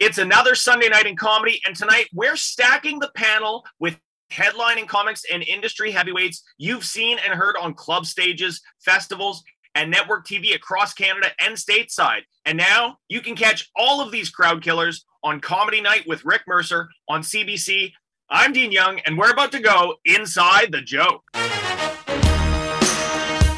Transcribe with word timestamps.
It's 0.00 0.16
another 0.16 0.54
Sunday 0.54 0.88
night 0.88 1.04
in 1.04 1.14
comedy, 1.14 1.60
and 1.66 1.76
tonight 1.76 2.06
we're 2.14 2.34
stacking 2.34 3.00
the 3.00 3.10
panel 3.14 3.66
with 3.78 3.98
headlining 4.32 4.88
comics 4.88 5.24
and 5.30 5.42
industry 5.42 5.90
heavyweights 5.90 6.42
you've 6.56 6.86
seen 6.86 7.18
and 7.22 7.34
heard 7.34 7.54
on 7.60 7.74
club 7.74 8.06
stages, 8.06 8.62
festivals, 8.82 9.44
and 9.74 9.90
network 9.90 10.26
TV 10.26 10.54
across 10.54 10.94
Canada 10.94 11.26
and 11.38 11.54
stateside. 11.54 12.22
And 12.46 12.56
now 12.56 12.96
you 13.10 13.20
can 13.20 13.36
catch 13.36 13.68
all 13.76 14.00
of 14.00 14.10
these 14.10 14.30
crowd 14.30 14.62
killers 14.62 15.04
on 15.22 15.38
Comedy 15.38 15.82
Night 15.82 16.04
with 16.06 16.24
Rick 16.24 16.44
Mercer 16.48 16.88
on 17.06 17.20
CBC. 17.20 17.92
I'm 18.30 18.54
Dean 18.54 18.72
Young, 18.72 19.00
and 19.00 19.18
we're 19.18 19.32
about 19.32 19.52
to 19.52 19.60
go 19.60 19.96
inside 20.06 20.72
the 20.72 20.80
joke. 20.80 21.24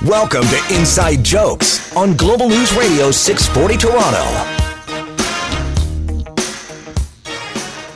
Welcome 0.04 0.43
to 0.43 0.77
Inside 0.77 1.22
Jokes 1.22 1.95
on 1.95 2.16
Global 2.16 2.48
News 2.48 2.74
Radio 2.74 3.12
640 3.12 3.77
Toronto. 3.77 4.51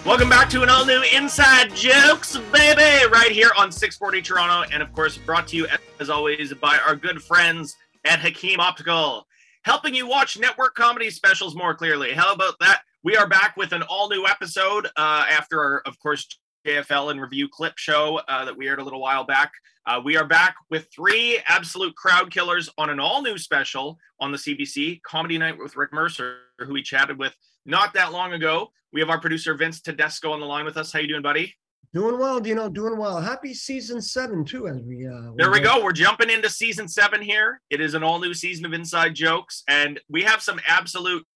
Welcome 0.07 0.29
back 0.29 0.49
to 0.51 0.63
an 0.63 0.69
all 0.69 0.87
new 0.87 1.03
Inside 1.13 1.75
Jokes, 1.75 2.37
baby, 2.53 3.11
right 3.11 3.33
here 3.33 3.51
on 3.59 3.73
640 3.73 4.23
Toronto. 4.23 4.71
And 4.73 4.81
of 4.81 4.93
course, 4.93 5.19
brought 5.19 5.49
to 5.49 5.57
you 5.57 5.67
as 5.99 6.09
always 6.09 6.55
by 6.55 6.79
our 6.87 6.95
good 6.95 7.21
friends 7.21 7.75
at 8.05 8.21
Hakim 8.21 8.61
Optical, 8.61 9.27
helping 9.65 9.97
you 9.97 10.07
watch 10.07 10.39
network 10.39 10.77
comedy 10.77 11.11
specials 11.11 11.57
more 11.57 11.75
clearly. 11.75 12.13
How 12.13 12.33
about 12.33 12.55
that? 12.61 12.83
We 13.03 13.17
are 13.17 13.27
back 13.27 13.57
with 13.57 13.73
an 13.73 13.83
all 13.83 14.09
new 14.09 14.25
episode 14.29 14.87
uh, 14.97 15.27
after 15.29 15.61
our, 15.61 15.83
of 15.87 15.99
course, 15.99 16.25
JFL 16.65 17.11
and 17.11 17.21
review 17.21 17.49
clip 17.49 17.77
show 17.77 18.21
uh, 18.29 18.45
that 18.45 18.57
we 18.57 18.69
aired 18.69 18.79
a 18.79 18.85
little 18.85 19.01
while 19.01 19.25
back. 19.25 19.51
Uh, 19.87 20.01
we 20.05 20.17
are 20.17 20.25
back 20.25 20.55
with 20.71 20.87
three 20.95 21.41
absolute 21.49 21.97
crowd 21.97 22.31
killers 22.31 22.71
on 22.79 22.91
an 22.91 23.01
all 23.01 23.23
new 23.23 23.37
special 23.37 23.99
on 24.21 24.31
the 24.31 24.39
CBC 24.39 25.03
Comedy 25.03 25.37
Night 25.37 25.59
with 25.59 25.77
Rick 25.77 25.93
Mercer, 25.93 26.37
who 26.61 26.75
we 26.75 26.83
chatted 26.83 27.19
with 27.19 27.35
not 27.67 27.95
that 27.95 28.13
long 28.13 28.33
ago. 28.33 28.71
We 28.93 29.01
have 29.01 29.11
our 29.11 29.21
producer 29.21 29.55
Vince 29.55 29.81
Tedesco 29.81 30.33
on 30.33 30.41
the 30.41 30.47
line 30.47 30.65
with 30.65 30.77
us. 30.77 30.93
How 30.93 31.01
you 31.01 31.09
doing, 31.09 31.23
buddy? 31.23 31.55
Doing 31.93 32.19
well, 32.19 32.41
Dino. 32.41 32.69
Doing 32.69 32.99
well. 32.99 33.21
Happy 33.21 33.55
season 33.55 34.01
seven 34.01 34.45
too. 34.45 34.69
As 34.69 34.83
we 34.83 35.07
uh, 35.07 35.33
there 35.37 35.51
we 35.51 35.61
go. 35.61 35.83
We're 35.83 35.93
jumping 35.93 36.31
into 36.31 36.51
season 36.51 36.89
seven 36.89 37.23
here. 37.23 37.61
It 37.71 37.81
is 37.81 37.95
an 37.95 38.03
all 38.03 38.19
new 38.19 38.35
season 38.35 38.65
of 38.65 38.73
Inside 38.73 39.15
Jokes, 39.15 39.63
and 39.69 40.01
we 40.09 40.23
have 40.23 40.43
some 40.43 40.61
absolute 40.67 41.27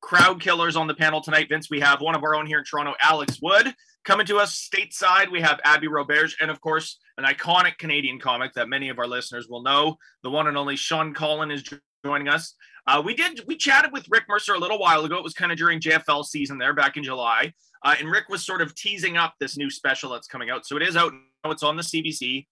crowd 0.00 0.40
killers 0.40 0.76
on 0.76 0.86
the 0.86 0.94
panel 0.94 1.20
tonight. 1.20 1.48
Vince, 1.48 1.68
we 1.70 1.80
have 1.80 2.00
one 2.00 2.14
of 2.14 2.22
our 2.22 2.36
own 2.36 2.46
here 2.46 2.58
in 2.58 2.64
Toronto, 2.64 2.94
Alex 3.00 3.38
Wood, 3.42 3.74
coming 4.04 4.26
to 4.26 4.38
us 4.38 4.68
stateside. 4.72 5.30
We 5.30 5.40
have 5.40 5.60
Abby 5.64 5.88
Roberge, 5.88 6.34
and 6.40 6.50
of 6.50 6.60
course, 6.60 6.98
an 7.16 7.24
iconic 7.24 7.78
Canadian 7.78 8.20
comic 8.20 8.52
that 8.54 8.68
many 8.68 8.90
of 8.90 8.98
our 8.98 9.06
listeners 9.06 9.48
will 9.48 9.62
know. 9.62 9.96
The 10.22 10.30
one 10.30 10.46
and 10.46 10.56
only 10.56 10.76
Sean 10.76 11.14
Cullen 11.14 11.50
is 11.50 11.62
joining 12.08 12.28
us. 12.28 12.54
Uh, 12.86 13.02
we 13.04 13.14
did 13.14 13.42
we 13.46 13.54
chatted 13.54 13.92
with 13.92 14.06
Rick 14.08 14.24
Mercer 14.30 14.54
a 14.54 14.58
little 14.58 14.78
while 14.78 15.04
ago. 15.04 15.18
It 15.18 15.22
was 15.22 15.34
kind 15.34 15.52
of 15.52 15.58
during 15.58 15.78
JFL 15.78 16.24
season 16.24 16.56
there 16.56 16.72
back 16.72 16.96
in 16.96 17.04
July, 17.04 17.52
uh, 17.84 17.96
and 17.98 18.10
Rick 18.10 18.30
was 18.30 18.46
sort 18.46 18.62
of 18.62 18.74
teasing 18.74 19.18
up 19.18 19.34
this 19.38 19.58
new 19.58 19.68
special 19.68 20.10
that's 20.10 20.26
coming 20.26 20.48
out. 20.48 20.64
So 20.64 20.76
it 20.76 20.82
is 20.82 20.96
out 20.96 21.12
now. 21.44 21.50
It's 21.50 21.62
on 21.62 21.76
the 21.76 21.82
CBC, 21.82 22.46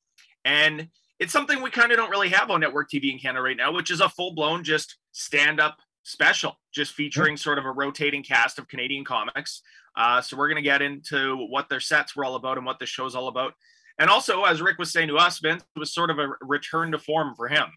and 0.45 0.89
it's 1.19 1.33
something 1.33 1.63
we 1.63 1.71
kind 1.71 1.91
of 1.91 1.97
don't 1.97 2.11
really 2.11 2.29
have 2.29 2.51
on 2.51 2.61
network 2.61 2.91
TV 2.91 3.11
in 3.11 3.19
Canada 3.19 3.41
right 3.41 3.57
now, 3.57 3.73
which 3.73 3.91
is 3.91 4.03
a 4.03 4.11
full 4.11 4.35
blown 4.35 4.63
just 4.63 4.99
stand 5.13 5.59
up 5.59 5.79
special, 6.03 6.61
just 6.71 6.93
featuring 6.93 7.39
sort 7.39 7.57
of 7.57 7.65
a 7.65 7.73
rotating 7.73 8.23
cast 8.23 8.59
of 8.59 8.69
Canadian 8.69 9.07
comics. 9.07 9.63
Uh, 9.97 10.21
so 10.21 10.37
we're 10.37 10.49
going 10.49 10.63
to 10.63 10.71
get 10.71 10.83
into 10.83 11.47
what 11.49 11.71
their 11.71 11.81
sets 11.81 12.15
were 12.15 12.27
all 12.27 12.35
about 12.35 12.59
and 12.59 12.67
what 12.67 12.79
the 12.79 12.85
show's 12.85 13.15
all 13.15 13.29
about. 13.29 13.55
And 13.99 14.11
also, 14.11 14.45
as 14.45 14.61
Rick 14.61 14.79
was 14.79 14.93
saying 14.93 15.09
to 15.09 15.17
us, 15.17 15.39
Vince, 15.39 15.65
it 15.75 15.79
was 15.79 15.95
sort 15.95 16.11
of 16.11 16.19
a 16.19 16.29
return 16.43 16.93
to 16.93 16.99
form 16.99 17.35
for 17.35 17.49
him. 17.49 17.69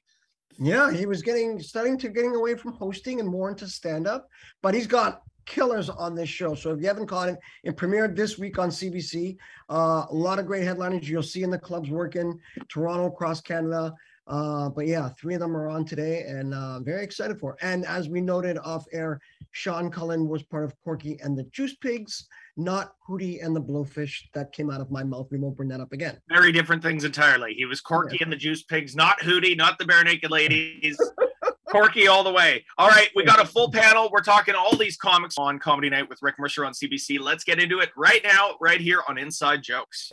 Yeah, 0.61 0.91
he 0.91 1.05
was 1.05 1.21
getting 1.21 1.59
starting 1.59 1.97
to 1.99 2.09
getting 2.09 2.35
away 2.35 2.55
from 2.55 2.73
hosting 2.73 3.21
and 3.21 3.29
more 3.29 3.49
into 3.49 3.67
stand 3.67 4.07
up, 4.07 4.27
but 4.61 4.73
he's 4.73 4.87
got 4.87 5.21
killers 5.45 5.89
on 5.89 6.15
this 6.15 6.29
show. 6.29 6.53
So 6.53 6.71
if 6.71 6.81
you 6.81 6.87
haven't 6.87 7.07
caught 7.07 7.29
it, 7.29 7.39
it 7.63 7.77
premiered 7.77 8.15
this 8.15 8.37
week 8.37 8.59
on 8.59 8.69
CBC. 8.69 9.37
Uh, 9.69 10.05
a 10.09 10.13
lot 10.13 10.37
of 10.37 10.45
great 10.45 10.63
headliners 10.63 11.09
you'll 11.09 11.23
see 11.23 11.43
in 11.43 11.49
the 11.49 11.57
clubs 11.57 11.89
working 11.89 12.39
Toronto, 12.67 13.07
across 13.07 13.39
Canada. 13.41 13.93
Uh, 14.27 14.69
but 14.69 14.85
yeah, 14.85 15.09
three 15.19 15.33
of 15.33 15.39
them 15.39 15.57
are 15.57 15.69
on 15.69 15.83
today, 15.83 16.23
and 16.27 16.53
uh, 16.53 16.79
very 16.81 17.03
excited 17.03 17.39
for. 17.39 17.53
It. 17.53 17.59
And 17.63 17.83
as 17.85 18.09
we 18.09 18.21
noted 18.21 18.59
off 18.59 18.85
air, 18.93 19.19
Sean 19.51 19.89
Cullen 19.89 20.27
was 20.27 20.43
part 20.43 20.65
of 20.65 20.73
Corky 20.83 21.17
and 21.23 21.35
the 21.35 21.43
Juice 21.45 21.75
Pigs, 21.77 22.27
not 22.59 22.93
Hootie 23.07 23.43
and 23.43 23.55
the 23.55 23.61
Blowfish. 23.61 24.23
That 24.33 24.51
came 24.51 24.69
out 24.69 24.81
of 24.81 24.91
my 24.91 25.03
mouth. 25.03 25.27
We 25.31 25.39
won't 25.39 25.55
bring 25.55 25.69
that 25.69 25.79
up 25.79 25.93
again. 25.93 26.17
Very 26.29 26.51
different 26.51 26.83
things 26.83 27.03
entirely. 27.03 27.53
He 27.53 27.65
was 27.65 27.81
Corky 27.81 28.17
yeah. 28.19 28.25
and 28.25 28.31
the 28.31 28.37
Juice 28.37 28.63
Pigs, 28.63 28.95
not 28.95 29.19
Hootie, 29.21 29.57
not 29.57 29.79
the 29.79 29.85
Barenaked 29.85 30.29
Ladies. 30.29 30.99
Corky 31.69 32.07
all 32.07 32.23
the 32.23 32.31
way. 32.31 32.65
All 32.77 32.89
right, 32.89 33.09
we 33.15 33.23
got 33.23 33.39
a 33.39 33.45
full 33.45 33.71
panel. 33.71 34.09
We're 34.11 34.21
talking 34.21 34.55
all 34.55 34.75
these 34.75 34.97
comics 34.97 35.37
on 35.37 35.59
Comedy 35.59 35.89
Night 35.89 36.09
with 36.09 36.19
Rick 36.21 36.35
Mercer 36.39 36.65
on 36.65 36.73
CBC. 36.73 37.19
Let's 37.19 37.43
get 37.43 37.59
into 37.59 37.79
it 37.79 37.89
right 37.95 38.21
now, 38.23 38.55
right 38.59 38.81
here 38.81 39.01
on 39.07 39.17
Inside 39.17 39.61
Jokes. 39.61 40.11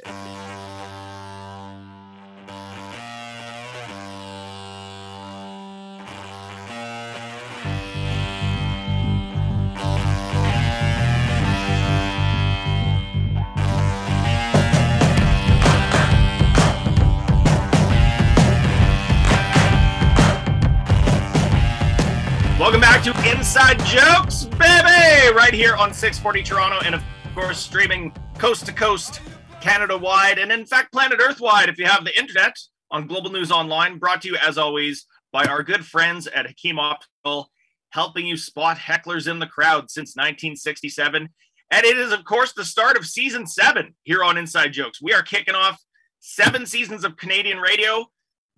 To 23.06 23.31
Inside 23.31 23.78
Jokes, 23.84 24.47
baby! 24.47 25.33
Right 25.33 25.55
here 25.55 25.77
on 25.77 25.94
640 25.94 26.43
Toronto, 26.43 26.84
and 26.84 26.93
of 26.93 27.05
course, 27.37 27.56
streaming 27.56 28.12
coast 28.37 28.67
to 28.67 28.72
coast, 28.72 29.21
Canada 29.61 29.97
wide, 29.97 30.41
and 30.41 30.50
in 30.50 30.67
fact, 30.67 30.91
planet 30.93 31.21
Earth 31.22 31.41
wide 31.41 31.69
if 31.69 31.78
you 31.78 31.87
have 31.87 32.05
the 32.05 32.19
internet 32.19 32.56
on 32.91 33.06
Global 33.06 33.31
News 33.31 33.53
Online. 33.53 33.99
Brought 33.99 34.22
to 34.22 34.28
you, 34.28 34.37
as 34.44 34.59
always, 34.59 35.06
by 35.31 35.44
our 35.44 35.62
good 35.62 35.87
friends 35.87 36.27
at 36.27 36.49
Hakim 36.49 36.81
Optical, 36.81 37.49
helping 37.91 38.27
you 38.27 38.37
spot 38.37 38.77
hecklers 38.77 39.31
in 39.31 39.38
the 39.38 39.47
crowd 39.47 39.88
since 39.88 40.17
1967. 40.17 41.28
And 41.71 41.87
it 41.87 41.97
is, 41.97 42.12
of 42.12 42.25
course, 42.25 42.55
the 42.55 42.65
start 42.65 42.97
of 42.97 43.06
season 43.06 43.47
seven 43.47 43.94
here 44.03 44.25
on 44.25 44.37
Inside 44.37 44.73
Jokes. 44.73 45.00
We 45.00 45.12
are 45.12 45.23
kicking 45.23 45.55
off 45.55 45.81
seven 46.19 46.67
seasons 46.67 47.05
of 47.05 47.17
Canadian 47.17 47.59
radio 47.59 48.06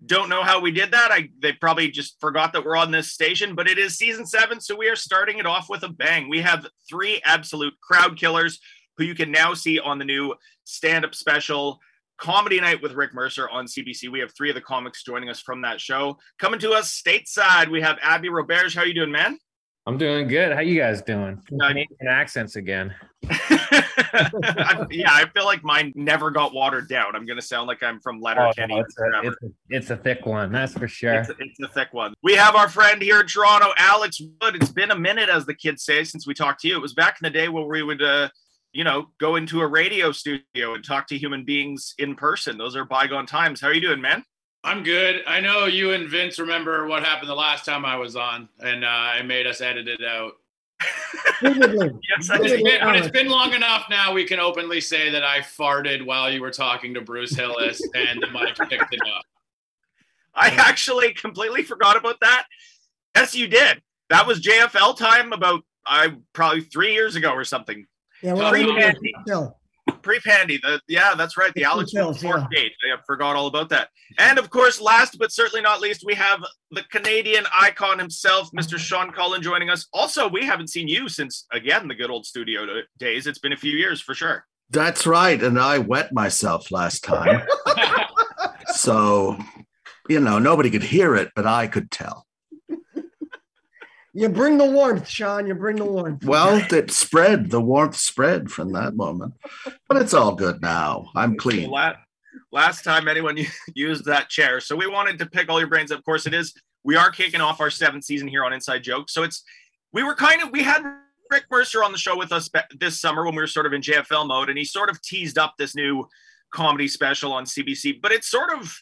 don't 0.05 0.29
know 0.29 0.43
how 0.43 0.61
we 0.61 0.71
did 0.71 0.91
that. 0.91 1.11
I 1.11 1.29
they 1.41 1.53
probably 1.53 1.89
just 1.89 2.19
forgot 2.21 2.53
that 2.53 2.63
we're 2.63 2.77
on 2.77 2.91
this 2.91 3.11
station, 3.11 3.55
but 3.55 3.67
it 3.67 3.77
is 3.77 3.97
season 3.97 4.25
seven, 4.25 4.61
so 4.61 4.75
we 4.75 4.87
are 4.87 4.95
starting 4.95 5.39
it 5.39 5.45
off 5.45 5.69
with 5.69 5.83
a 5.83 5.89
bang. 5.89 6.29
We 6.29 6.41
have 6.41 6.65
three 6.89 7.21
absolute 7.25 7.73
crowd 7.81 8.17
killers 8.17 8.59
who 8.97 9.03
you 9.03 9.15
can 9.15 9.31
now 9.31 9.53
see 9.53 9.79
on 9.79 9.99
the 9.99 10.05
new 10.05 10.35
stand-up 10.63 11.15
special 11.15 11.79
Comedy 12.17 12.59
Night 12.59 12.81
with 12.81 12.93
Rick 12.93 13.13
Mercer 13.13 13.49
on 13.49 13.65
CBC. 13.65 14.11
We 14.11 14.19
have 14.19 14.33
three 14.35 14.49
of 14.49 14.55
the 14.55 14.61
comics 14.61 15.03
joining 15.03 15.29
us 15.29 15.39
from 15.39 15.61
that 15.61 15.79
show. 15.79 16.17
Coming 16.37 16.59
to 16.59 16.71
us 16.71 17.01
stateside, 17.01 17.69
we 17.69 17.81
have 17.81 17.97
Abby 18.01 18.27
Roberge. 18.27 18.75
How 18.75 18.81
are 18.81 18.85
you 18.85 18.93
doing, 18.93 19.11
man? 19.11 19.39
I'm 19.89 19.97
doing 19.97 20.27
good. 20.27 20.51
How 20.51 20.59
you 20.59 20.79
guys 20.79 21.01
doing? 21.01 21.41
Canadian 21.47 21.87
accents 22.07 22.57
again. 22.57 22.93
I, 23.27 24.85
yeah, 24.91 25.11
I 25.11 25.25
feel 25.33 25.45
like 25.45 25.63
mine 25.63 25.91
never 25.95 26.29
got 26.29 26.53
watered 26.53 26.87
down. 26.87 27.15
I'm 27.15 27.25
gonna 27.25 27.41
sound 27.41 27.67
like 27.67 27.81
I'm 27.81 27.99
from 27.99 28.21
Letterkenny. 28.21 28.75
Oh, 28.75 28.77
no, 28.77 28.83
it's, 28.83 28.95
a, 28.99 29.27
it's, 29.27 29.37
a, 29.41 29.47
it's, 29.69 29.89
a, 29.89 29.97
thick 29.97 30.27
one, 30.27 30.51
that's 30.51 30.73
for 30.73 30.87
sure. 30.87 31.15
It's 31.15 31.29
a, 31.29 31.35
it's 31.39 31.59
a, 31.59 31.67
thick 31.69 31.91
one. 31.91 32.13
We 32.21 32.35
have 32.35 32.55
our 32.55 32.69
friend 32.69 33.01
here 33.01 33.21
in 33.21 33.25
Toronto, 33.25 33.71
Alex 33.77 34.21
Wood. 34.21 34.57
It's 34.57 34.69
been 34.69 34.91
a 34.91 34.95
minute, 34.95 35.27
as 35.27 35.47
the 35.47 35.55
kids 35.55 35.83
say, 35.83 36.03
since 36.03 36.27
we 36.27 36.35
talked 36.35 36.61
to 36.61 36.67
you. 36.67 36.75
It 36.75 36.83
was 36.83 36.93
back 36.93 37.17
in 37.19 37.25
the 37.25 37.31
day 37.31 37.49
where 37.49 37.65
we 37.65 37.81
would, 37.81 38.03
uh, 38.03 38.29
you 38.71 38.83
know, 38.83 39.07
go 39.19 39.37
into 39.37 39.59
a 39.61 39.67
radio 39.67 40.11
studio 40.11 40.75
and 40.75 40.85
talk 40.85 41.07
to 41.07 41.17
human 41.17 41.45
beings 41.45 41.95
in 41.97 42.13
person. 42.13 42.59
Those 42.59 42.75
are 42.75 42.85
bygone 42.85 43.25
times. 43.25 43.59
How 43.59 43.69
are 43.69 43.73
you 43.73 43.81
doing, 43.81 44.01
man? 44.01 44.23
I'm 44.63 44.83
good. 44.83 45.23
I 45.25 45.39
know 45.39 45.65
you 45.65 45.91
and 45.91 46.09
Vince 46.09 46.37
remember 46.37 46.85
what 46.87 47.03
happened 47.03 47.29
the 47.29 47.35
last 47.35 47.65
time 47.65 47.85
I 47.85 47.95
was 47.95 48.15
on, 48.15 48.49
and 48.59 48.83
uh, 48.83 48.87
I 48.87 49.21
made 49.21 49.47
us 49.47 49.61
edit 49.61 49.87
it 49.87 50.03
out 50.03 50.33
yes, 51.41 52.29
it's 52.29 52.63
been, 52.63 52.85
when 52.85 52.95
it's 52.95 53.09
been 53.09 53.27
long 53.27 53.53
enough 53.53 53.85
now, 53.89 54.13
we 54.13 54.25
can 54.25 54.39
openly 54.39 54.79
say 54.79 55.09
that 55.09 55.23
I 55.23 55.39
farted 55.39 56.05
while 56.05 56.31
you 56.31 56.41
were 56.41 56.51
talking 56.51 56.93
to 56.93 57.01
Bruce 57.01 57.35
Hills 57.35 57.81
and 57.95 58.21
the 58.21 58.27
mic 58.27 58.55
picked 58.69 58.93
it 58.93 59.01
up. 59.15 59.25
I 60.33 60.49
actually 60.49 61.13
completely 61.13 61.63
forgot 61.63 61.97
about 61.97 62.19
that. 62.21 62.45
Yes, 63.15 63.35
you 63.35 63.47
did. 63.47 63.81
That 64.09 64.25
was 64.25 64.41
JFL 64.41 64.97
time 64.97 65.33
about 65.33 65.63
I 65.85 66.15
probably 66.33 66.61
three 66.61 66.93
years 66.93 67.15
ago 67.15 67.31
or 67.31 67.43
something. 67.43 67.85
Yeah, 68.21 68.33
well, 68.33 69.58
pre-pandy. 69.91 70.57
The 70.57 70.81
yeah, 70.87 71.15
that's 71.15 71.37
right. 71.37 71.53
The 71.53 71.63
Alex 71.63 71.91
fourth 71.91 72.23
yeah. 72.23 72.47
date. 72.51 72.71
I 72.83 72.97
forgot 73.05 73.35
all 73.35 73.47
about 73.47 73.69
that. 73.69 73.89
And 74.17 74.39
of 74.39 74.49
course, 74.49 74.81
last 74.81 75.17
but 75.19 75.31
certainly 75.31 75.61
not 75.61 75.81
least, 75.81 76.03
we 76.05 76.15
have 76.15 76.43
the 76.71 76.83
Canadian 76.91 77.45
icon 77.53 77.99
himself, 77.99 78.49
Mr. 78.51 78.77
Sean 78.77 79.11
Cullen, 79.11 79.41
joining 79.41 79.69
us. 79.69 79.87
Also, 79.93 80.27
we 80.27 80.45
haven't 80.45 80.69
seen 80.69 80.87
you 80.87 81.09
since 81.09 81.45
again 81.51 81.87
the 81.87 81.95
good 81.95 82.09
old 82.09 82.25
studio 82.25 82.65
days. 82.97 83.27
It's 83.27 83.39
been 83.39 83.53
a 83.53 83.57
few 83.57 83.73
years 83.73 84.01
for 84.01 84.13
sure. 84.13 84.45
That's 84.71 85.07
right, 85.07 85.41
and 85.41 85.59
I 85.59 85.79
wet 85.79 86.13
myself 86.13 86.69
last 86.69 87.03
time, 87.03 87.41
so 88.67 89.35
you 90.07 90.19
know 90.19 90.37
nobody 90.37 90.69
could 90.69 90.83
hear 90.83 91.15
it, 91.15 91.31
but 91.35 91.47
I 91.47 91.65
could 91.67 91.89
tell. 91.89 92.27
You 94.19 94.27
bring 94.27 94.57
the 94.57 94.69
warmth, 94.69 95.07
Sean. 95.07 95.47
You 95.47 95.55
bring 95.55 95.77
the 95.77 95.85
warmth. 95.85 96.25
Well, 96.25 96.61
it 96.73 96.91
spread. 96.91 97.49
The 97.49 97.61
warmth 97.61 97.95
spread 97.95 98.51
from 98.51 98.73
that 98.73 98.93
moment, 98.93 99.35
but 99.87 99.95
it's 99.95 100.13
all 100.13 100.35
good 100.35 100.61
now. 100.61 101.09
I'm 101.15 101.37
clean. 101.37 101.71
Last 102.51 102.83
time 102.83 103.07
anyone 103.07 103.37
used 103.75 104.03
that 104.05 104.27
chair, 104.27 104.59
so 104.59 104.75
we 104.75 104.87
wanted 104.87 105.19
to 105.19 105.25
pick 105.25 105.47
all 105.47 105.57
your 105.57 105.69
brains. 105.69 105.89
Of 105.89 106.03
course, 106.03 106.27
it 106.27 106.33
is. 106.33 106.53
We 106.83 106.97
are 106.97 107.11
kicking 107.11 107.39
off 107.39 107.61
our 107.61 107.69
seventh 107.69 108.03
season 108.03 108.27
here 108.27 108.43
on 108.43 108.51
Inside 108.51 108.83
Jokes, 108.83 109.13
so 109.13 109.23
it's 109.23 109.41
we 109.93 110.03
were 110.03 110.15
kind 110.15 110.41
of 110.41 110.51
we 110.51 110.63
had 110.63 110.83
Rick 111.31 111.45
Mercer 111.49 111.81
on 111.81 111.93
the 111.93 111.97
show 111.97 112.17
with 112.17 112.33
us 112.33 112.49
this 112.77 112.99
summer 112.99 113.23
when 113.23 113.35
we 113.35 113.41
were 113.41 113.47
sort 113.47 113.67
of 113.67 113.71
in 113.71 113.81
JFL 113.81 114.27
mode, 114.27 114.49
and 114.49 114.57
he 114.57 114.65
sort 114.65 114.89
of 114.89 115.01
teased 115.01 115.37
up 115.37 115.53
this 115.57 115.77
new 115.77 116.05
comedy 116.53 116.89
special 116.89 117.31
on 117.31 117.45
CBC. 117.45 118.01
But 118.01 118.11
it's 118.11 118.29
sort 118.29 118.51
of 118.51 118.77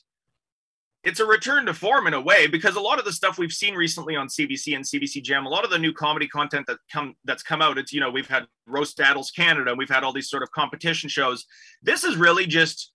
it's 1.08 1.22
a 1.22 1.26
return 1.26 1.66
to 1.66 1.74
form 1.74 2.06
in 2.06 2.14
a 2.14 2.20
way 2.20 2.48
because 2.48 2.76
a 2.76 2.82
lot 2.82 3.00
of 3.00 3.06
the 3.06 3.14
stuff 3.14 3.38
we've 3.38 3.54
seen 3.54 3.76
recently 3.76 4.18
on 4.18 4.28
CBC 4.28 4.76
and 4.76 4.84
CBC 4.84 5.24
Gem, 5.24 5.46
a 5.46 5.50
lot 5.50 5.64
of 5.64 5.70
the 5.70 5.80
new 5.80 5.94
comedy 5.94 6.28
content 6.28 6.68
that 6.68 6.80
come 6.92 7.16
that's 7.24 7.44
come 7.44 7.62
out, 7.62 7.78
it's 7.78 7.94
you 7.94 8.02
know 8.02 8.12
we've 8.12 8.28
had 8.28 8.46
Roast 8.66 8.98
Battles 8.98 9.32
Canada, 9.32 9.74
we've 9.74 9.90
had 9.90 10.04
all 10.04 10.12
these 10.12 10.30
sort 10.30 10.44
of 10.44 10.52
competition 10.52 11.10
shows. 11.10 11.46
This 11.82 12.04
is 12.04 12.18
really 12.18 12.46
just 12.46 12.92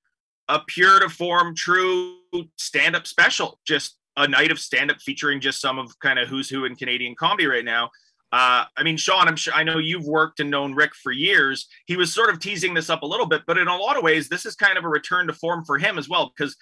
a 0.49 0.61
pure 0.67 1.01
to 1.01 1.09
form, 1.09 1.55
true 1.55 2.19
stand 2.59 2.95
up 2.95 3.07
special, 3.07 3.59
just 3.67 3.97
a 4.19 4.29
night 4.29 4.51
of 4.51 4.59
stand 4.59 4.91
up 4.91 5.01
featuring 5.01 5.41
just 5.41 5.63
some 5.63 5.79
of 5.79 5.99
kind 6.01 6.19
of 6.19 6.29
who's 6.29 6.51
who 6.51 6.67
in 6.67 6.77
Canadian 6.77 7.15
comedy 7.15 7.47
right 7.47 7.65
now. 7.65 7.89
Uh, 8.31 8.65
I 8.77 8.83
mean, 8.83 8.99
Sean, 8.99 9.27
I'm 9.27 9.37
sure 9.37 9.55
I 9.55 9.63
know 9.63 9.79
you've 9.79 10.07
worked 10.07 10.41
and 10.41 10.51
known 10.51 10.75
Rick 10.75 10.95
for 10.95 11.13
years. 11.13 11.67
He 11.87 11.97
was 11.97 12.13
sort 12.13 12.29
of 12.29 12.41
teasing 12.41 12.75
this 12.75 12.91
up 12.91 13.03
a 13.03 13.07
little 13.07 13.27
bit, 13.27 13.43
but 13.47 13.57
in 13.57 13.69
a 13.69 13.77
lot 13.77 13.97
of 13.97 14.03
ways, 14.03 14.29
this 14.29 14.45
is 14.45 14.55
kind 14.55 14.77
of 14.77 14.85
a 14.85 14.89
return 14.89 15.27
to 15.29 15.33
form 15.33 15.65
for 15.65 15.79
him 15.79 15.99
as 15.99 16.11
well, 16.11 16.31
because 16.37 16.57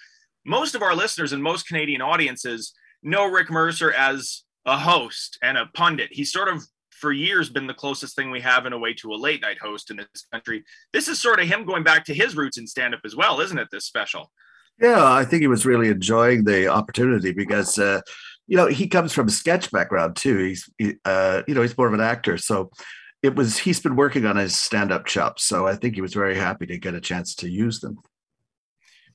most 0.45 0.75
of 0.75 0.81
our 0.81 0.95
listeners 0.95 1.33
and 1.33 1.41
most 1.41 1.67
Canadian 1.67 2.01
audiences 2.01 2.73
know 3.03 3.25
Rick 3.25 3.49
Mercer 3.49 3.91
as 3.93 4.43
a 4.65 4.77
host 4.77 5.37
and 5.41 5.57
a 5.57 5.67
pundit. 5.73 6.09
He's 6.11 6.31
sort 6.31 6.47
of 6.47 6.63
for 6.91 7.11
years 7.11 7.49
been 7.49 7.65
the 7.65 7.73
closest 7.73 8.15
thing 8.15 8.29
we 8.29 8.41
have 8.41 8.65
in 8.65 8.73
a 8.73 8.77
way 8.77 8.93
to 8.93 9.11
a 9.11 9.15
late 9.15 9.41
night 9.41 9.57
host 9.59 9.89
in 9.89 9.97
this 9.97 10.25
country. 10.31 10.63
This 10.93 11.07
is 11.07 11.19
sort 11.19 11.39
of 11.39 11.47
him 11.47 11.65
going 11.65 11.83
back 11.83 12.05
to 12.05 12.13
his 12.13 12.35
roots 12.35 12.59
in 12.59 12.67
stand 12.67 12.93
up 12.93 13.01
as 13.03 13.15
well, 13.15 13.41
isn't 13.41 13.57
it? 13.57 13.69
This 13.71 13.85
special. 13.85 14.31
Yeah, 14.79 15.03
I 15.03 15.25
think 15.25 15.41
he 15.41 15.47
was 15.47 15.65
really 15.65 15.89
enjoying 15.89 16.43
the 16.43 16.67
opportunity 16.67 17.31
because 17.31 17.77
uh, 17.77 18.01
you 18.51 18.57
know, 18.57 18.67
he 18.67 18.87
comes 18.87 19.13
from 19.13 19.29
a 19.29 19.31
sketch 19.31 19.71
background 19.71 20.17
too. 20.17 20.37
He's, 20.37 20.69
he, 20.77 20.95
uh, 21.05 21.41
you 21.47 21.55
know, 21.55 21.61
he's 21.61 21.77
more 21.77 21.87
of 21.87 21.93
an 21.93 22.01
actor. 22.01 22.37
So 22.37 22.69
it 23.23 23.33
was, 23.33 23.57
he's 23.57 23.79
been 23.79 23.95
working 23.95 24.25
on 24.25 24.35
his 24.35 24.59
stand 24.59 24.91
up 24.91 25.05
chops. 25.05 25.45
So 25.45 25.67
I 25.67 25.75
think 25.75 25.95
he 25.95 26.01
was 26.01 26.13
very 26.13 26.35
happy 26.35 26.65
to 26.65 26.77
get 26.77 26.93
a 26.93 26.99
chance 26.99 27.33
to 27.35 27.49
use 27.49 27.79
them. 27.79 27.99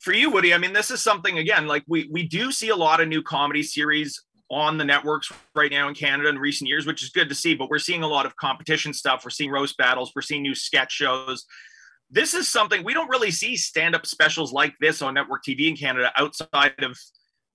For 0.06 0.14
you, 0.14 0.30
Woody, 0.30 0.54
I 0.54 0.58
mean, 0.58 0.72
this 0.72 0.92
is 0.92 1.02
something, 1.02 1.38
again, 1.38 1.66
like 1.66 1.82
we, 1.88 2.08
we 2.12 2.28
do 2.28 2.52
see 2.52 2.68
a 2.68 2.76
lot 2.76 3.00
of 3.00 3.08
new 3.08 3.24
comedy 3.24 3.64
series 3.64 4.22
on 4.48 4.78
the 4.78 4.84
networks 4.84 5.32
right 5.56 5.68
now 5.68 5.88
in 5.88 5.96
Canada 5.96 6.28
in 6.28 6.38
recent 6.38 6.68
years, 6.68 6.86
which 6.86 7.02
is 7.02 7.08
good 7.08 7.28
to 7.28 7.34
see. 7.34 7.56
But 7.56 7.68
we're 7.68 7.80
seeing 7.80 8.04
a 8.04 8.06
lot 8.06 8.24
of 8.24 8.36
competition 8.36 8.94
stuff. 8.94 9.24
We're 9.24 9.30
seeing 9.30 9.50
roast 9.50 9.76
battles. 9.78 10.12
We're 10.14 10.22
seeing 10.22 10.42
new 10.42 10.54
sketch 10.54 10.92
shows. 10.92 11.44
This 12.08 12.34
is 12.34 12.46
something 12.46 12.84
we 12.84 12.94
don't 12.94 13.08
really 13.10 13.32
see 13.32 13.56
stand 13.56 13.96
up 13.96 14.06
specials 14.06 14.52
like 14.52 14.74
this 14.80 15.02
on 15.02 15.14
network 15.14 15.42
TV 15.42 15.68
in 15.68 15.76
Canada 15.76 16.12
outside 16.16 16.74
of 16.84 16.96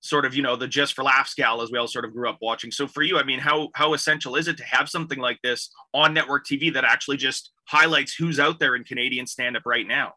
sort 0.00 0.26
of 0.26 0.34
you 0.34 0.42
know 0.42 0.54
the 0.54 0.68
just 0.68 0.92
for 0.92 1.04
laughs 1.04 1.32
gal 1.32 1.62
as 1.62 1.70
we 1.72 1.78
all 1.78 1.88
sort 1.88 2.04
of 2.04 2.12
grew 2.12 2.28
up 2.28 2.36
watching 2.42 2.72
so 2.72 2.88
for 2.88 3.04
you 3.04 3.20
i 3.20 3.22
mean 3.22 3.38
how 3.38 3.68
how 3.76 3.94
essential 3.94 4.34
is 4.34 4.48
it 4.48 4.56
to 4.56 4.64
have 4.64 4.88
something 4.88 5.20
like 5.20 5.38
this 5.44 5.70
on 5.94 6.12
network 6.12 6.44
tv 6.44 6.74
that 6.74 6.82
actually 6.82 7.16
just 7.16 7.52
highlights 7.68 8.12
who's 8.12 8.40
out 8.40 8.58
there 8.58 8.74
in 8.74 8.82
canadian 8.82 9.28
stand 9.28 9.56
up 9.56 9.62
right 9.64 9.86
now 9.86 10.12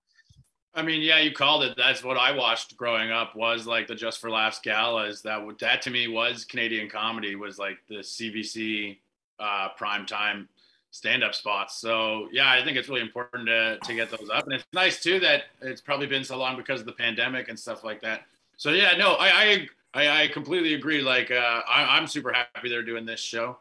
i 0.75 0.81
mean 0.81 1.01
yeah 1.01 1.19
you 1.19 1.31
called 1.31 1.63
it 1.63 1.75
that's 1.77 2.03
what 2.03 2.17
i 2.17 2.31
watched 2.31 2.75
growing 2.77 3.11
up 3.11 3.35
was 3.35 3.65
like 3.65 3.87
the 3.87 3.95
just 3.95 4.19
for 4.19 4.29
laughs 4.29 4.59
galas 4.59 5.21
that 5.21 5.41
that 5.59 5.81
to 5.81 5.89
me 5.89 6.07
was 6.07 6.45
canadian 6.45 6.89
comedy 6.89 7.35
was 7.35 7.57
like 7.57 7.77
the 7.87 7.95
cbc 7.95 8.97
uh 9.39 9.69
prime 9.77 10.05
time 10.05 10.47
stand-up 10.91 11.35
spots 11.35 11.77
so 11.77 12.29
yeah 12.31 12.49
i 12.51 12.63
think 12.63 12.77
it's 12.77 12.87
really 12.87 13.01
important 13.01 13.47
to, 13.47 13.77
to 13.83 13.93
get 13.93 14.09
those 14.09 14.29
up 14.33 14.45
and 14.45 14.53
it's 14.53 14.65
nice 14.73 15.01
too 15.01 15.19
that 15.19 15.43
it's 15.61 15.81
probably 15.81 16.07
been 16.07 16.23
so 16.23 16.37
long 16.37 16.55
because 16.55 16.79
of 16.79 16.85
the 16.85 16.93
pandemic 16.93 17.49
and 17.49 17.59
stuff 17.59 17.83
like 17.83 18.01
that 18.01 18.21
so 18.57 18.71
yeah, 18.71 18.95
no, 18.97 19.15
I 19.19 19.67
I, 19.93 20.23
I 20.23 20.27
completely 20.27 20.73
agree. 20.73 21.01
Like 21.01 21.31
uh, 21.31 21.61
I, 21.67 21.97
am 21.97 22.07
super 22.07 22.31
happy 22.31 22.69
they're 22.69 22.83
doing 22.83 23.05
this 23.05 23.19
show. 23.19 23.57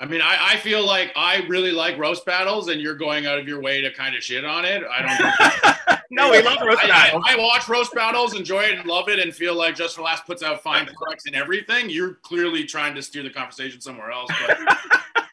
I 0.00 0.06
mean, 0.06 0.20
I, 0.20 0.54
I 0.54 0.56
feel 0.56 0.84
like 0.84 1.12
I 1.14 1.44
really 1.48 1.70
like 1.70 1.98
roast 1.98 2.24
battles, 2.24 2.68
and 2.68 2.80
you're 2.80 2.96
going 2.96 3.26
out 3.26 3.38
of 3.38 3.46
your 3.46 3.60
way 3.60 3.80
to 3.80 3.92
kind 3.92 4.16
of 4.16 4.22
shit 4.22 4.44
on 4.44 4.64
it. 4.64 4.82
I 4.90 5.02
don't. 5.02 5.76
no, 6.12 6.30
we 6.30 6.42
love 6.42 6.58
roast 6.62 6.82
battles. 6.82 7.24
I, 7.26 7.34
I, 7.34 7.38
watch 7.38 7.68
roast 7.68 7.94
battles, 7.94 8.34
enjoy 8.34 8.64
it, 8.64 8.78
and 8.78 8.86
love 8.86 9.08
it, 9.08 9.18
and 9.18 9.34
feel 9.34 9.54
like 9.54 9.74
Just 9.74 9.96
for 9.96 10.02
Laughs 10.02 10.22
puts 10.26 10.42
out 10.42 10.62
fine 10.62 10.86
products 10.86 11.24
and 11.26 11.34
everything. 11.34 11.88
You're 11.88 12.14
clearly 12.22 12.64
trying 12.64 12.94
to 12.94 13.02
steer 13.02 13.22
the 13.22 13.30
conversation 13.30 13.80
somewhere 13.80 14.10
else. 14.10 14.30
But 14.46 14.58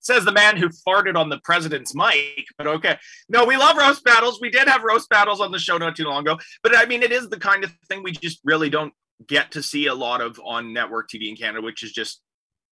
says 0.00 0.24
the 0.24 0.32
man 0.32 0.56
who 0.56 0.70
farted 0.70 1.16
on 1.16 1.28
the 1.28 1.38
president's 1.44 1.94
mic. 1.94 2.46
But 2.56 2.66
okay, 2.66 2.96
no, 3.28 3.44
we 3.44 3.58
love 3.58 3.76
roast 3.76 4.02
battles. 4.02 4.40
We 4.40 4.48
did 4.48 4.66
have 4.66 4.82
roast 4.82 5.10
battles 5.10 5.40
on 5.40 5.52
the 5.52 5.58
show 5.58 5.76
not 5.76 5.94
too 5.94 6.04
long 6.04 6.22
ago. 6.22 6.38
But 6.62 6.76
I 6.76 6.86
mean, 6.86 7.02
it 7.02 7.12
is 7.12 7.28
the 7.28 7.38
kind 7.38 7.62
of 7.62 7.72
thing 7.88 8.02
we 8.02 8.12
just 8.12 8.40
really 8.44 8.70
don't 8.70 8.94
get 9.26 9.52
to 9.52 9.62
see 9.62 9.86
a 9.86 9.94
lot 9.94 10.22
of 10.22 10.40
on 10.42 10.72
network 10.72 11.10
TV 11.10 11.28
in 11.28 11.36
Canada, 11.36 11.60
which 11.60 11.82
is 11.82 11.92
just 11.92 12.22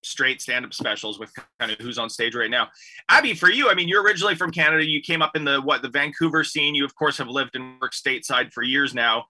straight 0.06 0.41
stand-up 0.41 0.73
specials 0.73 1.19
with 1.19 1.32
kind 1.58 1.73
of 1.73 1.79
who's 1.79 1.99
on 1.99 2.08
stage 2.08 2.35
right 2.35 2.50
now. 2.50 2.69
Abby, 3.08 3.35
for 3.35 3.50
you, 3.50 3.69
I 3.69 3.75
mean, 3.75 3.88
you're 3.88 4.03
originally 4.03 4.35
from 4.35 4.50
Canada. 4.50 4.85
You 4.85 5.00
came 5.00 5.23
up 5.23 5.37
in 5.37 5.44
the 5.44 5.61
what 5.61 5.82
the 5.82 5.88
Vancouver 5.88 6.44
scene. 6.44 6.75
You 6.75 6.85
of 6.85 6.94
course 6.94 7.19
have 7.19 7.29
lived 7.29 7.56
and 7.56 7.81
worked 7.81 7.94
stateside 7.94 8.53
for 8.53 8.62
years 8.62 8.94
now. 8.94 9.26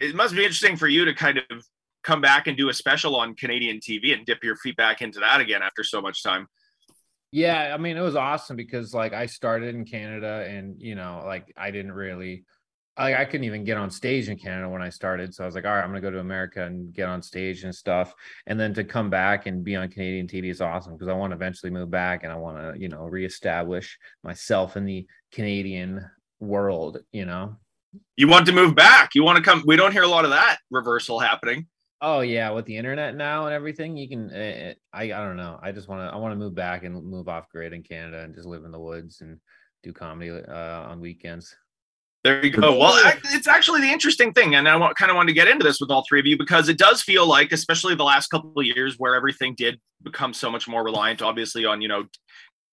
It 0.00 0.14
must 0.14 0.34
be 0.34 0.42
interesting 0.42 0.76
for 0.76 0.88
you 0.88 1.04
to 1.04 1.14
kind 1.14 1.38
of 1.38 1.64
come 2.02 2.20
back 2.20 2.48
and 2.48 2.56
do 2.56 2.68
a 2.68 2.74
special 2.74 3.14
on 3.16 3.34
Canadian 3.34 3.78
TV 3.78 4.12
and 4.12 4.26
dip 4.26 4.42
your 4.42 4.56
feet 4.56 4.76
back 4.76 5.02
into 5.02 5.20
that 5.20 5.40
again 5.40 5.62
after 5.62 5.84
so 5.84 6.00
much 6.00 6.22
time. 6.22 6.48
Yeah, 7.30 7.72
I 7.72 7.78
mean, 7.78 7.96
it 7.96 8.02
was 8.02 8.16
awesome 8.16 8.56
because 8.56 8.92
like 8.92 9.14
I 9.14 9.26
started 9.26 9.74
in 9.74 9.84
Canada 9.84 10.44
and 10.48 10.80
you 10.80 10.94
know, 10.94 11.22
like 11.24 11.52
I 11.56 11.70
didn't 11.70 11.92
really 11.92 12.44
like 12.98 13.14
I 13.16 13.24
couldn't 13.24 13.44
even 13.44 13.64
get 13.64 13.78
on 13.78 13.90
stage 13.90 14.28
in 14.28 14.38
Canada 14.38 14.68
when 14.68 14.82
I 14.82 14.90
started. 14.90 15.34
So 15.34 15.44
I 15.44 15.46
was 15.46 15.54
like, 15.54 15.64
all 15.64 15.72
right, 15.72 15.82
I'm 15.82 15.90
gonna 15.90 16.00
go 16.00 16.10
to 16.10 16.20
America 16.20 16.64
and 16.64 16.92
get 16.92 17.08
on 17.08 17.22
stage 17.22 17.64
and 17.64 17.74
stuff. 17.74 18.14
And 18.46 18.60
then 18.60 18.74
to 18.74 18.84
come 18.84 19.08
back 19.08 19.46
and 19.46 19.64
be 19.64 19.76
on 19.76 19.88
Canadian 19.88 20.26
TV 20.26 20.50
is 20.50 20.60
awesome 20.60 20.92
because 20.94 21.08
I 21.08 21.14
want 21.14 21.30
to 21.30 21.36
eventually 21.36 21.70
move 21.70 21.90
back 21.90 22.22
and 22.22 22.32
I 22.32 22.36
want 22.36 22.58
to, 22.58 22.80
you 22.80 22.88
know, 22.88 23.04
reestablish 23.04 23.98
myself 24.22 24.76
in 24.76 24.84
the 24.84 25.06
Canadian 25.32 26.04
world, 26.40 26.98
you 27.12 27.24
know. 27.24 27.56
You 28.16 28.28
want 28.28 28.46
to 28.46 28.52
move 28.52 28.74
back. 28.74 29.10
You 29.14 29.22
want 29.22 29.36
to 29.36 29.44
come. 29.44 29.62
We 29.66 29.76
don't 29.76 29.92
hear 29.92 30.02
a 30.02 30.08
lot 30.08 30.24
of 30.24 30.30
that 30.30 30.58
reversal 30.70 31.18
happening. 31.18 31.66
Oh 32.00 32.20
yeah, 32.20 32.50
with 32.50 32.64
the 32.64 32.76
internet 32.76 33.14
now 33.14 33.46
and 33.46 33.54
everything, 33.54 33.96
you 33.96 34.08
can. 34.08 34.30
Uh, 34.30 34.74
I 34.92 35.04
I 35.04 35.06
don't 35.06 35.36
know. 35.36 35.58
I 35.62 35.72
just 35.72 35.88
want 35.88 36.00
to. 36.00 36.14
I 36.14 36.18
want 36.18 36.32
to 36.32 36.36
move 36.36 36.54
back 36.54 36.84
and 36.84 37.04
move 37.04 37.28
off 37.28 37.48
grid 37.48 37.72
in 37.72 37.82
Canada 37.82 38.22
and 38.22 38.34
just 38.34 38.48
live 38.48 38.64
in 38.64 38.72
the 38.72 38.80
woods 38.80 39.20
and 39.20 39.38
do 39.82 39.92
comedy 39.92 40.30
uh, 40.30 40.82
on 40.88 41.00
weekends. 41.00 41.54
There 42.24 42.44
you 42.44 42.52
go. 42.52 42.78
Well, 42.78 43.14
it's 43.32 43.48
actually 43.48 43.80
the 43.80 43.90
interesting 43.90 44.32
thing, 44.32 44.54
and 44.54 44.68
I 44.68 44.76
want, 44.76 44.96
kind 44.96 45.10
of 45.10 45.16
wanted 45.16 45.28
to 45.28 45.34
get 45.34 45.48
into 45.48 45.64
this 45.64 45.80
with 45.80 45.90
all 45.90 46.04
three 46.08 46.20
of 46.20 46.26
you 46.26 46.38
because 46.38 46.68
it 46.68 46.78
does 46.78 47.02
feel 47.02 47.26
like, 47.26 47.50
especially 47.50 47.96
the 47.96 48.04
last 48.04 48.28
couple 48.28 48.52
of 48.56 48.64
years, 48.64 48.96
where 48.96 49.16
everything 49.16 49.54
did 49.56 49.80
become 50.02 50.32
so 50.32 50.48
much 50.48 50.68
more 50.68 50.84
reliant, 50.84 51.20
obviously, 51.20 51.64
on 51.64 51.82
you 51.82 51.88
know 51.88 52.04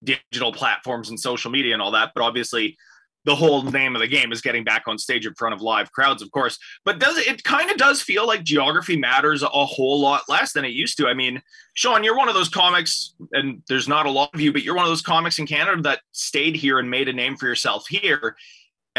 digital 0.04 0.54
platforms 0.54 1.10
and 1.10 1.20
social 1.20 1.52
media 1.52 1.74
and 1.74 1.82
all 1.82 1.92
that, 1.92 2.12
but 2.14 2.24
obviously 2.24 2.78
the 3.26 3.36
whole 3.36 3.64
name 3.64 3.96
of 3.96 4.02
the 4.02 4.08
game 4.08 4.32
is 4.32 4.42
getting 4.42 4.64
back 4.64 4.84
on 4.88 4.98
stage 4.98 5.26
in 5.28 5.34
front 5.34 5.54
of 5.54 5.62
live 5.62 5.92
crowds, 5.92 6.22
of 6.22 6.32
course. 6.32 6.58
But 6.86 7.00
does 7.00 7.18
it 7.18 7.44
kind 7.44 7.70
of 7.70 7.78
does 7.78 8.02
feel 8.02 8.26
like 8.26 8.44
geography 8.44 8.96
matters 8.96 9.44
a 9.44 9.48
whole 9.48 10.00
lot 10.00 10.24
less 10.30 10.54
than 10.54 10.64
it 10.64 10.72
used 10.72 10.98
to? 10.98 11.08
I 11.08 11.14
mean, 11.14 11.42
Sean, 11.74 12.04
you're 12.04 12.18
one 12.18 12.30
of 12.30 12.36
those 12.36 12.50
comics, 12.50 13.14
and 13.34 13.62
there's 13.68 13.88
not 13.88 14.06
a 14.06 14.12
lot 14.12 14.30
of 14.34 14.40
you, 14.40 14.54
but 14.54 14.64
you're 14.64 14.76
one 14.76 14.86
of 14.86 14.90
those 14.90 15.02
comics 15.02 15.38
in 15.38 15.48
Canada 15.48 15.82
that 15.82 16.00
stayed 16.12 16.56
here 16.56 16.80
and 16.80 16.90
made 16.90 17.10
a 17.10 17.14
name 17.14 17.36
for 17.36 17.48
yourself 17.48 17.86
here. 17.90 18.36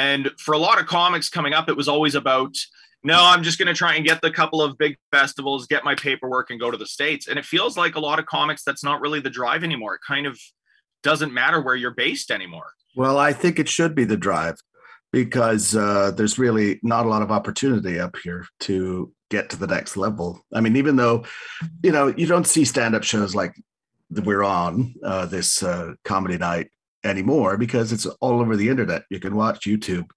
And 0.00 0.30
for 0.38 0.54
a 0.54 0.59
lot 0.59 0.80
of 0.80 0.87
comics 0.87 1.28
coming 1.28 1.52
up, 1.52 1.69
it 1.69 1.76
was 1.76 1.87
always 1.87 2.14
about, 2.14 2.54
no, 3.04 3.19
I'm 3.21 3.42
just 3.42 3.59
going 3.59 3.69
to 3.69 3.75
try 3.75 3.97
and 3.97 4.07
get 4.07 4.23
the 4.23 4.30
couple 4.30 4.62
of 4.62 4.78
big 4.78 4.97
festivals, 5.12 5.66
get 5.66 5.85
my 5.85 5.95
paperwork, 5.95 6.49
and 6.49 6.59
go 6.59 6.71
to 6.71 6.78
the 6.78 6.87
States. 6.87 7.28
And 7.28 7.38
it 7.38 7.45
feels 7.45 7.76
like 7.76 7.97
a 7.97 8.00
lot 8.00 8.19
of 8.19 8.25
comics, 8.25 8.62
that's 8.64 8.83
not 8.83 9.02
really 9.02 9.21
the 9.21 9.28
drive 9.28 9.62
anymore. 9.62 9.97
It 9.97 10.00
kind 10.07 10.26
of 10.26 10.40
doesn't 11.02 11.35
matter 11.35 11.61
where 11.61 11.76
you're 11.76 11.90
based 11.90 12.30
anymore. 12.30 12.71
Well, 12.97 13.19
I 13.19 13.35
think 13.35 13.59
it 13.59 13.69
should 13.69 13.95
be 13.95 14.04
the 14.04 14.16
drive 14.16 14.57
because 15.12 15.76
uh, 15.76 16.12
there's 16.12 16.38
really 16.38 16.80
not 16.83 17.04
a 17.04 17.11
lot 17.11 17.21
of 17.21 17.30
opportunity 17.30 18.00
up 18.00 18.16
here 18.25 18.47
to 18.61 19.12
get 19.28 19.50
to 19.50 19.59
the 19.59 19.66
next 19.66 19.99
level. 19.99 20.40
I 20.54 20.62
mean, 20.62 20.76
even 20.76 20.97
though, 20.97 21.26
you 21.83 21.92
know, 21.92 22.07
you 22.16 22.26
don't 22.26 22.47
see 22.47 22.64
stand 22.64 22.95
up 22.95 23.04
shows 23.04 23.35
like 23.35 23.54
we're 24.11 24.45
on 24.45 24.95
uh, 25.04 25.26
this 25.26 25.62
uh, 25.62 25.92
comedy 26.04 26.38
night 26.38 26.71
anymore 27.04 27.57
because 27.57 27.92
it's 27.92 28.07
all 28.07 28.40
over 28.40 28.57
the 28.57 28.69
internet. 28.69 29.04
You 29.11 29.21
can 29.21 29.37
watch 29.37 29.66
YouTube 29.66 30.11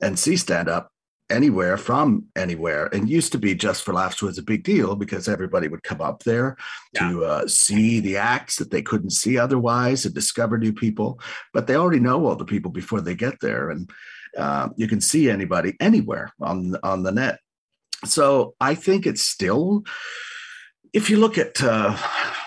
and 0.00 0.18
see 0.18 0.36
stand 0.36 0.68
up 0.68 0.90
anywhere 1.28 1.76
from 1.76 2.24
anywhere 2.36 2.88
and 2.92 3.10
used 3.10 3.32
to 3.32 3.38
be 3.38 3.54
just 3.54 3.82
for 3.82 3.92
laughs 3.92 4.22
was 4.22 4.38
a 4.38 4.42
big 4.42 4.62
deal 4.62 4.94
because 4.94 5.28
everybody 5.28 5.66
would 5.66 5.82
come 5.82 6.00
up 6.00 6.22
there 6.22 6.56
yeah. 6.92 7.08
to 7.10 7.24
uh, 7.24 7.48
see 7.48 7.98
the 7.98 8.16
acts 8.16 8.56
that 8.56 8.70
they 8.70 8.80
couldn't 8.80 9.10
see 9.10 9.36
otherwise 9.36 10.04
and 10.04 10.14
discover 10.14 10.56
new 10.56 10.72
people 10.72 11.18
but 11.52 11.66
they 11.66 11.74
already 11.74 11.98
know 11.98 12.24
all 12.24 12.36
the 12.36 12.44
people 12.44 12.70
before 12.70 13.00
they 13.00 13.14
get 13.14 13.40
there 13.40 13.70
and 13.70 13.90
uh, 14.38 14.68
you 14.76 14.86
can 14.86 15.00
see 15.00 15.28
anybody 15.28 15.74
anywhere 15.80 16.32
on 16.40 16.76
on 16.84 17.02
the 17.02 17.10
net 17.10 17.40
so 18.04 18.54
i 18.60 18.74
think 18.74 19.04
it's 19.04 19.22
still 19.22 19.82
if 20.96 21.10
you 21.10 21.18
look 21.18 21.36
at, 21.36 21.62
uh, 21.62 21.94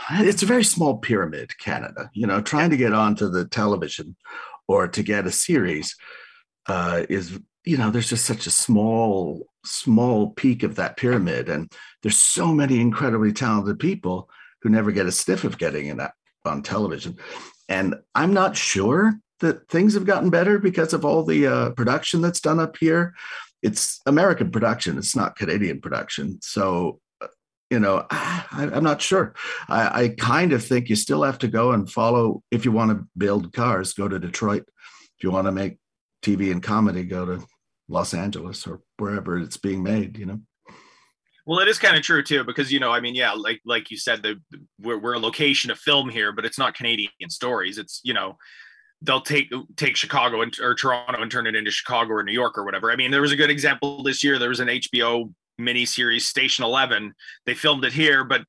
it's 0.09 0.41
a 0.41 0.47
very 0.47 0.63
small 0.63 0.97
pyramid, 0.97 1.55
Canada. 1.59 2.09
You 2.13 2.25
know, 2.25 2.41
trying 2.41 2.71
to 2.71 2.77
get 2.77 2.93
onto 2.93 3.29
the 3.29 3.45
television 3.45 4.15
or 4.67 4.87
to 4.87 5.03
get 5.03 5.27
a 5.27 5.31
series 5.31 5.95
uh, 6.67 7.05
is, 7.09 7.39
you 7.63 7.77
know, 7.77 7.91
there's 7.91 8.09
just 8.09 8.25
such 8.25 8.47
a 8.47 8.51
small, 8.51 9.45
small 9.63 10.31
peak 10.31 10.63
of 10.63 10.75
that 10.75 10.97
pyramid, 10.97 11.47
and 11.47 11.71
there's 12.01 12.17
so 12.17 12.47
many 12.47 12.81
incredibly 12.81 13.31
talented 13.31 13.77
people 13.77 14.27
who 14.63 14.69
never 14.69 14.91
get 14.91 15.05
a 15.05 15.11
sniff 15.11 15.43
of 15.43 15.59
getting 15.59 15.85
in 15.85 15.97
that 15.97 16.13
on 16.43 16.63
television. 16.63 17.17
And 17.67 17.93
I'm 18.15 18.33
not 18.33 18.57
sure 18.57 19.13
that 19.41 19.67
things 19.69 19.93
have 19.93 20.05
gotten 20.07 20.31
better 20.31 20.57
because 20.57 20.93
of 20.93 21.05
all 21.05 21.23
the 21.23 21.45
uh, 21.45 21.69
production 21.71 22.21
that's 22.21 22.41
done 22.41 22.59
up 22.59 22.77
here. 22.77 23.13
It's 23.61 24.01
American 24.07 24.49
production, 24.49 24.97
it's 24.97 25.15
not 25.15 25.35
Canadian 25.35 25.81
production. 25.81 26.39
So, 26.41 26.99
you 27.69 27.79
know, 27.79 28.05
ah, 28.09 28.47
I, 28.51 28.63
am 28.63 28.83
not 28.83 29.01
sure. 29.01 29.33
I, 29.67 30.03
I, 30.03 30.09
kind 30.09 30.53
of 30.53 30.65
think 30.65 30.89
you 30.89 30.95
still 30.95 31.23
have 31.23 31.37
to 31.39 31.47
go 31.47 31.71
and 31.71 31.89
follow. 31.89 32.43
If 32.51 32.65
you 32.65 32.71
want 32.71 32.91
to 32.91 33.07
build 33.17 33.53
cars, 33.53 33.93
go 33.93 34.07
to 34.07 34.19
Detroit. 34.19 34.63
If 35.17 35.23
you 35.23 35.31
want 35.31 35.45
to 35.45 35.51
make 35.51 35.77
TV 36.23 36.51
and 36.51 36.63
comedy, 36.63 37.03
go 37.03 37.25
to 37.25 37.45
Los 37.87 38.13
Angeles 38.13 38.65
or 38.65 38.81
wherever 38.97 39.37
it's 39.37 39.57
being 39.57 39.83
made, 39.83 40.17
you 40.17 40.25
know. 40.25 40.39
Well, 41.45 41.59
it 41.59 41.67
is 41.67 41.79
kind 41.79 41.95
of 41.95 42.03
true 42.03 42.21
too, 42.21 42.43
because 42.43 42.71
you 42.71 42.79
know, 42.79 42.91
I 42.91 42.99
mean, 42.99 43.15
yeah, 43.15 43.31
like 43.31 43.59
like 43.65 43.89
you 43.89 43.97
said, 43.97 44.21
the 44.21 44.39
we're, 44.79 44.99
we're 44.99 45.13
a 45.13 45.19
location 45.19 45.71
of 45.71 45.79
film 45.79 46.09
here, 46.09 46.31
but 46.31 46.45
it's 46.45 46.59
not 46.59 46.75
Canadian 46.75 47.09
stories. 47.29 47.79
It's 47.79 48.01
you 48.03 48.13
know, 48.13 48.37
they'll 49.01 49.21
take 49.21 49.51
take 49.75 49.95
Chicago 49.95 50.41
and, 50.41 50.55
or 50.59 50.75
Toronto 50.75 51.21
and 51.21 51.31
turn 51.31 51.47
it 51.47 51.55
into 51.55 51.71
Chicago 51.71 52.13
or 52.13 52.23
New 52.23 52.33
York 52.33 52.57
or 52.57 52.65
whatever. 52.65 52.91
I 52.91 52.95
mean, 52.95 53.09
there 53.09 53.21
was 53.21 53.31
a 53.31 53.35
good 53.35 53.49
example 53.49 54.03
this 54.03 54.23
year. 54.23 54.37
There 54.37 54.49
was 54.49 54.59
an 54.59 54.67
HBO 54.67 55.33
miniseries, 55.59 56.21
Station 56.21 56.63
Eleven. 56.63 57.13
They 57.45 57.53
filmed 57.53 57.85
it 57.85 57.93
here, 57.93 58.23
but 58.23 58.43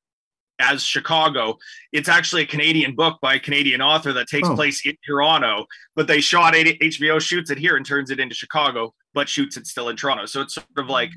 as 0.61 0.83
Chicago. 0.83 1.57
It's 1.91 2.07
actually 2.07 2.43
a 2.43 2.45
Canadian 2.47 2.95
book 2.95 3.19
by 3.21 3.35
a 3.35 3.39
Canadian 3.39 3.81
author 3.81 4.13
that 4.13 4.27
takes 4.27 4.47
oh. 4.47 4.55
place 4.55 4.85
in 4.85 4.95
Toronto, 5.05 5.65
but 5.95 6.07
they 6.07 6.21
shot 6.21 6.55
it. 6.55 6.79
HBO 6.79 7.19
shoots 7.19 7.49
it 7.49 7.57
here 7.57 7.75
and 7.75 7.85
turns 7.85 8.11
it 8.11 8.19
into 8.19 8.35
Chicago, 8.35 8.93
but 9.13 9.27
shoots 9.27 9.57
it 9.57 9.67
still 9.67 9.89
in 9.89 9.95
Toronto. 9.95 10.25
So 10.25 10.41
it's 10.41 10.55
sort 10.55 10.67
of 10.77 10.87
like 10.87 11.11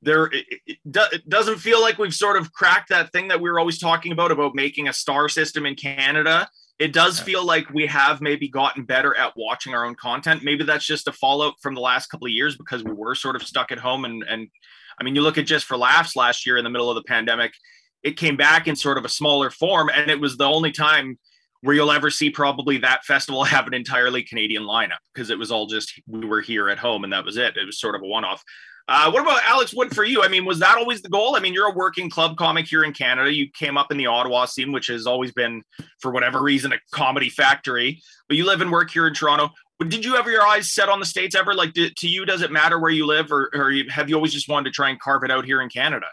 there 0.00 0.26
it, 0.26 0.46
it, 0.66 0.78
it, 0.84 1.28
doesn't 1.28 1.58
feel 1.58 1.80
like 1.80 1.98
we've 1.98 2.14
sort 2.14 2.36
of 2.36 2.52
cracked 2.52 2.88
that 2.88 3.12
thing 3.12 3.28
that 3.28 3.40
we 3.40 3.50
were 3.50 3.58
always 3.58 3.78
talking 3.78 4.12
about 4.12 4.30
about 4.30 4.54
making 4.54 4.88
a 4.88 4.92
star 4.92 5.28
system 5.28 5.66
in 5.66 5.74
Canada. 5.74 6.48
It 6.78 6.92
does 6.92 7.18
feel 7.18 7.44
like 7.44 7.68
we 7.70 7.86
have 7.86 8.20
maybe 8.20 8.48
gotten 8.48 8.84
better 8.84 9.16
at 9.16 9.32
watching 9.36 9.74
our 9.74 9.84
own 9.84 9.96
content. 9.96 10.44
Maybe 10.44 10.62
that's 10.62 10.86
just 10.86 11.08
a 11.08 11.12
fallout 11.12 11.54
from 11.60 11.74
the 11.74 11.80
last 11.80 12.06
couple 12.06 12.28
of 12.28 12.32
years 12.32 12.56
because 12.56 12.84
we 12.84 12.92
were 12.92 13.16
sort 13.16 13.34
of 13.34 13.42
stuck 13.42 13.72
at 13.72 13.78
home 13.78 14.04
and 14.04 14.22
and 14.22 14.48
I 15.00 15.04
mean 15.04 15.14
you 15.14 15.22
look 15.22 15.38
at 15.38 15.46
just 15.46 15.66
for 15.66 15.76
laughs 15.76 16.16
last 16.16 16.46
year 16.46 16.56
in 16.56 16.64
the 16.64 16.70
middle 16.70 16.90
of 16.90 16.94
the 16.94 17.02
pandemic, 17.02 17.52
it 18.02 18.16
came 18.16 18.36
back 18.36 18.68
in 18.68 18.76
sort 18.76 18.98
of 18.98 19.04
a 19.04 19.08
smaller 19.08 19.50
form 19.50 19.90
and 19.92 20.10
it 20.10 20.20
was 20.20 20.36
the 20.36 20.44
only 20.44 20.72
time 20.72 21.18
where 21.62 21.74
you'll 21.74 21.90
ever 21.90 22.10
see 22.10 22.30
probably 22.30 22.78
that 22.78 23.04
festival 23.04 23.44
have 23.44 23.66
an 23.66 23.74
entirely 23.74 24.22
Canadian 24.22 24.62
lineup 24.62 24.98
because 25.14 25.30
it 25.30 25.38
was 25.38 25.50
all 25.50 25.66
just 25.66 26.00
we 26.06 26.26
were 26.26 26.40
here 26.40 26.68
at 26.68 26.78
home 26.78 27.04
and 27.04 27.12
that 27.12 27.24
was 27.24 27.36
it. 27.36 27.56
It 27.56 27.66
was 27.66 27.80
sort 27.80 27.94
of 27.94 28.02
a 28.02 28.06
one 28.06 28.24
off. 28.24 28.42
Uh, 28.90 29.10
what 29.10 29.20
about 29.20 29.42
Alex 29.44 29.74
Wood 29.74 29.94
for 29.94 30.02
you? 30.02 30.22
I 30.22 30.28
mean, 30.28 30.46
was 30.46 30.60
that 30.60 30.78
always 30.78 31.02
the 31.02 31.10
goal? 31.10 31.36
I 31.36 31.40
mean, 31.40 31.52
you're 31.52 31.68
a 31.68 31.74
working 31.74 32.08
club 32.08 32.38
comic 32.38 32.66
here 32.66 32.84
in 32.84 32.94
Canada. 32.94 33.30
You 33.30 33.50
came 33.50 33.76
up 33.76 33.92
in 33.92 33.98
the 33.98 34.06
Ottawa 34.06 34.46
scene, 34.46 34.72
which 34.72 34.86
has 34.86 35.06
always 35.06 35.30
been, 35.30 35.62
for 36.00 36.10
whatever 36.10 36.42
reason, 36.42 36.72
a 36.72 36.78
comedy 36.90 37.28
factory. 37.28 38.00
But 38.28 38.38
you 38.38 38.46
live 38.46 38.62
and 38.62 38.72
work 38.72 38.90
here 38.90 39.06
in 39.06 39.12
Toronto. 39.12 39.50
Did 39.86 40.04
you 40.04 40.16
ever 40.16 40.30
your 40.30 40.46
eyes 40.46 40.72
set 40.72 40.88
on 40.88 40.98
the 40.98 41.06
states 41.06 41.36
ever? 41.36 41.54
Like, 41.54 41.72
to 41.74 42.08
you, 42.08 42.24
does 42.24 42.42
it 42.42 42.50
matter 42.50 42.80
where 42.80 42.90
you 42.90 43.06
live, 43.06 43.30
or, 43.30 43.48
or 43.54 43.72
have 43.90 44.08
you 44.08 44.16
always 44.16 44.32
just 44.32 44.48
wanted 44.48 44.64
to 44.64 44.74
try 44.74 44.90
and 44.90 44.98
carve 44.98 45.22
it 45.22 45.30
out 45.30 45.44
here 45.44 45.62
in 45.62 45.68
Canada? 45.68 46.06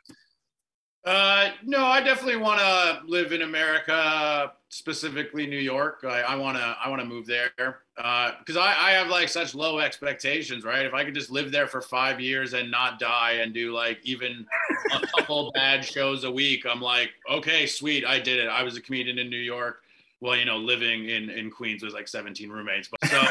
Uh, 1.05 1.50
no, 1.63 1.86
I 1.86 2.01
definitely 2.01 2.38
want 2.38 2.60
to 2.60 3.01
live 3.05 3.31
in 3.31 3.43
America, 3.43 4.53
specifically 4.69 5.45
New 5.45 5.60
York. 5.60 6.03
I 6.03 6.36
want 6.36 6.57
to, 6.57 6.75
I 6.84 6.89
want 6.89 7.00
to 7.01 7.07
move 7.07 7.27
there 7.27 7.51
because 7.57 8.57
uh, 8.57 8.60
I, 8.60 8.89
I 8.89 8.91
have 8.91 9.07
like 9.07 9.29
such 9.29 9.53
low 9.53 9.79
expectations, 9.79 10.63
right? 10.63 10.84
If 10.84 10.95
I 10.95 11.03
could 11.03 11.13
just 11.13 11.29
live 11.29 11.51
there 11.51 11.67
for 11.67 11.81
five 11.81 12.19
years 12.19 12.53
and 12.53 12.72
not 12.72 13.00
die 13.00 13.34
and 13.34 13.53
do 13.53 13.72
like 13.72 14.00
even 14.03 14.48
a 14.93 15.07
couple 15.15 15.51
bad 15.55 15.86
shows 15.86 16.24
a 16.24 16.31
week, 16.31 16.65
I'm 16.65 16.81
like, 16.81 17.12
okay, 17.29 17.67
sweet, 17.67 18.03
I 18.03 18.19
did 18.19 18.39
it. 18.39 18.48
I 18.48 18.63
was 18.63 18.75
a 18.75 18.81
comedian 18.81 19.19
in 19.19 19.29
New 19.29 19.38
York. 19.38 19.84
Well, 20.22 20.36
you 20.36 20.45
know, 20.45 20.57
living 20.57 21.10
in 21.10 21.29
in 21.29 21.51
Queens 21.51 21.84
was 21.84 21.93
like 21.93 22.07
17 22.07 22.50
roommates, 22.50 22.89
but 22.89 23.10
so. 23.10 23.24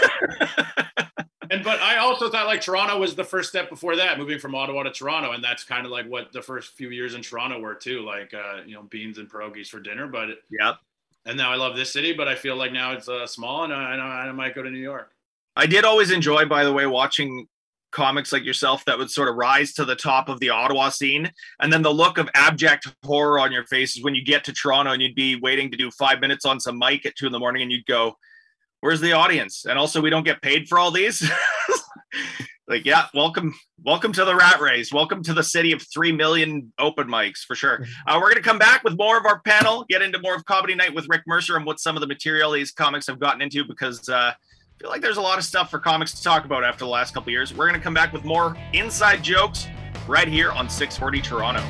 and 1.51 1.65
but 1.65 1.81
I 1.81 1.99
also 1.99 2.31
thought 2.31 2.47
like 2.47 2.61
Toronto 2.61 2.99
was 2.99 3.15
the 3.15 3.25
first 3.25 3.49
step 3.49 3.71
before 3.71 3.97
that, 3.97 4.19
moving 4.19 4.39
from 4.39 4.55
Ottawa 4.55 4.83
to 4.85 4.91
Toronto, 4.91 5.33
and 5.33 5.43
that's 5.43 5.65
kind 5.65 5.87
of 5.87 5.93
like 5.93 6.07
what 6.07 6.33
the 6.33 6.43
first 6.43 6.75
few 6.75 6.91
years 6.91 7.15
in 7.15 7.23
Toronto 7.23 7.59
were 7.59 7.75
too, 7.75 8.05
like 8.05 8.33
uh, 8.35 8.61
you 8.67 8.75
know 8.75 8.83
beans 8.83 9.19
and 9.19 9.31
pierogies 9.31 9.69
for 9.69 9.81
dinner. 9.81 10.07
But 10.07 10.29
yeah, 10.51 10.75
and 11.27 11.37
now 11.37 11.53
I 11.53 11.57
love 11.57 11.77
this 11.77 11.93
city, 11.93 12.13
but 12.13 12.29
I 12.29 12.35
feel 12.35 12.57
like 12.57 12.73
now 12.73 12.93
it's 12.93 13.09
uh, 13.09 13.27
small, 13.27 13.65
and 13.65 13.73
I, 13.73 13.97
I, 13.97 14.29
I 14.29 14.33
might 14.33 14.55
go 14.55 14.63
to 14.63 14.71
New 14.71 14.79
York. 14.79 15.13
I 15.57 15.67
did 15.67 15.85
always 15.85 16.11
enjoy, 16.11 16.47
by 16.47 16.65
the 16.65 16.73
way, 16.73 16.87
watching 16.87 17.47
comics 17.95 18.33
like 18.33 18.45
yourself 18.45 18.85
that 18.85 18.99
would 18.99 19.11
sort 19.11 19.29
of 19.29 19.37
rise 19.37 19.73
to 19.73 19.85
the 19.85 19.97
top 19.97 20.29
of 20.29 20.41
the 20.41 20.51
Ottawa 20.51 20.91
scene. 20.91 21.31
And 21.61 21.73
then 21.73 21.81
the 21.81 21.95
look 21.95 22.19
of 22.19 22.29
abject 22.35 22.89
horror 23.05 23.39
on 23.39 23.53
your 23.53 23.65
faces 23.65 24.03
when 24.03 24.15
you 24.15 24.25
get 24.25 24.45
to 24.45 24.53
Toronto 24.53 24.93
and 24.93 25.01
you'd 25.01 25.15
be 25.15 25.37
waiting 25.37 25.71
to 25.71 25.77
do 25.77 25.91
five 25.93 26.21
minutes 26.21 26.45
on 26.45 26.61
some 26.61 26.79
mic 26.79 27.07
at 27.07 27.15
two 27.17 27.27
in 27.27 27.33
the 27.33 27.39
morning 27.39 27.63
and 27.63 27.73
you'd 27.73 27.87
go, 27.87 28.17
where's 28.81 29.01
the 29.01 29.13
audience? 29.13 29.65
And 29.65 29.79
also, 29.79 30.03
we 30.03 30.11
don't 30.11 30.25
get 30.25 30.43
paid 30.43 30.69
for 30.69 30.79
all 30.79 30.91
these. 30.91 31.27
like, 32.69 32.85
yeah, 32.85 33.07
welcome, 33.15 33.55
welcome 33.83 34.13
to 34.13 34.25
the 34.25 34.35
rat 34.35 34.61
race. 34.61 34.93
Welcome 34.93 35.23
to 35.23 35.33
the 35.33 35.43
city 35.43 35.73
of 35.73 35.81
three 35.83 36.13
million 36.13 36.73
open 36.79 37.07
mics 37.07 37.39
for 37.39 37.55
sure. 37.55 37.79
Mm-hmm. 37.79 38.09
Uh, 38.09 38.19
we're 38.19 38.31
going 38.31 38.43
to 38.43 38.43
come 38.43 38.59
back 38.59 38.85
with 38.85 38.99
more 38.99 39.17
of 39.17 39.25
our 39.25 39.41
panel, 39.41 39.87
get 39.89 40.03
into 40.03 40.19
more 40.19 40.35
of 40.35 40.45
comedy 40.45 40.75
night 40.75 40.95
with 40.95 41.07
Rick 41.09 41.23
Mercer 41.27 41.57
and 41.57 41.65
what 41.65 41.81
some 41.81 41.97
of 41.97 42.01
the 42.01 42.07
material 42.07 42.51
these 42.51 42.73
comics 42.73 43.07
have 43.07 43.19
gotten 43.19 43.41
into 43.41 43.65
because 43.65 44.07
uh, 44.09 44.33
I 44.75 44.83
feel 44.83 44.91
like 44.91 45.03
there's 45.03 45.19
a 45.19 45.23
lot 45.23 45.39
of 45.39 45.45
stuff 45.45 45.71
for 45.71 45.79
comics 45.79 46.13
to 46.15 46.23
talk 46.23 46.45
about 46.45 46.65
after 46.65 46.85
the 46.85 46.91
last 46.91 47.15
couple 47.15 47.31
years. 47.31 47.55
We're 47.55 47.69
going 47.69 47.79
to 47.79 47.85
come 47.85 47.95
back 47.95 48.13
with 48.13 48.25
more 48.25 48.57
inside 48.73 49.23
jokes 49.23 49.69
right 50.09 50.27
here 50.27 50.51
on 50.51 50.69
640 50.69 51.21
Toronto. 51.21 51.63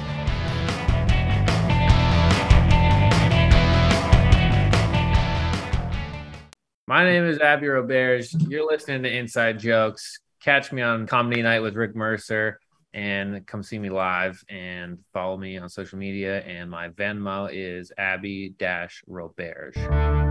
My 6.86 7.04
name 7.04 7.24
is 7.24 7.38
Abby 7.40 7.66
Roberge. 7.66 8.34
You're 8.48 8.66
listening 8.66 9.02
to 9.02 9.14
Inside 9.14 9.58
Jokes. 9.58 10.20
Catch 10.42 10.72
me 10.72 10.80
on 10.80 11.06
Comedy 11.06 11.42
Night 11.42 11.60
with 11.60 11.74
Rick 11.74 11.94
Mercer 11.94 12.58
and 12.94 13.46
come 13.46 13.62
see 13.62 13.78
me 13.78 13.90
live 13.90 14.42
and 14.48 14.98
follow 15.12 15.36
me 15.36 15.58
on 15.58 15.68
social 15.68 15.98
media. 15.98 16.40
And 16.40 16.70
my 16.70 16.88
Venmo 16.88 17.50
is 17.52 17.92
Abby 17.98 18.54
Roberge. 18.58 20.23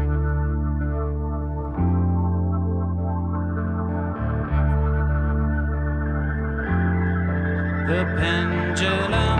The 7.85 8.05
pendulum. 8.17 9.39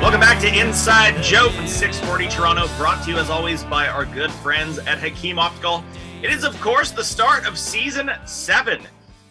Welcome 0.00 0.20
back 0.20 0.40
to 0.40 0.58
Inside 0.58 1.22
Joke 1.22 1.52
640 1.66 2.28
Toronto, 2.28 2.66
brought 2.78 3.04
to 3.04 3.10
you 3.10 3.18
as 3.18 3.28
always 3.28 3.62
by 3.64 3.88
our 3.88 4.06
good 4.06 4.30
friends 4.30 4.78
at 4.78 4.98
Hakim 5.00 5.38
Optical. 5.38 5.84
It 6.22 6.30
is, 6.30 6.44
of 6.44 6.58
course, 6.62 6.92
the 6.92 7.04
start 7.04 7.46
of 7.46 7.58
season 7.58 8.10
seven. 8.24 8.86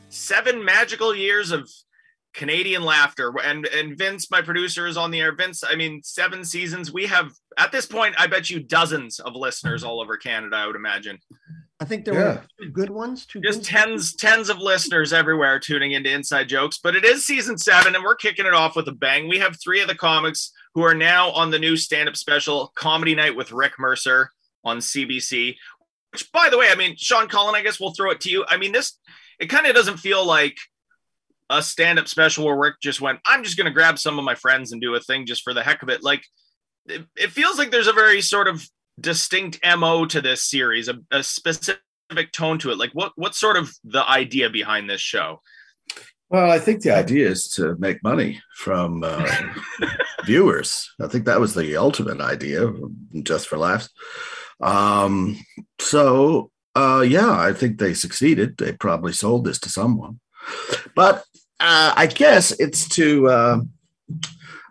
Seven 0.09 0.63
magical 0.63 1.15
years 1.15 1.51
of 1.51 1.67
Canadian 2.33 2.83
laughter. 2.83 3.33
And 3.43 3.65
and 3.67 3.97
Vince, 3.97 4.29
my 4.31 4.41
producer, 4.41 4.87
is 4.87 4.97
on 4.97 5.11
the 5.11 5.21
air. 5.21 5.33
Vince, 5.33 5.63
I 5.63 5.75
mean, 5.75 6.01
seven 6.03 6.43
seasons. 6.43 6.91
We 6.91 7.05
have 7.07 7.31
at 7.57 7.71
this 7.71 7.85
point, 7.85 8.15
I 8.17 8.27
bet 8.27 8.49
you 8.49 8.59
dozens 8.61 9.19
of 9.19 9.35
listeners 9.35 9.83
all 9.83 10.01
over 10.01 10.17
Canada, 10.17 10.55
I 10.55 10.67
would 10.67 10.75
imagine. 10.75 11.19
I 11.79 11.85
think 11.85 12.05
there 12.05 12.13
yeah. 12.13 12.33
were 12.35 12.43
two 12.61 12.69
good 12.69 12.89
ones. 12.89 13.25
Two 13.25 13.41
just 13.41 13.65
tens, 13.65 14.15
tens 14.15 14.49
of 14.49 14.59
listeners 14.59 15.11
everywhere 15.11 15.59
tuning 15.59 15.91
into 15.91 16.09
Inside 16.09 16.47
Jokes. 16.47 16.79
But 16.81 16.95
it 16.95 17.03
is 17.03 17.25
season 17.25 17.57
seven, 17.57 17.93
and 17.93 18.03
we're 18.03 18.15
kicking 18.15 18.45
it 18.45 18.53
off 18.53 18.75
with 18.75 18.87
a 18.87 18.93
bang. 18.93 19.27
We 19.27 19.39
have 19.39 19.59
three 19.61 19.81
of 19.81 19.87
the 19.87 19.95
comics 19.95 20.51
who 20.75 20.83
are 20.83 20.93
now 20.93 21.31
on 21.31 21.51
the 21.51 21.59
new 21.59 21.75
stand-up 21.75 22.15
special, 22.15 22.71
Comedy 22.75 23.15
Night 23.15 23.35
with 23.35 23.51
Rick 23.51 23.73
Mercer 23.79 24.31
on 24.63 24.77
CBC. 24.77 25.55
Which, 26.13 26.31
by 26.31 26.49
the 26.49 26.57
way, 26.57 26.69
I 26.69 26.75
mean, 26.75 26.95
Sean 26.97 27.27
Cullen, 27.27 27.55
I 27.55 27.61
guess 27.61 27.79
we'll 27.79 27.93
throw 27.93 28.11
it 28.11 28.21
to 28.21 28.29
you. 28.29 28.45
I 28.47 28.57
mean, 28.57 28.71
this 28.71 28.97
it 29.39 29.47
kind 29.47 29.65
of 29.65 29.75
doesn't 29.75 29.97
feel 29.97 30.25
like 30.25 30.55
a 31.57 31.61
stand-up 31.61 32.07
special 32.07 32.45
where 32.45 32.55
Rick 32.55 32.75
just 32.81 33.01
went, 33.01 33.19
I'm 33.25 33.43
just 33.43 33.57
gonna 33.57 33.71
grab 33.71 33.99
some 33.99 34.19
of 34.19 34.25
my 34.25 34.35
friends 34.35 34.71
and 34.71 34.81
do 34.81 34.95
a 34.95 34.99
thing 34.99 35.25
just 35.25 35.43
for 35.43 35.53
the 35.53 35.63
heck 35.63 35.83
of 35.83 35.89
it. 35.89 36.03
Like 36.03 36.23
it, 36.85 37.05
it 37.15 37.31
feels 37.31 37.57
like 37.57 37.71
there's 37.71 37.87
a 37.87 37.93
very 37.93 38.21
sort 38.21 38.47
of 38.47 38.67
distinct 38.99 39.59
mo 39.77 40.05
to 40.05 40.21
this 40.21 40.43
series 40.43 40.87
a, 40.87 40.99
a, 41.11 41.23
specific 41.23 41.79
tone 42.31 42.59
to 42.59 42.69
it 42.69 42.77
like 42.77 42.91
what 42.91 43.11
what's 43.15 43.39
sort 43.39 43.57
of 43.57 43.73
the 43.83 44.07
idea 44.07 44.49
behind 44.49 44.87
this 44.87 45.01
show 45.01 45.39
Well, 46.29 46.49
I 46.49 46.59
think 46.59 46.81
the 46.81 46.91
idea 46.91 47.27
is 47.29 47.47
to 47.49 47.75
make 47.79 48.03
money 48.03 48.41
from 48.55 49.03
uh, 49.03 49.29
viewers. 50.25 50.91
I 50.99 51.07
think 51.07 51.25
that 51.25 51.39
was 51.39 51.53
the 51.53 51.77
ultimate 51.77 52.21
idea, 52.21 52.71
just 53.21 53.47
for 53.47 53.57
laughs. 53.59 53.89
Um, 54.59 55.37
so, 55.79 56.49
uh, 56.75 57.03
yeah, 57.07 57.31
I 57.31 57.53
think 57.53 57.77
they 57.77 57.93
succeeded. 57.93 58.57
They 58.57 58.73
probably 58.73 59.13
sold 59.13 59.45
this 59.45 59.59
to 59.59 59.69
someone, 59.69 60.19
but 60.95 61.23
uh, 61.63 61.93
I 61.95 62.07
guess 62.07 62.51
it's 62.59 62.87
to. 62.89 63.27
Uh, 63.29 63.57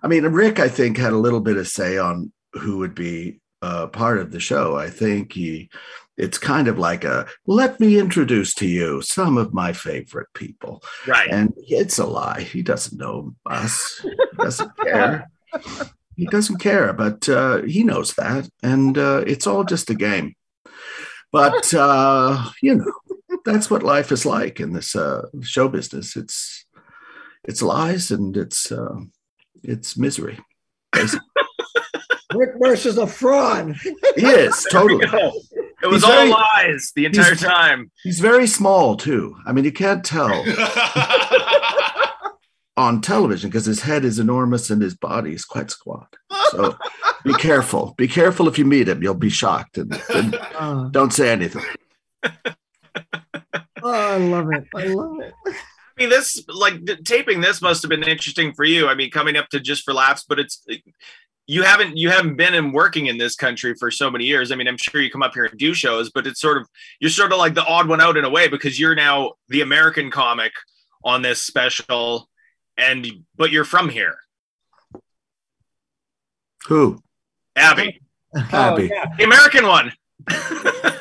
I 0.03 0.09
mean, 0.09 0.25
Rick, 0.25 0.61
I 0.61 0.69
think, 0.69 0.99
had 0.99 1.13
a 1.13 1.19
little 1.19 1.41
bit 1.41 1.57
of 1.57 1.67
say 1.67 1.97
on 1.97 2.33
who 2.53 2.79
would 2.79 2.95
be 2.95 3.41
uh, 3.63 3.87
part 3.87 4.19
of 4.19 4.31
the 4.31 4.41
show. 4.41 4.77
I 4.77 4.91
think 4.91 5.33
he 5.33 5.71
it's 6.19 6.37
kind 6.37 6.69
of 6.69 6.79
like 6.79 7.05
a 7.05 7.27
let 7.47 7.81
me 7.81 7.99
introduce 7.99 8.53
to 8.55 8.67
you 8.67 9.01
some 9.01 9.39
of 9.39 9.55
my 9.55 9.73
favorite 9.73 10.29
people. 10.35 10.83
Right. 11.07 11.31
And 11.31 11.55
it's 11.57 11.99
a 11.99 12.05
lie. 12.07 12.43
He 12.43 12.63
doesn't 12.63 12.99
know 12.99 13.35
us. 13.47 14.01
He 14.03 14.13
doesn't 14.37 14.77
care. 14.85 15.31
He 16.17 16.27
doesn't 16.27 16.59
care 16.59 16.93
but 16.93 17.27
uh, 17.29 17.63
he 17.63 17.85
knows 17.85 18.15
that. 18.15 18.49
And 18.63 18.99
uh, 18.99 19.25
it's 19.27 19.47
all 19.47 19.65
just 19.65 19.89
a 19.89 19.95
game. 19.95 20.35
But 21.31 21.73
uh, 21.73 22.51
you 22.61 22.75
know 22.75 22.93
that's 23.47 23.71
what 23.71 23.83
life 23.83 24.13
is 24.13 24.27
like 24.27 24.61
in 24.61 24.75
this 24.75 24.95
uh, 24.95 25.23
show 25.41 25.69
business. 25.69 26.17
It's 26.17 26.67
it's 27.45 27.63
lies 27.63 28.11
and 28.11 28.37
it's 28.37 28.71
uh, 28.71 28.97
it's 29.63 29.97
misery 29.97 30.39
Rick 32.35 32.59
Mercer's 32.59 32.99
a 32.99 33.07
fraud. 33.07 33.77
he 34.17 34.27
is 34.27 34.67
totally 34.71 35.07
it 35.83 35.87
was 35.87 36.03
he's 36.03 36.05
all 36.05 36.11
very, 36.11 36.31
lies 36.31 36.93
the 36.95 37.07
entire 37.07 37.31
he's, 37.31 37.41
time. 37.41 37.91
He's 38.03 38.21
very 38.21 38.47
small 38.47 38.97
too. 38.97 39.37
I 39.47 39.53
mean, 39.53 39.65
you 39.65 39.73
can't 39.73 40.05
tell 40.05 40.33
on 42.77 43.01
television 43.01 43.51
because 43.51 43.67
his 43.67 43.83
head 43.83 44.05
is 44.05 44.19
enormous 44.19 44.71
and 44.71 44.81
his 44.81 44.95
body 44.95 45.35
is 45.35 45.45
quite 45.45 45.71
squat. 45.71 46.15
So 46.51 46.77
be 47.25 47.35
careful. 47.35 47.95
Be 47.99 48.09
careful 48.09 48.49
if 48.49 48.59
you 48.59 48.65
meet 48.65 48.89
him. 48.89 49.03
You'll 49.03 49.15
be 49.15 49.31
shocked 49.31 49.79
and, 49.79 50.01
and 50.15 50.39
uh, 50.55 50.89
don't 50.91 51.13
say 51.13 51.31
anything. 51.31 51.65
Oh, 53.85 53.91
I 53.91 54.17
love 54.17 54.53
it. 54.53 54.65
I 54.75 54.85
love 54.85 55.21
it. 55.21 55.35
I 55.99 56.03
mean, 56.03 56.11
this 56.11 56.43
like 56.49 56.85
taping 57.05 57.41
this 57.41 57.61
must 57.61 57.83
have 57.83 57.91
been 57.91 58.03
interesting 58.03 58.53
for 58.55 58.65
you. 58.65 58.89
I 58.89 58.95
mean, 58.95 59.11
coming 59.11 59.37
up 59.37 59.49
to 59.51 59.61
just 59.61 59.85
for 59.85 59.93
laughs, 59.93 60.25
but 60.27 60.39
it's 60.39 60.65
you 61.47 61.63
haven't 61.63 61.97
you 61.97 62.09
haven't 62.09 62.37
been 62.37 62.55
in 62.55 62.73
working 62.73 63.07
in 63.07 63.19
this 63.19 63.35
country 63.37 63.75
for 63.75 63.91
so 63.91 64.11
many 64.11 64.25
years. 64.25 64.51
I 64.51 64.55
mean, 64.55 64.69
I'm 64.69 64.79
sure 64.79 65.01
you 65.01 65.11
come 65.11 65.23
up 65.23 65.35
here 65.35 65.45
and 65.45 65.59
do 65.59 65.75
shows, 65.75 66.11
but 66.11 66.27
it's 66.27 66.41
sort 66.41 66.57
of 66.57 66.69
you're 67.01 67.11
sort 67.11 67.33
of 67.33 67.39
like 67.39 67.55
the 67.55 67.65
odd 67.65 67.89
one 67.89 68.01
out 68.01 68.17
in 68.17 68.25
a 68.25 68.31
way 68.31 68.49
because 68.49 68.79
you're 68.81 68.95
now 68.95 69.33
the 69.49 69.61
American 69.61 70.11
comic 70.11 70.53
on 71.05 71.21
this 71.23 71.43
special, 71.43 72.29
and 72.77 73.07
but 73.37 73.51
you're 73.51 73.65
from 73.65 73.89
here. 73.89 74.17
Who? 76.69 77.03
Abby. 77.57 78.01
Oh, 78.35 78.41
Abby. 78.53 78.91
Oh, 78.91 78.95
yeah. 78.95 79.05
The 79.19 79.25
American 79.25 79.67
one. 79.67 79.93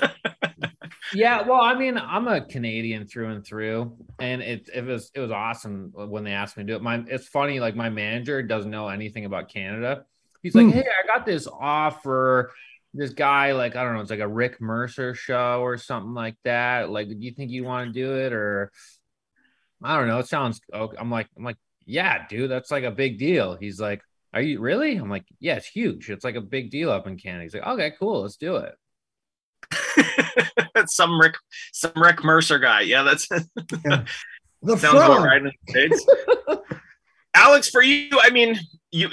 yeah, 1.13 1.41
well, 1.41 1.62
I 1.62 1.75
mean, 1.75 1.98
I'm 1.98 2.27
a 2.27 2.41
Canadian 2.41 3.08
through 3.08 3.30
and 3.30 3.46
through, 3.46 3.98
and 4.20 4.41
it, 4.41 4.70
it 4.74 4.86
was 4.86 5.12
it 5.13 5.20
was 5.20 5.32
awesome 5.32 5.91
when 5.94 6.24
they 6.24 6.32
asked 6.32 6.58
me 6.58 6.63
to 6.63 6.68
do 6.68 6.75
it. 6.75 6.82
My 6.82 7.03
it's 7.08 7.27
funny, 7.27 7.60
like 7.60 7.75
my 7.75 7.89
manager 7.89 8.41
doesn't 8.44 8.72
know 8.72 8.88
anything 8.89 9.25
about 9.25 9.50
Canada, 9.50 10.06
He's 10.41 10.56
like, 10.56 10.65
hmm. 10.65 10.72
hey, 10.72 10.82
I 10.86 11.08
got 11.08 11.25
this 11.25 11.48
offer. 11.48 12.51
This 12.94 13.12
guy, 13.12 13.53
like, 13.53 13.77
I 13.77 13.84
don't 13.84 13.94
know, 13.94 14.01
it's 14.01 14.10
like 14.10 14.20
a 14.20 14.27
Rick 14.27 14.60
Mercer 14.60 15.15
show 15.15 15.62
or 15.62 15.77
something 15.77 16.13
like 16.13 16.36
that. 16.44 16.89
Like, 16.89 17.08
do 17.08 17.15
you 17.18 17.32
think 17.32 17.51
you 17.51 17.63
want 17.63 17.88
to 17.88 17.94
do 17.94 18.18
it? 18.18 18.34
Or 18.34 18.72
I 19.82 19.98
don't 19.98 20.10
know. 20.10 20.20
It 20.20 20.27
sounds 20.27 20.60
okay. 20.74 20.98
I'm 21.00 21.10
like, 21.10 21.27
I'm 21.38 21.44
like, 21.44 21.58
yeah, 21.86 22.27
dude, 22.27 22.51
that's 22.51 22.70
like 22.70 22.84
a 22.84 22.91
big 22.91 23.18
deal. 23.18 23.56
He's 23.56 23.80
like, 23.80 24.01
are 24.34 24.41
you 24.41 24.60
really? 24.60 24.98
I'm 24.98 25.10
like, 25.10 25.25
yeah, 25.39 25.56
it's 25.56 25.68
huge. 25.68 26.10
It's 26.10 26.25
like 26.25 26.36
a 26.36 26.41
big 26.41 26.70
deal 26.70 26.91
up 26.91 27.08
in 27.08 27.18
Canada. 27.18 27.44
He's 27.44 27.53
like, 27.53 27.65
okay, 27.65 27.94
cool, 27.98 28.24
let's 28.24 28.36
do 28.36 28.58
it. 28.58 28.75
That's 30.74 30.95
some 30.95 31.19
Rick, 31.19 31.36
some 31.71 31.93
Rick 31.95 32.24
Mercer 32.24 32.60
guy. 32.60 32.81
Yeah, 32.81 33.03
that's 33.03 33.27
yeah. 33.86 34.05
the 34.62 34.77
sounds 34.77 34.95
about 34.95 35.25
right 35.25 35.41
in 35.41 35.45
the 35.45 35.53
States. 35.69 36.05
Alex, 37.33 37.70
for 37.70 37.81
you, 37.81 38.09
I 38.22 38.29
mean, 38.29 38.59
you 38.92 39.09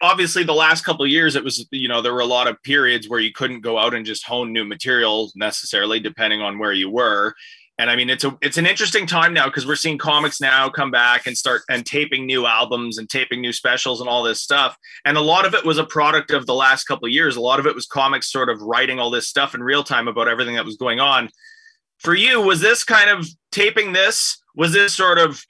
obviously 0.00 0.44
the 0.44 0.54
last 0.54 0.84
couple 0.84 1.04
of 1.04 1.10
years 1.10 1.34
it 1.34 1.42
was 1.42 1.66
you 1.72 1.88
know 1.88 2.00
there 2.00 2.14
were 2.14 2.20
a 2.20 2.26
lot 2.26 2.46
of 2.46 2.62
periods 2.62 3.08
where 3.08 3.20
you 3.20 3.32
couldn't 3.32 3.62
go 3.62 3.76
out 3.78 3.94
and 3.94 4.06
just 4.06 4.24
hone 4.24 4.52
new 4.52 4.64
material 4.64 5.32
necessarily 5.34 5.98
depending 5.98 6.40
on 6.40 6.58
where 6.58 6.72
you 6.72 6.88
were 6.88 7.34
and 7.78 7.90
i 7.90 7.96
mean 7.96 8.10
it's 8.10 8.24
a 8.24 8.36
it's 8.42 8.58
an 8.58 8.66
interesting 8.66 9.06
time 9.06 9.32
now 9.32 9.46
because 9.46 9.66
we're 9.66 9.76
seeing 9.76 9.98
comics 9.98 10.40
now 10.40 10.68
come 10.68 10.90
back 10.90 11.26
and 11.26 11.36
start 11.36 11.62
and 11.68 11.84
taping 11.86 12.26
new 12.26 12.46
albums 12.46 12.98
and 12.98 13.08
taping 13.08 13.40
new 13.40 13.52
specials 13.52 14.00
and 14.00 14.08
all 14.08 14.22
this 14.22 14.40
stuff. 14.40 14.76
And 15.04 15.16
a 15.16 15.20
lot 15.20 15.46
of 15.46 15.54
it 15.54 15.64
was 15.64 15.78
a 15.78 15.84
product 15.84 16.30
of 16.30 16.46
the 16.46 16.54
last 16.54 16.84
couple 16.84 17.06
of 17.06 17.12
years. 17.12 17.36
A 17.36 17.40
lot 17.40 17.60
of 17.60 17.66
it 17.66 17.74
was 17.74 17.86
comics 17.86 18.30
sort 18.30 18.48
of 18.48 18.60
writing 18.62 18.98
all 18.98 19.10
this 19.10 19.28
stuff 19.28 19.54
in 19.54 19.62
real 19.62 19.82
time 19.82 20.08
about 20.08 20.28
everything 20.28 20.54
that 20.54 20.64
was 20.64 20.76
going 20.76 21.00
on. 21.00 21.30
For 21.98 22.14
you 22.14 22.40
was 22.40 22.60
this 22.60 22.84
kind 22.84 23.10
of 23.10 23.26
taping 23.50 23.92
this 23.92 24.40
was 24.54 24.72
this 24.72 24.94
sort 24.94 25.18
of 25.18 25.42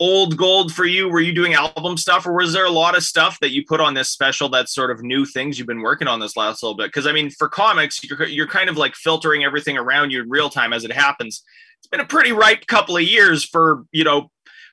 old 0.00 0.36
gold 0.36 0.72
for 0.72 0.86
you? 0.86 1.08
Were 1.08 1.20
you 1.20 1.32
doing 1.32 1.54
album 1.54 1.96
stuff, 1.96 2.26
or 2.26 2.32
was 2.32 2.52
there 2.52 2.64
a 2.64 2.70
lot 2.70 2.96
of 2.96 3.04
stuff 3.04 3.38
that 3.40 3.50
you 3.50 3.64
put 3.64 3.80
on 3.80 3.94
this 3.94 4.08
special 4.08 4.48
that's 4.48 4.74
sort 4.74 4.90
of 4.90 5.02
new 5.02 5.26
things 5.26 5.58
you've 5.58 5.68
been 5.68 5.82
working 5.82 6.08
on 6.08 6.18
this 6.18 6.36
last 6.36 6.62
little 6.62 6.76
bit? 6.76 6.86
Because 6.86 7.06
I 7.06 7.12
mean, 7.12 7.30
for 7.30 7.48
comics, 7.48 8.02
you're 8.02 8.26
you're 8.26 8.46
kind 8.48 8.70
of 8.70 8.76
like 8.76 8.94
filtering 8.94 9.44
everything 9.44 9.76
around 9.76 10.10
you 10.10 10.22
in 10.22 10.30
real 10.30 10.48
time 10.48 10.72
as 10.72 10.84
it 10.84 10.92
happens. 10.92 11.42
It's 11.78 11.86
been 11.86 12.00
a 12.00 12.06
pretty 12.06 12.32
ripe 12.32 12.66
couple 12.66 12.96
of 12.96 13.02
years 13.02 13.44
for 13.44 13.84
you 13.92 14.04
know 14.04 14.30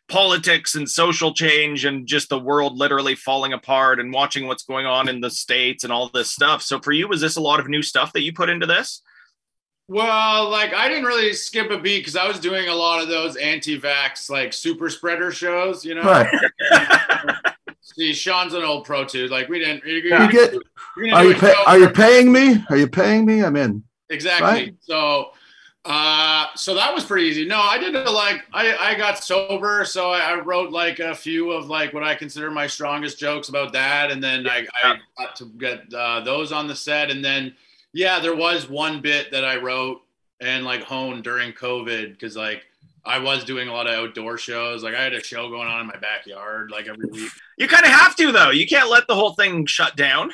politics 0.07 0.75
and 0.75 0.89
social 0.89 1.33
change 1.33 1.83
and 1.83 2.07
just 2.07 2.29
the 2.29 2.39
world 2.39 2.77
literally 2.77 3.15
falling 3.15 3.51
apart 3.51 3.99
and 3.99 4.13
watching 4.13 4.47
what's 4.47 4.63
going 4.63 4.85
on 4.85 5.09
in 5.09 5.19
the 5.19 5.29
states 5.29 5.83
and 5.83 5.91
all 5.91 6.09
this 6.09 6.31
stuff. 6.31 6.61
So 6.61 6.79
for 6.79 6.93
you, 6.93 7.09
was 7.09 7.19
this 7.19 7.35
a 7.35 7.41
lot 7.41 7.59
of 7.59 7.67
new 7.67 7.81
stuff 7.81 8.13
that 8.13 8.21
you 8.21 8.31
put 8.31 8.49
into 8.49 8.65
this? 8.65 9.01
Well, 9.89 10.49
like 10.49 10.73
I 10.73 10.89
didn't 10.89 11.05
really 11.05 11.31
skip 11.33 11.71
a 11.71 11.77
beat 11.77 11.99
because 11.99 12.17
I 12.17 12.27
was 12.27 12.39
doing 12.39 12.67
a 12.67 12.75
lot 12.75 13.01
of 13.01 13.07
those 13.07 13.37
anti-vax 13.37 14.29
like 14.29 14.51
super 14.51 14.89
spreader 14.89 15.31
shows, 15.31 15.85
you 15.85 15.95
know. 15.95 16.03
Right. 16.03 16.27
See, 17.81 18.13
Sean's 18.13 18.53
an 18.53 18.63
old 18.63 18.85
pro 18.85 19.05
too. 19.05 19.27
Like 19.29 19.47
we 19.47 19.59
didn't. 19.59 19.85
You're, 19.85 19.97
you 19.97 20.31
get, 20.31 20.53
are 21.13 21.23
you 21.23 21.35
pay, 21.35 21.53
are 21.65 21.79
you 21.79 21.89
paying 21.89 22.31
me? 22.31 22.63
Are 22.69 22.75
you 22.75 22.87
paying 22.87 23.25
me? 23.25 23.41
I'm 23.43 23.55
in. 23.55 23.81
Exactly. 24.09 24.47
Right? 24.47 24.75
So, 24.81 25.31
uh, 25.85 26.47
so 26.55 26.75
that 26.75 26.93
was 26.93 27.05
pretty 27.05 27.27
easy. 27.27 27.45
No, 27.45 27.61
I 27.61 27.77
did 27.77 27.95
it 27.95 28.11
like 28.11 28.43
I 28.51 28.75
I 28.75 28.95
got 28.95 29.23
sober, 29.23 29.85
so 29.85 30.11
I, 30.11 30.19
I 30.19 30.39
wrote 30.41 30.69
like 30.69 30.99
a 30.99 31.15
few 31.15 31.51
of 31.51 31.69
like 31.69 31.93
what 31.93 32.03
I 32.03 32.13
consider 32.13 32.51
my 32.51 32.67
strongest 32.67 33.19
jokes 33.19 33.47
about 33.47 33.71
that, 33.71 34.11
and 34.11 34.21
then 34.21 34.47
I 34.47 34.67
I 34.83 34.97
got 35.17 35.37
to 35.37 35.45
get 35.45 35.93
uh, 35.93 36.19
those 36.19 36.51
on 36.51 36.67
the 36.67 36.75
set, 36.75 37.09
and 37.09 37.23
then 37.23 37.55
yeah, 37.97 38.19
there 38.19 38.35
was 38.35 38.69
one 38.69 39.01
bit 39.01 39.31
that 39.31 39.43
I 39.43 39.57
wrote 39.57 40.01
and 40.39 40.63
like 40.63 40.83
honed 40.83 41.23
during 41.23 41.51
COVID 41.51 42.11
because 42.11 42.37
like 42.37 42.63
I 43.03 43.17
was 43.17 43.43
doing 43.43 43.69
a 43.69 43.73
lot 43.73 43.87
of 43.87 43.93
outdoor 43.93 44.37
shows. 44.37 44.83
Like 44.83 44.93
I 44.93 45.01
had 45.01 45.13
a 45.13 45.23
show 45.23 45.49
going 45.49 45.67
on 45.67 45.81
in 45.81 45.87
my 45.87 45.97
backyard 45.97 46.69
like 46.69 46.87
every 46.87 47.09
week. 47.09 47.31
You 47.57 47.67
kind 47.67 47.85
of 47.85 47.91
have 47.91 48.15
to 48.17 48.31
though. 48.31 48.51
You 48.51 48.67
can't 48.67 48.91
let 48.91 49.07
the 49.07 49.15
whole 49.15 49.33
thing 49.33 49.65
shut 49.65 49.95
down. 49.95 50.31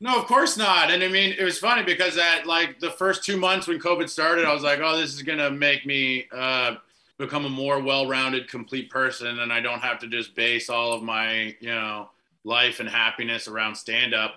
No, 0.00 0.18
of 0.18 0.24
course 0.24 0.56
not. 0.56 0.90
And 0.90 1.02
I 1.02 1.08
mean, 1.08 1.34
it 1.38 1.44
was 1.44 1.58
funny 1.58 1.82
because 1.82 2.16
at 2.16 2.46
like 2.46 2.80
the 2.80 2.90
first 2.90 3.24
two 3.24 3.36
months 3.36 3.66
when 3.66 3.78
COVID 3.78 4.08
started, 4.08 4.46
I 4.46 4.54
was 4.54 4.62
like, 4.62 4.80
oh, 4.82 4.96
this 4.96 5.12
is 5.12 5.20
gonna 5.20 5.50
make 5.50 5.84
me 5.84 6.28
uh, 6.32 6.76
become 7.18 7.44
a 7.44 7.50
more 7.50 7.78
well-rounded, 7.78 8.48
complete 8.48 8.88
person, 8.88 9.40
and 9.40 9.52
I 9.52 9.60
don't 9.60 9.80
have 9.80 9.98
to 9.98 10.06
just 10.06 10.34
base 10.34 10.70
all 10.70 10.94
of 10.94 11.02
my 11.02 11.54
you 11.60 11.68
know 11.68 12.08
life 12.42 12.80
and 12.80 12.88
happiness 12.88 13.48
around 13.48 13.74
stand-up 13.74 14.36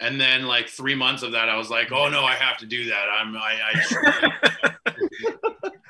and 0.00 0.20
then 0.20 0.46
like 0.46 0.68
three 0.68 0.94
months 0.94 1.22
of 1.22 1.32
that 1.32 1.48
i 1.48 1.56
was 1.56 1.70
like 1.70 1.90
oh 1.92 2.08
no 2.08 2.24
i 2.24 2.34
have 2.34 2.58
to 2.58 2.66
do 2.66 2.86
that. 2.86 3.06
I'm 3.08 3.36
i, 3.36 3.58
I 3.72 4.72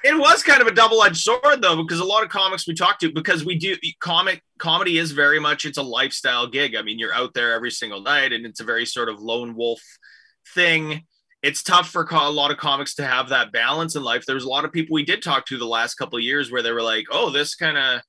it 0.07 0.17
was 0.17 0.43
kind 0.43 0.61
of 0.61 0.69
a 0.69 0.75
double-edged 0.75 1.17
sword 1.17 1.61
though 1.61 1.83
because 1.83 1.99
a 1.99 2.05
lot 2.05 2.23
of 2.23 2.29
comics 2.29 2.67
we 2.67 2.75
talk 2.75 2.99
to 3.01 3.13
because 3.13 3.45
we 3.45 3.59
do 3.59 3.77
comic 3.99 4.43
comedy 4.59 4.99
is 4.99 5.11
very 5.11 5.41
much 5.41 5.65
it's 5.65 5.79
a 5.79 5.83
lifestyle 5.83 6.47
gig. 6.47 6.77
I 6.77 6.83
mean 6.83 6.99
you're 6.99 7.15
out 7.15 7.35
there 7.35 7.53
every 7.53 7.71
single 7.73 8.01
night 8.01 8.33
and 8.33 8.47
it's 8.47 8.61
a 8.61 8.65
very 8.65 8.87
sort 8.87 9.09
of 9.09 9.21
lone 9.21 9.57
wolf 9.57 9.83
thing. 10.55 11.05
It's 11.43 11.63
tough 11.63 11.89
for 11.89 12.07
a 12.11 12.31
lot 12.31 12.51
of 12.51 12.57
comics 12.57 12.95
to 12.97 13.07
have 13.07 13.29
that 13.31 13.53
balance 13.53 13.97
in 13.97 14.03
life. 14.03 14.25
There's 14.27 14.45
a 14.45 14.49
lot 14.49 14.65
of 14.65 14.73
people 14.73 14.95
we 14.95 15.05
did 15.05 15.23
talk 15.23 15.47
to 15.47 15.59
the 15.59 15.67
last 15.67 15.95
couple 15.95 16.17
of 16.19 16.25
years 16.25 16.51
where 16.51 16.63
they 16.63 16.73
were 16.73 16.83
like 16.83 17.07
oh 17.11 17.31
this 17.31 17.55
kind 17.57 17.77
of 17.77 18.01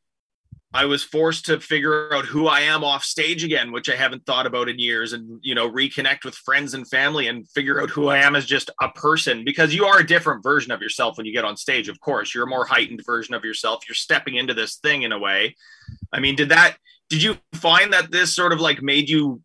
I 0.78 0.86
was 0.86 1.04
forced 1.04 1.48
to 1.48 1.60
figure 1.60 2.13
out 2.13 2.26
who 2.26 2.46
I 2.46 2.60
am 2.60 2.84
off 2.84 3.04
stage 3.04 3.44
again, 3.44 3.72
which 3.72 3.90
I 3.90 3.96
haven't 3.96 4.28
thought 4.28 4.46
about 4.46 4.70
in 4.70 4.78
years, 4.78 5.12
and 5.12 5.40
you 5.42 5.56
know, 5.56 5.68
reconnect 5.68 6.24
with 6.24 6.36
friends 6.36 6.76
and 6.76 6.88
family 6.88 7.30
and 7.30 7.50
figure 7.50 7.82
out 7.82 7.90
who 7.90 8.10
I 8.10 8.20
am 8.20 8.36
as 8.36 8.46
just 8.46 8.70
a 8.80 8.90
person 8.90 9.44
because 9.44 9.74
you 9.74 9.86
are 9.86 9.98
a 9.98 10.06
different 10.06 10.44
version 10.44 10.72
of 10.72 10.80
yourself 10.80 11.18
when 11.18 11.26
you 11.26 11.34
get 11.34 11.46
on 11.46 11.58
stage. 11.58 11.90
Of 11.90 12.00
course, 12.00 12.32
you're 12.32 12.44
a 12.44 12.48
more 12.48 12.63
heightened 12.63 13.02
version 13.04 13.34
of 13.34 13.44
yourself. 13.44 13.86
You're 13.90 13.96
stepping 13.96 14.36
into 14.36 14.54
this 14.54 14.76
thing 14.76 15.02
in 15.02 15.12
a 15.12 15.18
way. 15.18 15.56
I 16.13 16.20
mean, 16.20 16.36
did 16.36 16.50
that? 16.50 16.78
Did 17.10 17.24
you 17.24 17.40
find 17.56 17.92
that 17.94 18.12
this 18.12 18.36
sort 18.36 18.54
of 18.54 18.62
like 18.62 18.84
made 18.84 19.10
you 19.10 19.42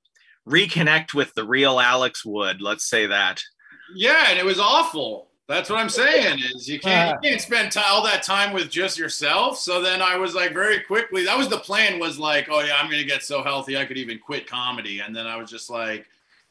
reconnect 0.47 1.15
with 1.15 1.33
the 1.33 1.45
real 1.45 1.81
Alex 1.81 2.27
Wood? 2.27 2.61
Let's 2.61 2.87
say 2.87 3.07
that. 3.07 3.41
Yeah, 3.95 4.27
and 4.29 4.39
it 4.39 4.45
was 4.45 4.61
awful. 4.61 5.31
That's 5.49 5.69
what 5.69 5.79
I'm 5.81 5.89
saying. 5.89 6.39
Is 6.55 6.69
you 6.69 6.79
can't 6.79 7.23
you 7.23 7.31
can't 7.31 7.41
spend 7.41 7.73
t- 7.73 7.81
all 7.85 8.03
that 8.05 8.23
time 8.23 8.53
with 8.53 8.71
just 8.71 8.99
yourself. 8.99 9.59
So 9.59 9.83
then 9.83 10.01
I 10.01 10.17
was 10.17 10.35
like, 10.35 10.53
very 10.55 10.81
quickly. 10.81 11.25
That 11.25 11.37
was 11.37 11.49
the 11.49 11.59
plan. 11.59 11.99
Was 11.99 12.19
like, 12.19 12.49
oh 12.51 12.61
yeah, 12.61 12.77
I'm 12.79 12.91
gonna 12.91 13.05
get 13.05 13.23
so 13.23 13.43
healthy 13.43 13.77
I 13.77 13.85
could 13.85 13.99
even 13.99 14.19
quit 14.19 14.47
comedy. 14.47 15.01
And 15.01 15.15
then 15.15 15.27
I 15.27 15.37
was 15.37 15.51
just 15.51 15.69
like, 15.69 16.07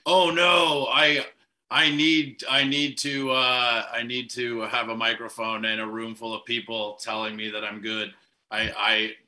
oh 0.05 0.29
no, 0.29 0.87
I 0.91 1.25
I 1.69 1.89
need 1.89 2.43
I 2.49 2.65
need 2.65 2.97
to 2.99 3.31
uh, 3.31 3.85
I 3.91 4.03
need 4.03 4.29
to 4.31 4.61
have 4.61 4.89
a 4.89 4.95
microphone 4.95 5.63
and 5.63 5.79
a 5.79 5.87
room 5.87 6.13
full 6.13 6.35
of 6.35 6.43
people 6.43 6.95
telling 7.01 7.35
me 7.35 7.49
that 7.49 7.63
I'm 7.63 7.81
good. 7.81 8.13
I 8.51 8.71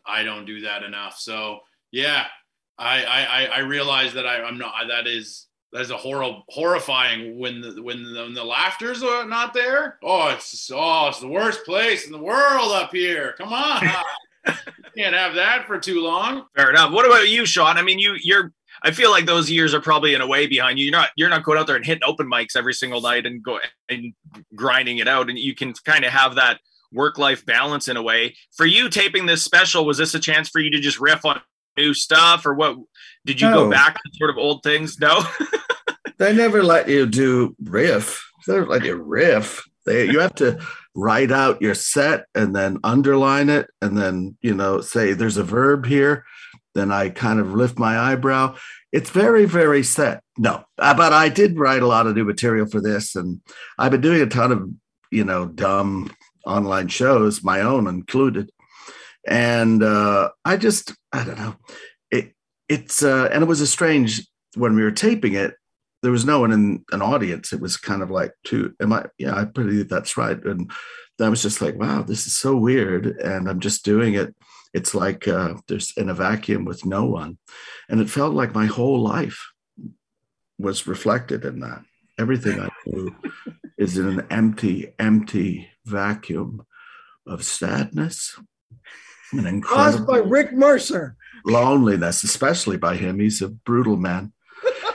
I 0.06 0.20
I 0.20 0.24
don't 0.24 0.46
do 0.46 0.60
that 0.62 0.84
enough. 0.84 1.18
So 1.18 1.62
yeah, 1.92 2.26
I 2.78 3.06
I 3.06 3.46
I 3.46 3.60
realize 3.60 4.14
that 4.14 4.28
I, 4.28 4.44
I'm 4.44 4.58
not. 4.58 4.74
That 4.90 5.08
is 5.08 5.46
that 5.74 5.82
is 5.82 5.90
a 5.90 5.98
horrible 5.98 6.44
horrifying 6.50 7.40
when 7.40 7.60
the 7.60 7.82
when 7.82 8.04
the, 8.04 8.22
when 8.22 8.34
the 8.34 8.44
laughter's 8.44 9.02
are 9.02 9.26
not 9.26 9.54
there. 9.54 9.98
Oh, 10.04 10.30
it's 10.30 10.72
oh 10.74 11.08
it's 11.08 11.20
the 11.20 11.28
worst 11.28 11.66
place 11.66 12.06
in 12.06 12.12
the 12.12 12.20
world 12.20 12.72
up 12.72 12.92
here. 12.92 13.34
Come 13.40 13.52
on. 13.52 13.84
can't 14.96 15.16
have 15.16 15.34
that 15.34 15.66
for 15.66 15.80
too 15.80 16.02
long. 16.02 16.46
Fair 16.56 16.70
enough. 16.70 16.92
What 16.92 17.08
about 17.08 17.28
you, 17.28 17.46
Sean? 17.46 17.78
I 17.78 17.82
mean, 17.82 17.98
you 17.98 18.16
you're 18.22 18.54
I 18.84 18.92
feel 18.92 19.10
like 19.10 19.26
those 19.26 19.50
years 19.50 19.74
are 19.74 19.82
probably 19.82 20.14
in 20.14 20.22
a 20.22 20.28
way 20.28 20.46
behind 20.46 20.78
you. 20.78 20.86
You're 20.86 20.92
not 20.92 21.10
you're 21.16 21.30
not 21.30 21.44
going 21.44 21.58
out 21.58 21.66
there 21.66 21.76
and 21.76 21.86
hitting 21.86 22.04
open 22.04 22.30
mics 22.30 22.56
every 22.56 22.74
single 22.74 23.02
night 23.02 23.26
and 23.26 23.42
go 23.42 23.60
and 23.90 24.14
grinding 24.56 25.00
it 25.00 25.08
out, 25.08 25.30
and 25.30 25.40
you 25.40 25.56
can 25.56 25.74
kind 25.86 26.06
of 26.06 26.12
have 26.12 26.36
that 26.36 26.60
work 26.92 27.18
life 27.18 27.44
balance 27.46 27.88
in 27.88 27.98
a 27.98 28.04
way. 28.04 28.36
For 28.52 28.68
you, 28.68 28.90
taping 28.90 29.26
this 29.26 29.42
special 29.42 29.86
was 29.86 29.98
this 29.98 30.14
a 30.14 30.20
chance 30.20 30.50
for 30.50 30.60
you 30.60 30.70
to 30.70 30.80
just 30.80 31.00
riff 31.00 31.26
on 31.26 31.42
new 31.78 31.94
stuff, 31.94 32.46
or 32.46 32.54
what? 32.54 32.78
Did 33.26 33.42
you 33.42 33.50
no. 33.50 33.66
go 33.66 33.72
back 33.72 33.96
to 33.96 34.12
sort 34.14 34.30
of 34.30 34.38
old 34.38 34.64
things? 34.64 35.00
No. 35.00 35.24
they 36.18 36.36
never 36.36 36.64
let 36.64 36.90
you 36.90 37.06
do 37.06 37.56
riff. 37.64 38.24
They 38.46 38.54
never 38.54 38.68
let 38.68 38.86
you 38.86 38.96
riff. 38.96 39.64
They 39.86 40.06
you 40.06 40.20
have 40.20 40.36
to 40.36 40.60
write 40.96 41.32
out 41.32 41.62
your 41.62 41.76
set 41.76 42.26
and 42.36 42.56
then 42.56 42.78
underline 42.84 43.50
it 43.50 43.68
and 43.82 43.98
then 43.98 44.38
you 44.42 44.54
know 44.54 44.80
say 44.80 45.14
there's 45.14 45.38
a 45.38 45.44
verb 45.44 45.88
here 45.88 46.24
then 46.74 46.92
I 46.92 47.10
kind 47.10 47.40
of 47.40 47.54
lift 47.54 47.80
my 47.80 47.98
eyebrow. 47.98 48.56
It's 48.92 49.10
very, 49.10 49.46
very 49.46 49.84
set. 49.84 50.24
No, 50.38 50.64
uh, 50.78 50.94
but 50.94 51.14
I 51.14 51.30
did 51.30 51.58
write 51.58 51.84
a 51.84 51.88
lot 51.88 52.08
of 52.08 52.16
new 52.16 52.26
material 52.26 52.66
for 52.68 52.82
this, 52.82 53.16
and 53.16 53.42
I've 53.78 53.92
been 53.92 54.02
doing 54.02 54.22
a 54.22 54.28
ton 54.28 54.52
of, 54.52 54.70
you 55.12 55.24
know, 55.24 55.46
dumb 55.46 56.12
online 56.46 56.88
shows, 56.88 57.44
my 57.44 57.62
own 57.62 57.88
included. 57.88 58.52
And 59.28 59.84
uh, 59.84 60.30
I 60.44 60.58
just, 60.58 60.94
I 61.12 61.24
don't 61.24 61.38
know, 61.38 61.56
it, 62.12 62.34
it's, 62.68 63.04
uh, 63.04 63.30
and 63.32 63.44
it 63.44 63.48
was 63.48 63.62
a 63.62 63.68
strange 63.68 64.28
when 64.56 64.76
we 64.76 64.84
were 64.84 64.92
taping 64.92 65.34
it. 65.34 65.56
There 66.02 66.12
was 66.12 66.26
no 66.26 66.42
one 66.42 66.52
in 66.52 66.84
an 66.92 67.02
audience. 67.02 67.54
It 67.54 67.62
was 67.62 67.78
kind 67.78 68.02
of 68.02 68.12
like, 68.12 68.34
"To 68.48 68.74
am 68.82 68.92
I? 68.92 69.06
Yeah, 69.18 69.36
I 69.36 69.46
believe 69.46 69.88
that's 69.88 70.18
right." 70.18 70.38
And 70.44 70.70
I 71.18 71.30
was 71.30 71.42
just 71.42 71.62
like, 71.62 71.76
"Wow, 71.76 72.02
this 72.02 72.28
is 72.28 72.36
so 72.36 72.58
weird," 72.58 73.06
and 73.06 73.50
I'm 73.50 73.62
just 73.62 73.86
doing 73.86 74.16
it 74.16 74.36
it's 74.74 74.96
like 74.96 75.28
uh, 75.28 75.56
there's 75.68 75.94
in 75.96 76.10
a 76.10 76.14
vacuum 76.14 76.66
with 76.66 76.86
no 76.86 77.06
one. 77.06 77.38
And 77.90 78.02
it 78.02 78.10
felt 78.10 78.34
like 78.34 78.56
my 78.56 78.66
whole 78.66 79.00
life 79.00 79.52
was 80.58 80.88
reflected 80.88 81.46
in 81.46 81.60
that. 81.60 81.84
Everything 82.20 82.60
I 82.60 82.70
do 82.86 83.16
is 83.78 83.98
in 83.98 84.08
an 84.08 84.28
empty, 84.30 84.94
empty 85.00 85.70
vacuum 85.86 86.66
of 87.28 87.44
sadness 87.44 88.40
and 89.40 89.64
caused 89.64 90.06
by 90.06 90.18
Rick 90.18 90.54
Mercer. 90.54 91.16
Loneliness, 91.46 92.24
especially 92.24 92.78
by 92.78 92.96
him. 92.96 93.20
He's 93.20 93.42
a 93.42 93.50
brutal 93.50 93.98
man. 93.98 94.32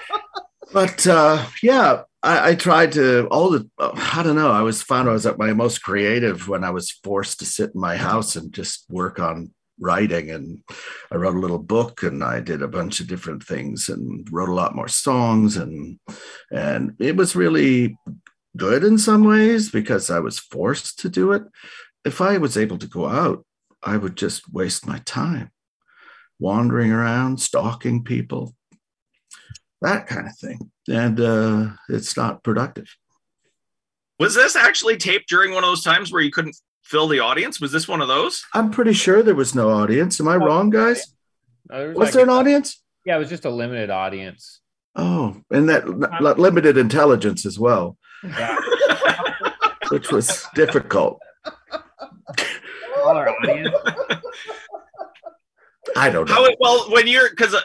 but 0.73 1.07
uh, 1.07 1.45
yeah, 1.63 2.03
I, 2.23 2.51
I, 2.51 2.55
tried 2.55 2.93
to 2.93 3.27
all 3.29 3.51
the 3.51 3.69
I 3.79 4.23
don't 4.23 4.37
know. 4.37 4.51
I 4.51 4.63
was 4.63 4.83
found 4.83 5.09
I 5.09 5.13
was 5.13 5.27
at 5.27 5.39
my 5.39 5.53
most 5.53 5.83
creative 5.83 6.49
when 6.49 6.65
I 6.65 6.71
was 6.71 6.91
forced 6.91 7.41
to 7.41 7.47
sit 7.47 7.73
in 7.75 7.81
my 7.81 7.97
house 7.97 8.35
and 8.35 8.53
just 8.53 8.87
work 8.89 9.19
on 9.19 9.53
writing 9.81 10.31
and 10.31 10.63
I 11.11 11.17
wrote 11.17 11.37
a 11.37 11.41
little 11.41 11.59
book 11.59 12.03
and 12.03 12.25
I 12.25 12.41
did 12.41 12.63
a 12.63 12.69
bunch 12.69 13.01
of 13.01 13.07
different 13.07 13.45
things 13.45 13.89
and 13.89 14.27
wrote 14.31 14.49
a 14.49 14.55
lot 14.55 14.75
more 14.75 14.89
songs 14.89 15.57
and 15.57 15.99
and 16.51 16.97
it 16.99 17.17
was 17.17 17.37
really 17.37 17.97
good 18.57 18.83
in 18.83 18.99
some 18.99 19.25
ways 19.25 19.71
because 19.71 20.11
I 20.11 20.19
was 20.19 20.39
forced 20.39 20.99
to 21.01 21.09
do 21.09 21.33
it. 21.33 21.45
If 22.05 22.21
I 22.21 22.39
was 22.39 22.57
able 22.57 22.79
to 22.79 22.87
go 22.87 23.07
out, 23.07 23.45
I 23.83 23.97
would 23.97 24.17
just 24.17 24.53
waste 24.53 24.87
my 24.87 24.99
time 25.05 25.51
wandering 26.39 26.93
around, 26.93 27.41
stalking 27.41 28.05
people, 28.05 28.55
that 29.81 30.07
kind 30.07 30.27
of 30.27 30.37
thing. 30.37 30.71
And 30.89 31.21
uh, 31.21 31.71
it's 31.89 32.17
not 32.17 32.43
productive. 32.43 32.87
Was 34.19 34.35
this 34.35 34.57
actually 34.57 34.97
taped 34.97 35.29
during 35.29 35.53
one 35.53 35.65
of 35.65 35.71
those 35.71 35.85
times 35.85 36.13
where 36.13 36.23
you 36.23 36.31
couldn't 36.31 36.57
fill 36.83 37.09
the 37.09 37.21
audience? 37.21 37.61
Was 37.61 37.73
this 37.73 37.87
one 37.87 38.01
of 38.01 38.09
those? 38.09 38.45
I'm 38.55 38.71
pretty 38.71 38.93
sure 38.93 39.23
there 39.23 39.35
was 39.35 39.55
no 39.55 39.71
audience. 39.71 40.21
Am 40.21 40.29
I 40.29 40.37
wrong, 40.37 40.71
guys? 40.71 41.15
was, 41.71 41.89
was 41.89 41.97
like 41.97 42.13
there 42.15 42.25
an 42.25 42.31
audience? 42.31 42.83
Yeah, 43.05 43.17
it 43.17 43.21
was 43.21 43.29
just 43.29 43.45
a 43.45 43.51
limited 43.51 43.91
audience. 43.91 44.61
Oh, 44.97 45.41
and 45.51 45.69
that 45.69 45.87
limited 46.39 46.77
intelligence 46.77 47.47
as 47.47 47.59
well, 47.59 47.97
yeah. 48.25 48.57
which 49.91 50.11
was 50.11 50.45
difficult. 50.55 51.21
I 55.97 56.11
don't 56.11 56.29
know. 56.29 56.35
How, 56.35 56.49
well, 56.61 56.91
when 56.91 57.07
you're 57.07 57.31
because 57.31 57.55
uh, 57.55 57.61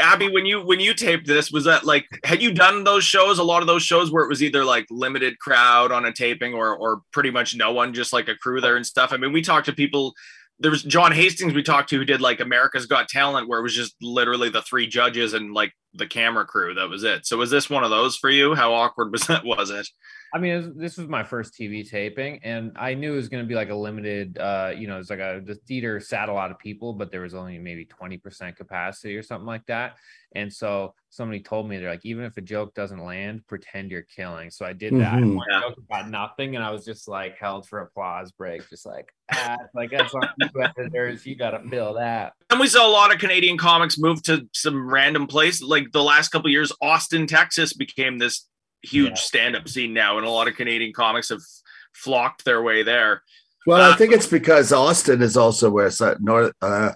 Abby, 0.00 0.28
when 0.28 0.46
you 0.46 0.64
when 0.64 0.80
you 0.80 0.94
taped 0.94 1.26
this, 1.26 1.52
was 1.52 1.64
that 1.64 1.84
like 1.84 2.06
had 2.24 2.42
you 2.42 2.52
done 2.52 2.84
those 2.84 3.04
shows? 3.04 3.38
A 3.38 3.44
lot 3.44 3.62
of 3.62 3.66
those 3.66 3.82
shows 3.82 4.10
where 4.10 4.24
it 4.24 4.28
was 4.28 4.42
either 4.42 4.64
like 4.64 4.86
limited 4.90 5.38
crowd 5.38 5.92
on 5.92 6.06
a 6.06 6.12
taping 6.12 6.54
or 6.54 6.76
or 6.76 7.02
pretty 7.12 7.30
much 7.30 7.54
no 7.54 7.72
one, 7.72 7.94
just 7.94 8.12
like 8.12 8.28
a 8.28 8.36
crew 8.36 8.60
there 8.60 8.76
and 8.76 8.86
stuff. 8.86 9.12
I 9.12 9.16
mean, 9.16 9.32
we 9.32 9.42
talked 9.42 9.66
to 9.66 9.72
people. 9.72 10.14
There 10.58 10.70
was 10.70 10.82
John 10.82 11.12
Hastings 11.12 11.54
we 11.54 11.62
talked 11.62 11.88
to 11.90 11.96
who 11.96 12.04
did 12.04 12.20
like 12.20 12.40
America's 12.40 12.86
Got 12.86 13.08
Talent, 13.08 13.48
where 13.48 13.60
it 13.60 13.62
was 13.62 13.74
just 13.74 13.94
literally 14.02 14.50
the 14.50 14.62
three 14.62 14.86
judges 14.86 15.32
and 15.32 15.54
like 15.54 15.72
the 15.94 16.06
camera 16.06 16.44
crew. 16.44 16.74
That 16.74 16.88
was 16.88 17.04
it. 17.04 17.26
So 17.26 17.38
was 17.38 17.50
this 17.50 17.70
one 17.70 17.84
of 17.84 17.90
those 17.90 18.16
for 18.16 18.28
you? 18.28 18.54
How 18.54 18.74
awkward 18.74 19.12
was 19.12 19.26
that? 19.28 19.44
Was 19.44 19.70
it? 19.70 19.88
I 20.32 20.38
mean, 20.38 20.56
was, 20.56 20.74
this 20.74 20.96
was 20.96 21.08
my 21.08 21.24
first 21.24 21.54
TV 21.54 21.88
taping, 21.88 22.40
and 22.44 22.72
I 22.76 22.94
knew 22.94 23.12
it 23.12 23.16
was 23.16 23.28
going 23.28 23.42
to 23.42 23.48
be 23.48 23.54
like 23.54 23.70
a 23.70 23.74
limited, 23.74 24.38
uh, 24.38 24.72
you 24.76 24.86
know, 24.86 24.98
it's 24.98 25.10
like 25.10 25.18
a 25.18 25.42
the 25.44 25.56
theater 25.56 25.98
sat 25.98 26.28
a 26.28 26.32
lot 26.32 26.50
of 26.50 26.58
people, 26.58 26.92
but 26.92 27.10
there 27.10 27.22
was 27.22 27.34
only 27.34 27.58
maybe 27.58 27.84
twenty 27.84 28.16
percent 28.16 28.56
capacity 28.56 29.16
or 29.16 29.22
something 29.22 29.46
like 29.46 29.66
that. 29.66 29.96
And 30.36 30.52
so 30.52 30.94
somebody 31.08 31.40
told 31.40 31.68
me 31.68 31.78
they're 31.78 31.90
like, 31.90 32.06
even 32.06 32.24
if 32.24 32.36
a 32.36 32.40
joke 32.40 32.72
doesn't 32.74 33.02
land, 33.04 33.44
pretend 33.48 33.90
you're 33.90 34.02
killing. 34.02 34.50
So 34.50 34.64
I 34.64 34.72
did 34.72 34.94
that. 34.94 35.14
Mm-hmm. 35.14 35.34
One 35.34 35.46
joke 35.50 35.78
about 35.78 36.08
nothing, 36.08 36.54
and 36.54 36.64
I 36.64 36.70
was 36.70 36.84
just 36.84 37.08
like 37.08 37.36
held 37.36 37.66
for 37.66 37.80
applause 37.80 38.30
break, 38.30 38.68
just 38.70 38.86
like, 38.86 39.12
ah, 39.32 39.56
like 39.74 39.90
that's 39.90 40.14
on 40.14 40.28
you 40.38 40.62
editors, 40.78 41.26
you 41.26 41.34
got 41.34 41.50
to 41.50 41.68
fill 41.68 41.94
that. 41.94 42.34
And 42.50 42.60
we 42.60 42.68
saw 42.68 42.86
a 42.86 42.92
lot 42.92 43.12
of 43.12 43.18
Canadian 43.20 43.58
comics 43.58 43.98
move 43.98 44.22
to 44.24 44.48
some 44.52 44.88
random 44.88 45.26
place. 45.26 45.60
Like 45.60 45.90
the 45.92 46.04
last 46.04 46.28
couple 46.28 46.50
years, 46.50 46.72
Austin, 46.80 47.26
Texas 47.26 47.72
became 47.72 48.18
this 48.18 48.46
huge 48.82 49.10
yeah. 49.10 49.14
stand-up 49.14 49.68
scene 49.68 49.92
now, 49.92 50.18
and 50.18 50.26
a 50.26 50.30
lot 50.30 50.48
of 50.48 50.56
Canadian 50.56 50.92
comics 50.92 51.28
have 51.28 51.42
flocked 51.92 52.44
their 52.44 52.62
way 52.62 52.82
there. 52.82 53.22
Well, 53.66 53.82
uh, 53.82 53.92
I 53.92 53.96
think 53.96 54.12
it's 54.12 54.26
because 54.26 54.72
Austin 54.72 55.22
is 55.22 55.36
also 55.36 55.70
where 55.70 55.90
North 56.20 56.52
uh, 56.62 56.92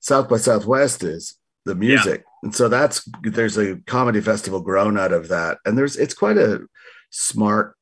South 0.00 0.28
by 0.28 0.38
Southwest 0.38 1.02
is 1.02 1.36
the 1.64 1.74
music, 1.74 2.20
yeah. 2.20 2.32
and 2.44 2.54
so 2.54 2.68
that's 2.68 3.08
there's 3.22 3.58
a 3.58 3.76
comedy 3.86 4.20
festival 4.20 4.60
grown 4.60 4.98
out 4.98 5.12
of 5.12 5.28
that, 5.28 5.58
and 5.64 5.76
there's 5.76 5.96
it's 5.96 6.14
quite 6.14 6.38
a 6.38 6.60
smart 7.10 7.76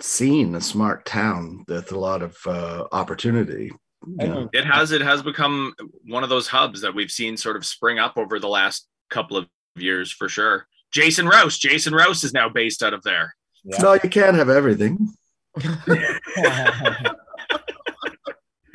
scene, 0.00 0.54
a 0.54 0.60
smart 0.60 1.04
town 1.06 1.64
with 1.68 1.92
a 1.92 1.98
lot 1.98 2.22
of 2.22 2.36
uh, 2.46 2.86
opportunity. 2.90 3.70
Yeah. 4.18 4.46
It 4.52 4.64
has 4.64 4.90
it 4.90 5.02
has 5.02 5.22
become 5.22 5.74
one 6.04 6.24
of 6.24 6.28
those 6.28 6.48
hubs 6.48 6.80
that 6.80 6.94
we've 6.94 7.10
seen 7.10 7.36
sort 7.36 7.56
of 7.56 7.64
spring 7.64 8.00
up 8.00 8.16
over 8.16 8.40
the 8.40 8.48
last 8.48 8.88
couple 9.10 9.36
of 9.36 9.46
years 9.76 10.10
for 10.10 10.28
sure. 10.28 10.66
Jason 10.92 11.26
Rouse. 11.26 11.58
Jason 11.58 11.94
Rouse 11.94 12.22
is 12.22 12.32
now 12.32 12.48
based 12.48 12.82
out 12.82 12.94
of 12.94 13.02
there. 13.02 13.34
Yeah. 13.64 13.78
No, 13.78 13.94
you 13.94 14.10
can't 14.10 14.36
have 14.36 14.48
everything. 14.48 15.08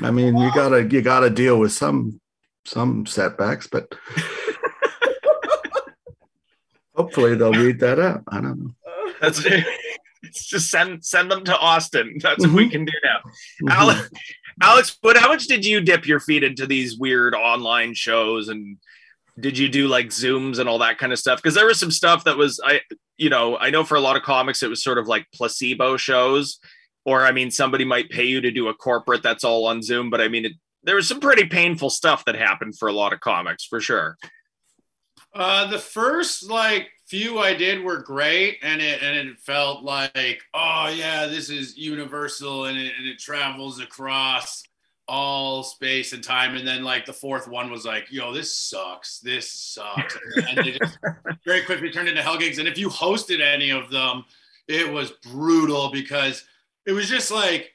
I 0.02 0.12
mean, 0.12 0.38
you 0.38 0.52
gotta 0.54 0.84
you 0.84 1.02
gotta 1.02 1.30
deal 1.30 1.60
with 1.60 1.72
some 1.72 2.20
some 2.66 3.06
setbacks, 3.06 3.68
but 3.68 3.96
hopefully 6.96 7.36
they'll 7.36 7.54
read 7.54 7.80
that 7.80 8.00
out. 8.00 8.24
I 8.28 8.42
don't 8.42 8.60
know. 8.60 8.72
That's 9.20 9.44
it. 9.46 9.66
It's 10.24 10.46
just 10.46 10.70
send 10.70 11.04
send 11.04 11.32
them 11.32 11.44
to 11.46 11.58
Austin. 11.58 12.18
That's 12.22 12.44
mm-hmm. 12.44 12.54
what 12.54 12.58
we 12.58 12.64
mm-hmm. 12.66 12.72
can 12.72 12.86
do 12.86 12.94
now. 13.04 13.18
Mm-hmm. 13.18 13.70
Alex, 13.70 14.10
Alex, 14.62 14.98
but 15.02 15.18
how 15.18 15.30
much 15.30 15.48
did 15.48 15.66
you 15.66 15.82
dip 15.82 16.08
your 16.08 16.20
feet 16.20 16.44
into 16.44 16.68
these 16.68 16.98
weird 16.98 17.34
online 17.34 17.94
shows 17.94 18.50
and 18.50 18.78
did 19.40 19.58
you 19.58 19.70
do 19.70 19.88
like 19.88 20.08
zooms 20.08 20.60
and 20.60 20.68
all 20.68 20.80
that 20.80 20.98
kind 20.98 21.14
of 21.14 21.20
stuff? 21.20 21.42
Because 21.42 21.56
there 21.56 21.66
was 21.66 21.80
some 21.80 21.92
stuff 21.92 22.24
that 22.24 22.38
was 22.38 22.60
i 22.64 22.82
you 23.18 23.30
know 23.30 23.58
i 23.58 23.70
know 23.70 23.84
for 23.84 23.96
a 23.96 24.02
lot 24.02 24.16
of 24.16 24.24
comics 24.24 24.64
it 24.64 24.70
was 24.70 24.84
sort 24.84 24.98
of 24.98 25.08
like 25.08 25.26
placebo 25.34 25.98
shows. 25.98 26.60
Or 27.06 27.26
i 27.26 27.32
mean 27.32 27.52
somebody 27.52 27.86
might 27.86 28.10
pay 28.10 28.26
you 28.26 28.42
to 28.42 28.52
do 28.52 28.68
a 28.68 28.74
corporate 28.74 29.24
that's 29.24 29.44
all 29.46 29.66
on 29.66 29.82
zoom 29.82 30.10
but 30.10 30.20
i 30.20 30.28
mean 30.28 30.46
it, 30.46 30.52
there 30.84 30.96
was 30.96 31.08
some 31.08 31.22
pretty 31.22 31.46
painful 31.46 31.90
stuff 31.90 32.26
that 32.26 32.36
happened 32.36 32.78
for 32.78 32.90
a 32.90 32.94
lot 32.94 33.14
of 33.14 33.22
comics 33.22 33.64
for 33.66 33.80
sure. 33.80 34.18
Uh 35.34 35.68
the 35.68 35.80
first 35.80 36.50
like 36.50 36.90
few 37.08 37.40
I 37.40 37.54
did 37.54 37.84
were 37.84 38.04
great, 38.04 38.58
and 38.62 38.82
it 38.82 39.02
and 39.02 39.30
it 39.30 39.40
felt 39.40 39.84
like, 39.84 40.42
oh 40.54 40.94
yeah, 40.94 41.26
this 41.26 41.50
is 41.50 41.78
universal, 41.78 42.66
and 42.66 42.78
it, 42.78 42.94
and 42.98 43.08
it 43.08 43.20
travels 43.20 43.80
across 43.80 44.64
all 45.08 45.64
space 45.64 46.14
and 46.14 46.24
time. 46.24 46.56
And 46.56 46.68
then 46.68 46.84
like 46.84 47.06
the 47.06 47.14
fourth 47.14 47.48
one 47.48 47.72
was 47.72 47.86
like, 47.86 48.12
yo, 48.12 48.34
this 48.34 48.56
sucks. 48.56 49.20
This 49.20 49.52
sucks. 49.52 50.18
And 50.50 50.58
they 50.58 50.72
just 50.72 50.98
very 51.46 51.64
quickly 51.64 51.92
turned 51.92 52.10
into 52.10 52.22
hell 52.22 52.38
gigs. 52.38 52.60
And 52.60 52.68
if 52.68 52.78
you 52.78 52.90
hosted 52.90 53.42
any 53.42 53.70
of 53.70 53.90
them, 53.90 54.26
it 54.68 54.92
was 54.92 55.12
brutal 55.24 55.92
because 55.92 56.44
it 56.86 56.92
was 56.92 57.10
just 57.10 57.32
like 57.32 57.74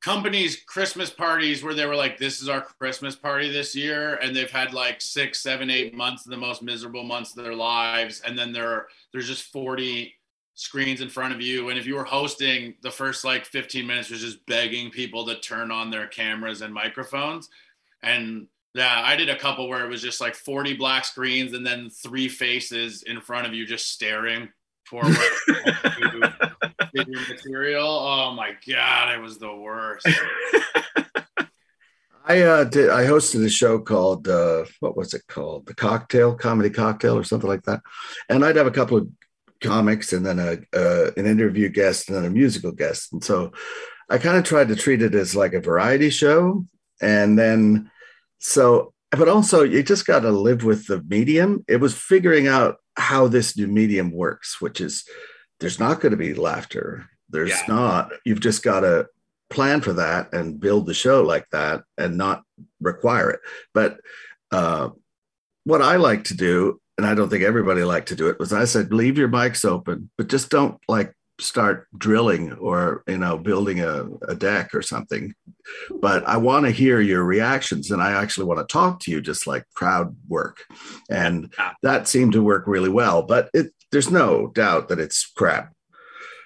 companies 0.00 0.62
Christmas 0.66 1.10
parties 1.10 1.62
where 1.62 1.74
they 1.74 1.86
were 1.86 1.96
like, 1.96 2.18
this 2.18 2.40
is 2.40 2.48
our 2.48 2.62
Christmas 2.62 3.14
party 3.14 3.50
this 3.50 3.76
year. 3.76 4.16
And 4.16 4.34
they've 4.34 4.50
had 4.50 4.72
like 4.72 5.00
six, 5.00 5.40
seven, 5.40 5.70
eight 5.70 5.94
months, 5.94 6.26
of 6.26 6.30
the 6.30 6.36
most 6.36 6.62
miserable 6.62 7.04
months 7.04 7.36
of 7.36 7.44
their 7.44 7.54
lives. 7.54 8.22
And 8.24 8.38
then 8.38 8.52
there, 8.52 8.86
there's 9.12 9.28
just 9.28 9.52
40 9.52 10.14
screens 10.60 11.00
in 11.00 11.08
front 11.08 11.32
of 11.32 11.40
you. 11.40 11.70
And 11.70 11.78
if 11.78 11.86
you 11.86 11.94
were 11.94 12.04
hosting, 12.04 12.74
the 12.82 12.90
first 12.90 13.24
like 13.24 13.46
15 13.46 13.86
minutes 13.86 14.10
was 14.10 14.20
just 14.20 14.44
begging 14.44 14.90
people 14.90 15.24
to 15.26 15.40
turn 15.40 15.70
on 15.70 15.90
their 15.90 16.06
cameras 16.06 16.60
and 16.60 16.72
microphones. 16.72 17.48
And 18.02 18.46
yeah, 18.74 19.02
I 19.02 19.16
did 19.16 19.30
a 19.30 19.38
couple 19.38 19.68
where 19.70 19.86
it 19.86 19.88
was 19.88 20.02
just 20.02 20.20
like 20.20 20.34
40 20.34 20.74
black 20.74 21.06
screens 21.06 21.54
and 21.54 21.66
then 21.66 21.88
three 21.88 22.28
faces 22.28 23.04
in 23.04 23.22
front 23.22 23.46
of 23.46 23.54
you 23.54 23.64
just 23.64 23.88
staring 23.88 24.50
forward 24.84 25.16
your 26.92 27.06
material. 27.28 27.88
Oh 27.88 28.32
my 28.32 28.50
god, 28.68 29.14
it 29.14 29.20
was 29.20 29.38
the 29.38 29.54
worst. 29.54 30.06
I 32.26 32.42
uh, 32.42 32.64
did. 32.64 32.90
I 32.90 33.04
hosted 33.04 33.44
a 33.44 33.48
show 33.48 33.78
called 33.78 34.28
uh, 34.28 34.64
what 34.80 34.96
was 34.96 35.14
it 35.14 35.22
called? 35.26 35.66
The 35.66 35.74
Cocktail 35.74 36.34
Comedy 36.34 36.70
Cocktail 36.70 37.16
or 37.16 37.24
something 37.24 37.48
like 37.48 37.62
that. 37.62 37.80
And 38.28 38.44
I'd 38.44 38.56
have 38.56 38.66
a 38.66 38.70
couple 38.70 38.98
of 38.98 39.08
comics 39.60 40.12
and 40.12 40.24
then 40.24 40.38
a 40.38 40.58
uh, 40.76 41.10
an 41.16 41.26
interview 41.26 41.68
guest 41.68 42.08
and 42.08 42.16
then 42.16 42.24
a 42.24 42.30
musical 42.30 42.72
guest. 42.72 43.12
And 43.12 43.22
so 43.22 43.52
I 44.08 44.18
kind 44.18 44.36
of 44.36 44.44
tried 44.44 44.68
to 44.68 44.76
treat 44.76 45.02
it 45.02 45.14
as 45.14 45.36
like 45.36 45.52
a 45.52 45.60
variety 45.60 46.10
show. 46.10 46.64
And 47.00 47.38
then 47.38 47.90
so 48.38 48.92
but 49.10 49.28
also 49.28 49.62
you 49.62 49.82
just 49.82 50.06
got 50.06 50.20
to 50.20 50.30
live 50.30 50.64
with 50.64 50.86
the 50.86 51.02
medium. 51.02 51.64
It 51.68 51.78
was 51.78 51.94
figuring 51.94 52.46
out 52.46 52.76
how 52.96 53.28
this 53.28 53.56
new 53.56 53.66
medium 53.66 54.12
works, 54.12 54.60
which 54.60 54.80
is 54.80 55.04
there's 55.58 55.80
not 55.80 56.00
going 56.00 56.12
to 56.12 56.16
be 56.16 56.34
laughter. 56.34 57.06
There's 57.28 57.50
yeah. 57.50 57.64
not. 57.68 58.12
You've 58.24 58.40
just 58.40 58.62
got 58.62 58.80
to 58.80 59.08
plan 59.48 59.80
for 59.80 59.94
that 59.94 60.32
and 60.32 60.60
build 60.60 60.86
the 60.86 60.94
show 60.94 61.22
like 61.22 61.46
that 61.50 61.82
and 61.98 62.16
not 62.16 62.42
require 62.80 63.30
it. 63.30 63.40
But 63.74 64.00
uh, 64.52 64.90
what 65.64 65.82
I 65.82 65.96
like 65.96 66.24
to 66.24 66.36
do 66.36 66.79
and 67.00 67.06
I 67.06 67.14
don't 67.14 67.30
think 67.30 67.42
everybody 67.42 67.82
liked 67.82 68.08
to 68.08 68.14
do 68.14 68.28
it, 68.28 68.38
was 68.38 68.52
I 68.52 68.66
said, 68.66 68.92
leave 68.92 69.16
your 69.16 69.30
mics 69.30 69.64
open, 69.64 70.10
but 70.18 70.28
just 70.28 70.50
don't 70.50 70.78
like 70.86 71.14
start 71.40 71.86
drilling 71.96 72.52
or 72.52 73.02
you 73.08 73.16
know 73.16 73.38
building 73.38 73.80
a, 73.80 74.04
a 74.28 74.34
deck 74.34 74.74
or 74.74 74.82
something. 74.82 75.32
But 76.02 76.28
i 76.28 76.36
want 76.36 76.66
to 76.66 76.70
hear 76.70 77.00
your 77.00 77.24
reactions 77.24 77.90
and 77.90 78.02
i 78.02 78.12
actually 78.12 78.44
want 78.44 78.60
to 78.60 78.70
talk 78.70 79.00
to 79.00 79.10
you 79.10 79.22
just 79.22 79.46
like 79.46 79.64
crowd 79.74 80.14
work. 80.28 80.58
And 81.08 81.50
ah. 81.56 81.74
that 81.82 82.06
seemed 82.06 82.34
to 82.34 82.42
work 82.42 82.64
really 82.66 82.90
well 82.90 83.22
but 83.22 83.48
it 83.54 83.72
there's 83.90 84.10
no 84.10 84.48
doubt 84.48 84.88
that 84.88 85.00
it's 85.00 85.24
crap. 85.24 85.72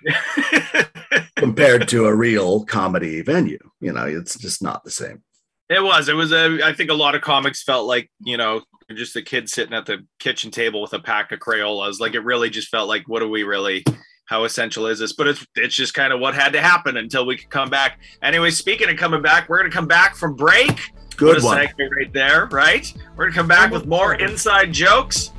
Compared 1.37 1.89
to 1.89 2.07
a 2.07 2.15
real 2.15 2.65
comedy 2.65 3.23
venue 3.23 3.59
you 3.81 3.93
know 3.93 4.07
it's 4.07 4.39
just 4.39 4.63
not 4.63 4.85
the 4.85 4.93
same 4.93 5.24
it 5.69 5.83
was. 5.83 6.09
It 6.09 6.15
was 6.15 6.33
a. 6.33 6.61
I 6.65 6.73
think 6.73 6.91
a 6.91 6.95
lot 6.95 7.15
of 7.15 7.23
comics 7.23 7.63
felt 7.63 7.87
like 7.87 8.11
you 8.21 8.37
know 8.37 8.63
just 8.95 9.17
a 9.17 9.23
kid 9.23 9.49
sitting 9.49 9.75
at 9.75 9.87
the 9.87 10.07
kitchen 10.19 10.51
table 10.51 10.83
with 10.83 10.93
a 10.93 10.99
pack 10.99 11.33
of 11.33 11.41
Crayolas. 11.41 12.01
Like 12.01 12.15
it 12.15 12.21
really 12.21 12.51
just 12.51 12.69
felt 12.69 12.89
like, 12.89 13.09
what 13.09 13.21
do 13.21 13.29
we 13.29 13.43
really? 13.43 13.85
How 14.27 14.45
essential 14.45 14.87
is 14.87 14.99
this? 14.99 15.13
But 15.13 15.29
it's 15.29 15.47
it's 15.55 15.75
just 15.75 15.95
kind 15.95 16.13
of 16.13 16.21
what 16.21 16.35
had 16.35 16.53
to 16.55 16.61
happen 16.61 16.97
until 16.97 17.27
we 17.27 17.37
could 17.37 17.51
come 17.51 17.71
back. 17.71 18.01
Anyway, 18.23 18.51
speaking 18.51 18.89
of 18.89 18.97
coming 18.97 19.23
back, 19.23 19.49
we're 19.49 19.59
gonna 19.59 19.71
come 19.71 19.89
back 19.89 20.17
from 20.17 20.35
break. 20.35 20.81
Good 21.17 21.43
one. 21.43 21.59
right 21.59 22.13
there, 22.13 22.47
right? 22.47 22.93
We're 23.17 23.27
gonna 23.27 23.37
come 23.37 23.49
back 23.49 23.71
with 23.71 23.87
more 23.87 24.15
inside 24.15 24.73
jokes 24.73 25.31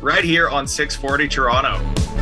right 0.00 0.24
here 0.24 0.48
on 0.48 0.66
640 0.66 1.28
Toronto. 1.28 2.19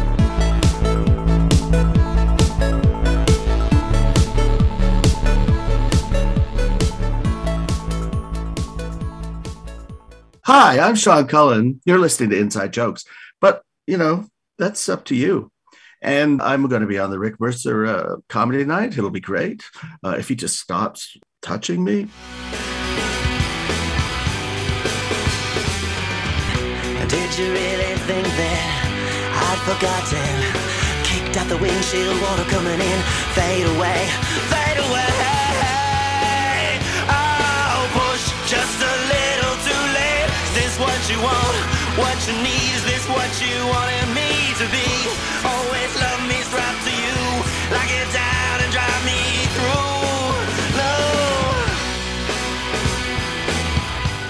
Hi, 10.51 10.79
I'm 10.79 10.95
Sean 10.95 11.27
Cullen. 11.27 11.79
You're 11.85 11.99
listening 11.99 12.31
to 12.31 12.39
Inside 12.39 12.73
Jokes, 12.73 13.05
but 13.39 13.61
you 13.87 13.99
know, 13.99 14.25
that's 14.57 14.89
up 14.89 15.05
to 15.05 15.15
you. 15.15 15.53
And 16.01 16.41
I'm 16.41 16.67
going 16.69 16.81
to 16.81 16.89
be 16.89 16.99
on 16.99 17.11
the 17.11 17.19
Rick 17.19 17.39
Mercer 17.39 17.85
uh, 17.85 18.17
comedy 18.31 18.65
night. 18.65 18.97
It'll 18.97 19.11
be 19.11 19.21
great 19.21 19.63
uh, 20.03 20.17
if 20.19 20.27
he 20.31 20.35
just 20.35 20.59
stops 20.59 21.19
touching 21.43 21.85
me. 21.85 22.09
Did 27.09 27.39
you 27.39 27.53
really 27.53 27.95
think 28.09 28.27
that 28.27 28.73
I'd 29.45 29.61
forgotten? 29.69 30.33
Kicked 31.05 31.37
out 31.37 31.49
the 31.51 31.59
windshield, 31.59 32.23
water 32.23 32.45
coming 32.45 32.81
in, 32.81 33.01
fade 33.35 33.67
away, 33.77 34.09
fade 34.49 34.79
away. 34.79 35.09
What 40.79 41.11
you 41.11 41.19
want, 41.21 41.59
what 41.99 42.14
you 42.29 42.35
need. 42.38 42.71
Is 42.79 42.85
this 42.85 43.09
what 43.09 43.27
you 43.43 43.67
wanted 43.67 44.14
me 44.14 44.31
to 44.62 44.67
be? 44.71 44.87
Always 45.43 45.91
love 45.99 46.23
me, 46.29 46.38
strapped 46.47 46.85
to 46.87 46.93
you, 46.95 47.19
like 47.75 47.91
it 47.91 48.07
down 48.14 48.61
and 48.62 48.71
drive 48.71 49.05
me 49.05 49.19
through. 49.59 50.38
No. 50.79 50.95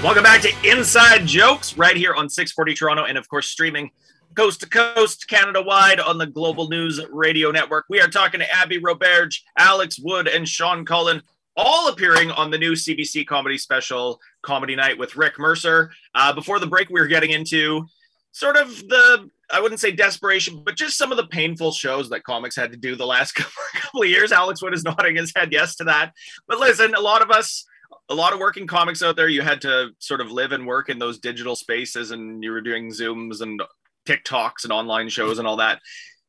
Welcome 0.02 0.22
back 0.22 0.40
to 0.40 0.52
Inside 0.64 1.26
Jokes, 1.26 1.76
right 1.76 1.96
here 1.96 2.14
on 2.14 2.30
640 2.30 2.74
Toronto, 2.74 3.04
and 3.04 3.18
of 3.18 3.28
course, 3.28 3.46
streaming 3.48 3.90
coast 4.34 4.60
to 4.60 4.68
coast, 4.68 5.28
Canada 5.28 5.60
wide 5.60 6.00
on 6.00 6.16
the 6.16 6.26
Global 6.26 6.68
News 6.68 6.98
Radio 7.10 7.50
Network. 7.50 7.84
We 7.90 8.00
are 8.00 8.08
talking 8.08 8.40
to 8.40 8.50
Abby 8.54 8.80
Roberge, 8.80 9.42
Alex 9.58 9.98
Wood, 9.98 10.26
and 10.26 10.48
Sean 10.48 10.86
Cullen 10.86 11.20
all 11.58 11.88
appearing 11.88 12.30
on 12.30 12.50
the 12.50 12.56
new 12.56 12.72
CBC 12.72 13.26
comedy 13.26 13.58
special, 13.58 14.20
Comedy 14.42 14.76
Night 14.76 14.96
with 14.96 15.16
Rick 15.16 15.38
Mercer. 15.38 15.90
Uh, 16.14 16.32
before 16.32 16.60
the 16.60 16.66
break, 16.66 16.88
we 16.88 17.00
were 17.00 17.08
getting 17.08 17.30
into 17.30 17.84
sort 18.30 18.56
of 18.56 18.68
the, 18.88 19.28
I 19.50 19.60
wouldn't 19.60 19.80
say 19.80 19.90
desperation, 19.90 20.62
but 20.64 20.76
just 20.76 20.96
some 20.96 21.10
of 21.10 21.16
the 21.16 21.26
painful 21.26 21.72
shows 21.72 22.08
that 22.10 22.22
comics 22.22 22.54
had 22.54 22.70
to 22.70 22.78
do 22.78 22.94
the 22.94 23.06
last 23.06 23.32
couple 23.34 24.02
of 24.02 24.08
years. 24.08 24.30
Alex 24.30 24.62
Wood 24.62 24.72
is 24.72 24.84
nodding 24.84 25.16
his 25.16 25.32
head 25.34 25.52
yes 25.52 25.74
to 25.76 25.84
that. 25.84 26.12
But 26.46 26.60
listen, 26.60 26.94
a 26.94 27.00
lot 27.00 27.22
of 27.22 27.30
us, 27.30 27.66
a 28.08 28.14
lot 28.14 28.32
of 28.32 28.38
working 28.38 28.68
comics 28.68 29.02
out 29.02 29.16
there, 29.16 29.28
you 29.28 29.42
had 29.42 29.60
to 29.62 29.90
sort 29.98 30.20
of 30.20 30.30
live 30.30 30.52
and 30.52 30.64
work 30.64 30.88
in 30.88 31.00
those 31.00 31.18
digital 31.18 31.56
spaces 31.56 32.12
and 32.12 32.42
you 32.42 32.52
were 32.52 32.60
doing 32.60 32.90
Zooms 32.90 33.40
and 33.40 33.60
TikToks 34.06 34.62
and 34.62 34.72
online 34.72 35.08
shows 35.08 35.40
and 35.40 35.48
all 35.48 35.56
that. 35.56 35.80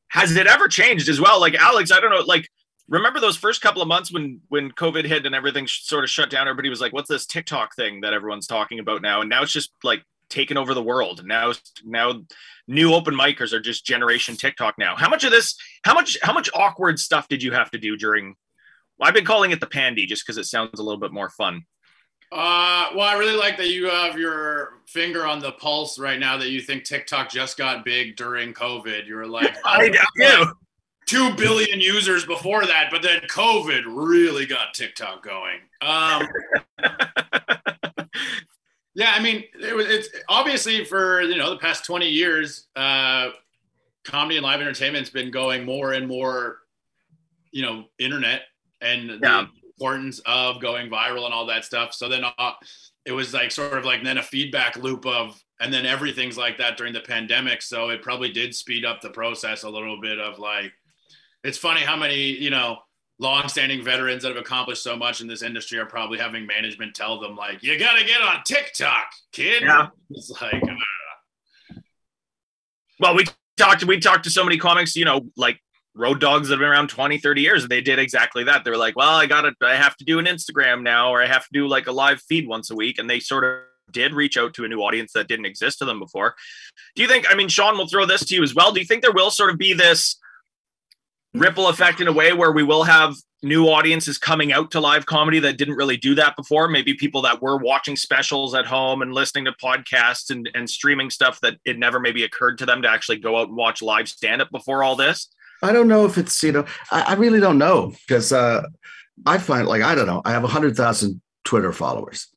Has 0.08 0.36
it 0.36 0.48
ever 0.48 0.68
changed 0.68 1.08
as 1.08 1.22
well? 1.22 1.40
Like, 1.40 1.54
Alex, 1.54 1.92
I 1.92 2.00
don't 2.00 2.10
know, 2.10 2.24
like, 2.26 2.50
remember 2.90 3.20
those 3.20 3.38
first 3.38 3.62
couple 3.62 3.82
of 3.82 3.88
months 3.88 4.12
when 4.12 4.42
when 4.50 4.72
covid 4.72 5.06
hit 5.06 5.26
and 5.26 5.36
everything 5.36 5.68
sort 5.68 6.04
of 6.04 6.10
shut 6.10 6.30
down? 6.30 6.48
Everybody 6.48 6.70
was 6.70 6.82
like 6.82 6.94
what's 6.94 7.10
this 7.10 7.26
tiktok 7.26 7.76
thing 7.76 8.02
that 8.02 8.14
everyone's 8.14 8.48
talking 8.48 8.80
about 8.80 9.02
now? 9.02 9.22
And 9.22 9.30
now 9.30 9.44
it's 9.44 9.54
just 9.54 9.72
like 9.84 10.04
taken 10.30 10.58
over 10.58 10.74
the 10.74 10.84
world. 10.84 11.20
And 11.20 11.28
now 11.28 11.54
now 11.86 12.22
new 12.68 12.94
open 12.94 13.16
micers 13.16 13.54
are 13.54 13.60
just 13.60 13.86
generation 13.86 14.36
tiktok 14.36 14.76
now. 14.78 14.96
How 14.96 15.10
much 15.10 15.24
of 15.24 15.32
this 15.32 15.56
how 15.84 15.94
much 15.94 16.18
how 16.22 16.34
much 16.34 16.50
awkward 16.54 17.00
stuff 17.00 17.28
did 17.28 17.44
you 17.44 17.52
have 17.52 17.72
to 17.72 17.78
do 17.78 17.96
during 17.96 18.36
well, 18.98 19.08
i've 19.08 19.14
been 19.14 19.26
calling 19.26 19.52
it 19.52 19.60
the 19.60 19.68
pandy 19.68 20.06
just 20.06 20.26
because 20.26 20.38
it 20.38 20.46
sounds 20.46 20.80
a 20.80 20.84
little 20.84 21.00
bit 21.00 21.14
more 21.14 21.30
fun. 21.30 21.64
Uh, 22.32 22.90
well, 22.96 23.08
I 23.08 23.16
really 23.18 23.36
like 23.36 23.58
that 23.58 23.70
you 23.70 23.90
have 23.90 24.16
your 24.16 24.82
finger 24.86 25.26
on 25.26 25.40
the 25.40 25.54
pulse 25.54 25.98
right 25.98 26.20
now. 26.20 26.38
That 26.38 26.50
you 26.50 26.62
think 26.62 26.84
TikTok 26.84 27.28
just 27.28 27.58
got 27.58 27.84
big 27.84 28.18
during 28.18 28.54
COVID. 28.54 29.08
You're 29.08 29.26
like, 29.26 29.56
I 29.66 29.90
do 29.90 30.54
two 31.10 31.34
billion 31.36 31.82
users 31.82 32.24
before 32.26 32.66
that, 32.68 32.90
but 32.92 33.02
then 33.02 33.20
COVID 33.22 33.82
really 33.88 34.46
got 34.46 34.76
TikTok 34.76 35.24
going. 35.24 35.58
Um, 35.82 36.28
yeah, 38.94 39.14
I 39.16 39.20
mean, 39.20 39.44
it 39.60 39.76
was, 39.76 39.88
it's 39.88 40.10
obviously 40.28 40.86
for 40.86 41.22
you 41.22 41.38
know 41.38 41.50
the 41.50 41.58
past 41.58 41.84
twenty 41.84 42.10
years, 42.10 42.68
uh, 42.76 43.30
comedy 44.04 44.38
and 44.38 44.44
live 44.44 44.62
entertainment's 44.62 45.10
been 45.10 45.32
going 45.32 45.66
more 45.66 45.94
and 45.94 46.08
more, 46.08 46.60
you 47.52 47.64
know, 47.64 47.86
internet 47.98 48.44
and 48.82 49.10
yeah. 49.10 49.18
the 49.18 49.48
importance 49.68 50.20
of 50.28 50.62
going 50.62 50.92
viral 50.92 51.26
and 51.26 51.34
all 51.34 51.48
that 51.48 51.66
stuff. 51.66 51.94
So 51.94 52.08
then 52.08 52.24
uh, 52.38 52.52
it 53.06 53.14
was 53.14 53.34
like 53.34 53.50
sort 53.50 53.74
of 53.74 53.84
like 53.84 54.04
then 54.04 54.20
a 54.20 54.24
feedback 54.24 54.78
loop 54.78 55.08
of 55.08 55.42
and 55.60 55.74
then 55.74 55.86
everything's 55.86 56.38
like 56.38 56.58
that 56.58 56.78
during 56.78 56.94
the 56.94 57.02
pandemic 57.02 57.62
so 57.62 57.90
it 57.90 58.02
probably 58.02 58.32
did 58.32 58.56
speed 58.56 58.86
up 58.86 59.02
the 59.02 59.10
process 59.10 59.64
a 59.64 59.70
little 59.70 60.00
bit 60.00 60.20
of 60.20 60.40
like 60.40 60.72
it's 61.44 61.58
funny 61.58 61.82
how 61.82 61.96
many 61.96 62.16
you 62.16 62.50
know 62.50 62.78
long-standing 63.20 63.84
veterans 63.84 64.24
that 64.24 64.30
have 64.30 64.38
accomplished 64.38 64.82
so 64.82 64.96
much 64.96 65.20
in 65.20 65.28
this 65.28 65.42
industry 65.42 65.78
are 65.78 65.86
probably 65.86 66.18
having 66.18 66.48
management 66.48 66.96
tell 66.96 67.20
them 67.20 67.36
like 67.36 67.62
you 67.62 67.78
got 67.78 67.98
to 67.98 68.06
get 68.06 68.22
on 68.22 68.42
tiktok 68.46 69.08
kid. 69.32 69.64
Yeah. 69.64 69.88
it's 70.10 70.32
like 70.42 70.64
uh, 70.64 71.76
Well, 73.00 73.16
we 73.16 73.26
talked 73.58 73.84
we 73.84 74.00
talked 74.00 74.24
to 74.24 74.30
so 74.30 74.44
many 74.44 74.58
comics, 74.58 74.96
you 74.96 75.06
know, 75.06 75.22
like 75.36 75.60
road 75.96 76.22
dogs 76.22 76.48
that 76.48 76.56
have 76.56 76.60
been 76.60 76.70
around 76.70 76.88
20 76.88 77.18
30 77.18 77.42
years 77.42 77.64
and 77.64 77.72
they 77.72 77.82
did 77.82 78.00
exactly 78.00 78.46
that. 78.46 78.64
They 78.64 78.72
were 78.72 78.78
like 78.78 78.96
well 78.96 79.16
i 79.16 79.26
gotta 79.26 79.54
i 79.62 79.76
have 79.76 79.98
to 79.98 80.06
do 80.06 80.20
an 80.20 80.26
instagram 80.26 80.82
now 80.82 81.12
or 81.12 81.22
i 81.22 81.28
have 81.28 81.44
to 81.44 81.50
do 81.52 81.68
like 81.68 81.88
a 81.88 81.92
live 81.92 82.22
feed 82.22 82.48
once 82.48 82.70
a 82.70 82.76
week 82.76 83.00
and 83.00 83.10
they 83.10 83.20
sort 83.20 83.44
of 83.44 83.64
did 83.92 84.14
reach 84.14 84.38
out 84.38 84.54
to 84.54 84.64
a 84.64 84.68
new 84.68 84.82
audience 84.82 85.14
that 85.14 85.28
didn't 85.28 85.46
exist 85.46 85.80
to 85.80 85.86
them 85.86 85.98
before. 86.00 86.36
Do 86.96 87.02
you 87.02 87.08
think 87.10 87.26
i 87.30 87.36
mean 87.36 87.50
sean 87.50 87.78
will 87.78 87.88
throw 87.88 88.06
this 88.06 88.24
to 88.26 88.36
you 88.36 88.44
as 88.44 88.56
well. 88.56 88.72
Do 88.72 88.80
you 88.80 88.86
think 88.86 89.02
there 89.02 89.12
will 89.12 89.32
sort 89.32 89.50
of 89.50 89.58
be 89.58 89.74
this 89.74 90.18
ripple 91.34 91.68
effect 91.68 92.02
in 92.02 92.08
a 92.08 92.14
way 92.14 92.34
where 92.34 92.52
we 92.52 92.64
will 92.64 92.84
have 92.84 93.16
new 93.42 93.68
audiences 93.68 94.18
coming 94.18 94.52
out 94.52 94.72
to 94.72 94.80
live 94.82 95.06
comedy 95.06 95.40
that 95.40 95.58
didn't 95.58 95.76
really 95.76 95.96
do 95.96 96.14
that 96.16 96.36
before 96.36 96.68
maybe 96.68 96.94
people 96.94 97.22
that 97.22 97.42
were 97.42 97.58
watching 97.58 97.96
specials 97.96 98.54
at 98.54 98.66
home 98.66 99.02
and 99.02 99.14
listening 99.14 99.46
to 99.46 99.54
podcasts 99.64 100.30
and, 100.30 100.50
and 100.54 100.70
streaming 100.70 101.10
stuff 101.10 101.40
that 101.42 101.56
it 101.64 101.80
never 101.80 102.00
maybe 102.00 102.24
occurred 102.24 102.58
to 102.58 102.66
them 102.66 102.82
to 102.82 102.90
actually 102.90 103.18
go 103.18 103.38
out 103.38 103.48
and 103.48 103.56
watch 103.56 103.82
live 103.82 104.10
stand 104.10 104.42
up 104.42 104.50
before 104.52 104.84
all 104.84 104.96
this 104.96 105.30
I 105.62 105.74
don't 105.74 105.88
know 105.88 106.06
if 106.06 106.18
it's 106.18 106.42
you 106.44 106.52
know 106.52 106.66
I, 106.92 107.02
I 107.02 107.14
really 107.16 107.40
don't 107.40 107.58
know 107.58 107.94
because 108.08 108.32
uh, 108.32 108.64
I 109.26 109.38
find 109.38 109.68
like 109.68 109.82
I 109.82 109.96
don't 109.96 110.08
know 110.08 110.22
I 110.26 110.32
have 110.32 110.44
a 110.44 110.48
hundred 110.48 110.76
thousand 110.76 111.22
Twitter 111.44 111.72
followers. 111.72 112.28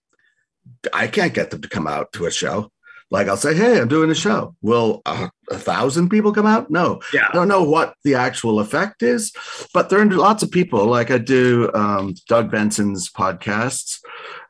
I 0.92 1.06
can't 1.06 1.34
get 1.34 1.50
them 1.50 1.60
to 1.62 1.68
come 1.68 1.86
out 1.86 2.12
to 2.14 2.26
a 2.26 2.30
show. 2.30 2.70
Like 3.12 3.28
I'll 3.28 3.36
say, 3.36 3.54
hey, 3.54 3.78
I'm 3.78 3.88
doing 3.88 4.10
a 4.10 4.14
show. 4.14 4.56
Will 4.62 5.02
a, 5.04 5.30
a 5.50 5.58
thousand 5.58 6.08
people 6.08 6.32
come 6.32 6.46
out? 6.46 6.70
No. 6.70 7.02
Yeah. 7.12 7.28
I 7.28 7.34
don't 7.34 7.46
know 7.46 7.62
what 7.62 7.94
the 8.04 8.14
actual 8.14 8.58
effect 8.58 9.02
is, 9.02 9.32
but 9.74 9.90
there 9.90 10.00
are 10.00 10.06
lots 10.06 10.42
of 10.42 10.50
people. 10.50 10.86
Like 10.86 11.10
I 11.10 11.18
do 11.18 11.70
um, 11.74 12.14
Doug 12.26 12.50
Benson's 12.50 13.10
podcasts, 13.10 14.00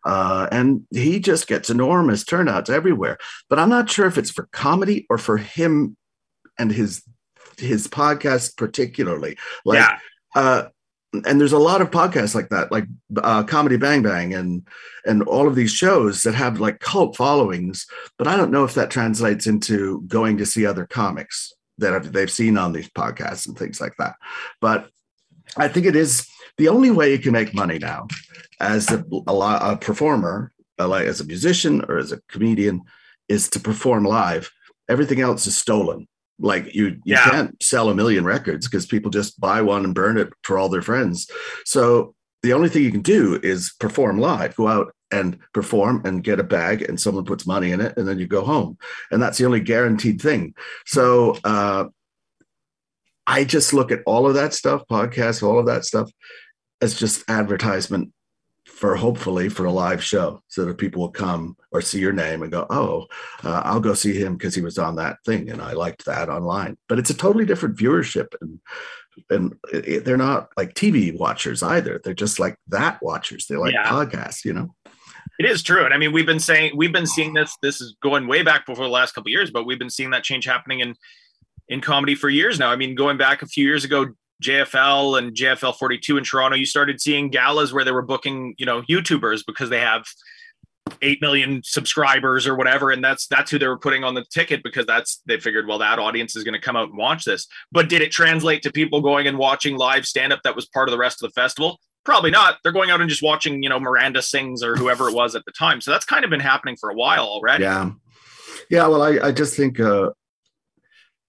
uh, 0.04 0.46
and 0.52 0.86
he 0.92 1.18
just 1.18 1.48
gets 1.48 1.70
enormous 1.70 2.22
turnouts 2.24 2.70
everywhere. 2.70 3.18
But 3.50 3.58
I'm 3.58 3.68
not 3.68 3.90
sure 3.90 4.06
if 4.06 4.16
it's 4.16 4.30
for 4.30 4.48
comedy 4.52 5.06
or 5.10 5.18
for 5.18 5.38
him 5.38 5.96
and 6.56 6.70
his 6.70 7.02
his 7.58 7.88
podcast 7.88 8.56
particularly. 8.56 9.38
Like, 9.64 9.80
yeah. 9.80 9.98
uh, 10.36 10.68
and 11.12 11.40
there's 11.40 11.52
a 11.52 11.58
lot 11.58 11.82
of 11.82 11.90
podcasts 11.90 12.34
like 12.34 12.48
that, 12.48 12.72
like 12.72 12.86
uh, 13.22 13.42
Comedy 13.42 13.76
Bang 13.76 14.02
Bang 14.02 14.34
and 14.34 14.66
and 15.04 15.22
all 15.24 15.46
of 15.46 15.54
these 15.54 15.72
shows 15.72 16.22
that 16.22 16.34
have 16.34 16.60
like 16.60 16.80
cult 16.80 17.16
followings. 17.16 17.86
But 18.18 18.28
I 18.28 18.36
don't 18.36 18.52
know 18.52 18.64
if 18.64 18.74
that 18.74 18.90
translates 18.90 19.46
into 19.46 20.02
going 20.06 20.38
to 20.38 20.46
see 20.46 20.64
other 20.64 20.86
comics 20.86 21.52
that 21.78 21.92
have, 21.92 22.12
they've 22.12 22.30
seen 22.30 22.56
on 22.56 22.72
these 22.72 22.88
podcasts 22.88 23.46
and 23.46 23.58
things 23.58 23.80
like 23.80 23.94
that. 23.98 24.14
But 24.60 24.88
I 25.56 25.68
think 25.68 25.86
it 25.86 25.96
is 25.96 26.26
the 26.56 26.68
only 26.68 26.90
way 26.90 27.12
you 27.12 27.18
can 27.18 27.32
make 27.32 27.54
money 27.54 27.78
now 27.78 28.06
as 28.60 28.90
a, 28.90 29.04
a, 29.26 29.32
a 29.32 29.76
performer, 29.76 30.52
like 30.78 31.06
as 31.06 31.20
a 31.20 31.26
musician 31.26 31.84
or 31.88 31.98
as 31.98 32.12
a 32.12 32.20
comedian, 32.28 32.82
is 33.28 33.50
to 33.50 33.60
perform 33.60 34.04
live. 34.04 34.50
Everything 34.88 35.20
else 35.20 35.46
is 35.46 35.56
stolen. 35.56 36.06
Like 36.42 36.74
you, 36.74 36.88
you 37.04 37.14
Yeah. 37.14 37.30
can't 37.30 37.62
sell 37.62 37.88
a 37.88 37.94
million 37.94 38.24
records 38.24 38.68
because 38.68 38.84
people 38.84 39.10
just 39.10 39.40
buy 39.40 39.62
one 39.62 39.84
and 39.84 39.94
burn 39.94 40.18
it 40.18 40.28
for 40.42 40.58
all 40.58 40.68
their 40.68 40.82
friends. 40.82 41.30
So 41.64 42.14
the 42.42 42.52
only 42.52 42.68
thing 42.68 42.82
you 42.82 42.90
can 42.90 43.02
do 43.02 43.38
is 43.42 43.72
perform 43.78 44.18
live. 44.18 44.56
Go 44.56 44.66
out 44.66 44.92
and 45.12 45.38
perform 45.54 46.02
and 46.04 46.24
get 46.24 46.40
a 46.40 46.42
bag, 46.44 46.82
and 46.82 47.00
someone 47.00 47.24
puts 47.24 47.46
money 47.46 47.70
in 47.70 47.80
it, 47.80 47.96
and 47.96 48.08
then 48.08 48.18
you 48.18 48.26
go 48.26 48.42
home. 48.44 48.76
And 49.10 49.22
that's 49.22 49.38
the 49.38 49.44
only 49.44 49.60
guaranteed 49.60 50.20
thing. 50.20 50.54
So 50.86 51.38
uh, 51.44 51.84
I 53.26 53.44
just 53.44 53.72
look 53.72 53.92
at 53.92 54.00
all 54.06 54.26
of 54.26 54.34
that 54.34 54.54
stuff, 54.54 54.82
podcasts, 54.90 55.42
all 55.42 55.58
of 55.58 55.66
that 55.66 55.84
stuff, 55.84 56.10
as 56.80 56.98
just 56.98 57.28
advertisement 57.28 58.12
for 58.82 58.96
hopefully 58.96 59.48
for 59.48 59.64
a 59.64 59.70
live 59.70 60.02
show 60.02 60.42
so 60.48 60.64
that 60.64 60.76
people 60.76 61.00
will 61.00 61.08
come 61.12 61.56
or 61.70 61.80
see 61.80 62.00
your 62.00 62.12
name 62.12 62.42
and 62.42 62.50
go, 62.50 62.66
oh, 62.68 63.06
uh, 63.44 63.62
I'll 63.64 63.78
go 63.78 63.94
see 63.94 64.12
him 64.12 64.32
because 64.36 64.56
he 64.56 64.60
was 64.60 64.76
on 64.76 64.96
that 64.96 65.18
thing 65.24 65.50
and 65.50 65.62
I 65.62 65.74
liked 65.74 66.04
that 66.06 66.28
online. 66.28 66.76
But 66.88 66.98
it's 66.98 67.08
a 67.08 67.14
totally 67.16 67.44
different 67.46 67.76
viewership 67.78 68.34
and 68.40 68.58
and 69.30 69.54
it, 69.72 69.86
it- 69.88 70.04
they're 70.04 70.16
not 70.16 70.48
like 70.56 70.74
TV 70.74 71.16
watchers 71.16 71.62
either. 71.62 72.00
They're 72.02 72.12
just 72.12 72.40
like 72.40 72.56
that 72.68 73.00
watchers. 73.00 73.46
They 73.46 73.54
like 73.54 73.72
Yeah. 73.72 73.88
podcasts, 73.88 74.44
you 74.44 74.52
know. 74.52 74.74
It 75.38 75.46
is 75.46 75.62
true, 75.62 75.84
and 75.84 75.94
I 75.94 75.96
mean 75.96 76.10
we've 76.12 76.26
been 76.26 76.40
saying 76.40 76.72
we've 76.76 76.92
been 76.92 77.06
seeing 77.06 77.34
this. 77.34 77.56
This 77.62 77.80
is 77.80 77.94
going 78.02 78.26
way 78.26 78.42
back 78.42 78.66
before 78.66 78.84
the 78.84 78.90
last 78.90 79.12
couple 79.14 79.28
of 79.28 79.32
years, 79.32 79.52
but 79.52 79.64
we've 79.64 79.78
been 79.78 79.90
seeing 79.90 80.10
that 80.10 80.24
change 80.24 80.44
happening 80.44 80.80
in 80.80 80.96
in 81.68 81.80
comedy 81.80 82.16
for 82.16 82.28
years 82.28 82.58
now. 82.58 82.70
I 82.70 82.74
mean, 82.76 82.96
going 82.96 83.16
back 83.16 83.42
a 83.42 83.46
few 83.46 83.64
years 83.64 83.84
ago, 83.84 84.06
JFL 84.42 85.18
and 85.18 85.34
JFL 85.34 85.76
42 85.76 86.18
in 86.18 86.24
Toronto, 86.24 86.56
you 86.56 86.66
started 86.66 87.00
seeing 87.00 87.30
galas 87.30 87.72
where 87.72 87.84
they 87.84 87.92
were 87.92 88.02
booking, 88.02 88.54
you 88.58 88.66
know, 88.66 88.82
YouTubers 88.82 89.42
because 89.46 89.70
they 89.70 89.80
have 89.80 90.04
eight 91.00 91.20
million 91.20 91.62
subscribers 91.64 92.46
or 92.46 92.56
whatever, 92.56 92.90
and 92.90 93.02
that's 93.02 93.26
that's 93.28 93.50
who 93.50 93.58
they 93.58 93.68
were 93.68 93.78
putting 93.78 94.04
on 94.04 94.14
the 94.14 94.24
ticket 94.30 94.62
because 94.62 94.86
that's 94.86 95.22
they 95.26 95.38
figured, 95.38 95.66
well, 95.66 95.78
that 95.78 95.98
audience 95.98 96.36
is 96.36 96.44
going 96.44 96.54
to 96.54 96.60
come 96.60 96.76
out 96.76 96.88
and 96.88 96.98
watch 96.98 97.24
this. 97.24 97.46
But 97.70 97.88
did 97.88 98.02
it 98.02 98.10
translate 98.10 98.62
to 98.62 98.72
people 98.72 99.00
going 99.00 99.26
and 99.26 99.38
watching 99.38 99.76
live 99.76 100.04
stand 100.06 100.32
up 100.32 100.40
that 100.44 100.56
was 100.56 100.66
part 100.66 100.88
of 100.88 100.92
the 100.92 100.98
rest 100.98 101.22
of 101.22 101.30
the 101.30 101.40
festival? 101.40 101.78
Probably 102.04 102.32
not. 102.32 102.56
They're 102.62 102.72
going 102.72 102.90
out 102.90 103.00
and 103.00 103.08
just 103.08 103.22
watching, 103.22 103.62
you 103.62 103.68
know, 103.68 103.78
Miranda 103.78 104.22
sings 104.22 104.62
or 104.62 104.74
whoever 104.74 105.08
it 105.08 105.14
was 105.14 105.36
at 105.36 105.44
the 105.44 105.52
time. 105.52 105.80
So 105.80 105.92
that's 105.92 106.04
kind 106.04 106.24
of 106.24 106.30
been 106.30 106.40
happening 106.40 106.76
for 106.76 106.90
a 106.90 106.94
while 106.94 107.24
already. 107.24 107.62
Yeah. 107.62 107.92
Yeah. 108.68 108.88
Well, 108.88 109.02
I, 109.02 109.28
I 109.28 109.32
just 109.32 109.56
think, 109.56 109.78
uh, 109.78 110.10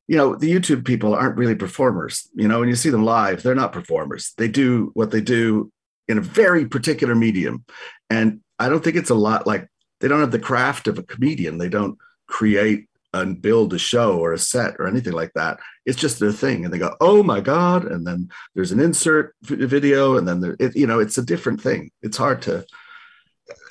you 0.08 0.18
know, 0.18 0.36
the 0.36 0.52
YouTube 0.52 0.86
people 0.86 1.16
aren't 1.16 1.38
really 1.38 1.56
performers. 1.56 2.28
You 2.34 2.48
know, 2.48 2.60
when 2.60 2.70
you 2.70 2.76
see 2.76 2.89
them 2.89 3.06
live, 3.06 3.42
they're 3.42 3.56
not 3.56 3.72
performers. 3.74 4.34
They 4.38 4.48
do 4.48 4.92
what 4.94 5.12
they 5.12 5.22
do 5.22 5.72
in 6.08 6.18
a 6.18 6.22
very 6.22 6.66
particular 6.68 7.16
medium. 7.16 7.63
And 8.10 8.42
I 8.60 8.70
don't 8.70 8.84
think 8.84 8.98
it's 8.98 9.10
a 9.10 9.16
lot 9.16 9.48
like 9.48 9.68
they 10.02 10.08
don't 10.08 10.20
have 10.20 10.32
the 10.32 10.39
craft 10.39 10.88
of 10.88 11.00
a 11.00 11.04
comedian. 11.04 11.58
They 11.58 11.70
don't 11.70 11.98
create 12.28 12.88
and 13.13 13.42
build 13.42 13.74
a 13.74 13.78
show 13.80 14.18
or 14.18 14.34
a 14.34 14.39
set 14.39 14.76
or 14.80 14.88
anything 14.88 15.13
like 15.13 15.32
that. 15.36 15.60
It's 15.86 16.00
just 16.00 16.20
their 16.20 16.32
thing. 16.32 16.66
And 16.66 16.74
they 16.74 16.80
go, 16.80 16.96
oh 17.00 17.22
my 17.24 17.39
God. 17.42 17.86
And 17.86 18.06
then 18.06 18.30
there's 18.56 18.72
an 18.72 18.80
insert 18.80 19.36
video. 19.44 20.18
And 20.18 20.28
then 20.28 20.42
there, 20.42 20.56
it, 20.60 20.76
you 20.76 20.88
know, 20.88 21.00
it's 21.00 21.18
a 21.18 21.26
different 21.26 21.62
thing. 21.62 21.92
It's 22.02 22.18
hard 22.18 22.42
to, 22.44 22.66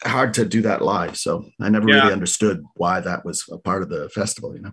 hard 0.04 0.34
to 0.34 0.44
do 0.44 0.62
that 0.62 0.82
live. 0.82 1.16
So 1.16 1.44
I 1.60 1.68
never 1.68 1.88
Yeah. 1.88 1.96
really 1.96 2.12
understood 2.12 2.62
why 2.76 3.00
that 3.00 3.24
was 3.24 3.44
a 3.50 3.58
part 3.58 3.82
of 3.82 3.88
the 3.88 4.08
festival, 4.10 4.54
you 4.54 4.62
know? 4.62 4.72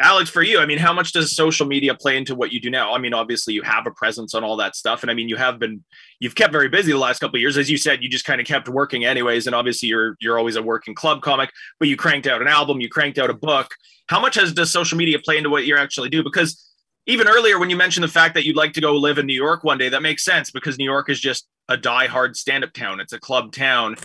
Alex, 0.00 0.30
for 0.30 0.42
you, 0.42 0.60
I 0.60 0.66
mean, 0.66 0.78
how 0.78 0.92
much 0.92 1.12
does 1.12 1.34
social 1.34 1.66
media 1.66 1.92
play 1.92 2.16
into 2.16 2.36
what 2.36 2.52
you 2.52 2.60
do 2.60 2.70
now? 2.70 2.94
I 2.94 2.98
mean, 2.98 3.12
obviously 3.12 3.54
you 3.54 3.62
have 3.62 3.84
a 3.84 3.90
presence 3.90 4.32
on 4.32 4.44
all 4.44 4.56
that 4.58 4.76
stuff. 4.76 5.02
And 5.02 5.10
I 5.10 5.14
mean, 5.14 5.28
you 5.28 5.34
have 5.34 5.58
been, 5.58 5.82
you've 6.20 6.36
kept 6.36 6.52
very 6.52 6.68
busy 6.68 6.92
the 6.92 6.98
last 6.98 7.18
couple 7.18 7.36
of 7.36 7.40
years. 7.40 7.56
As 7.56 7.68
you 7.68 7.76
said, 7.76 8.00
you 8.00 8.08
just 8.08 8.24
kind 8.24 8.40
of 8.40 8.46
kept 8.46 8.68
working 8.68 9.04
anyways. 9.04 9.46
And 9.46 9.56
obviously 9.56 9.88
you're, 9.88 10.16
you're 10.20 10.38
always 10.38 10.54
a 10.54 10.62
working 10.62 10.94
club 10.94 11.20
comic, 11.20 11.50
but 11.80 11.88
you 11.88 11.96
cranked 11.96 12.28
out 12.28 12.40
an 12.40 12.46
album, 12.46 12.80
you 12.80 12.88
cranked 12.88 13.18
out 13.18 13.28
a 13.28 13.34
book. 13.34 13.74
How 14.06 14.20
much 14.20 14.36
has 14.36 14.52
does 14.52 14.70
social 14.70 14.96
media 14.96 15.18
play 15.18 15.36
into 15.36 15.50
what 15.50 15.66
you 15.66 15.76
actually 15.76 16.10
do? 16.10 16.22
Because 16.22 16.64
even 17.06 17.26
earlier, 17.26 17.58
when 17.58 17.70
you 17.70 17.76
mentioned 17.76 18.04
the 18.04 18.08
fact 18.08 18.34
that 18.34 18.44
you'd 18.44 18.54
like 18.56 18.74
to 18.74 18.80
go 18.80 18.94
live 18.94 19.18
in 19.18 19.26
New 19.26 19.34
York 19.34 19.64
one 19.64 19.78
day, 19.78 19.88
that 19.88 20.02
makes 20.02 20.24
sense 20.24 20.52
because 20.52 20.78
New 20.78 20.84
York 20.84 21.10
is 21.10 21.18
just 21.18 21.48
a 21.68 21.76
die-hard 21.76 22.36
stand-up 22.36 22.72
town. 22.72 23.00
It's 23.00 23.12
a 23.12 23.18
club 23.18 23.50
town. 23.52 23.96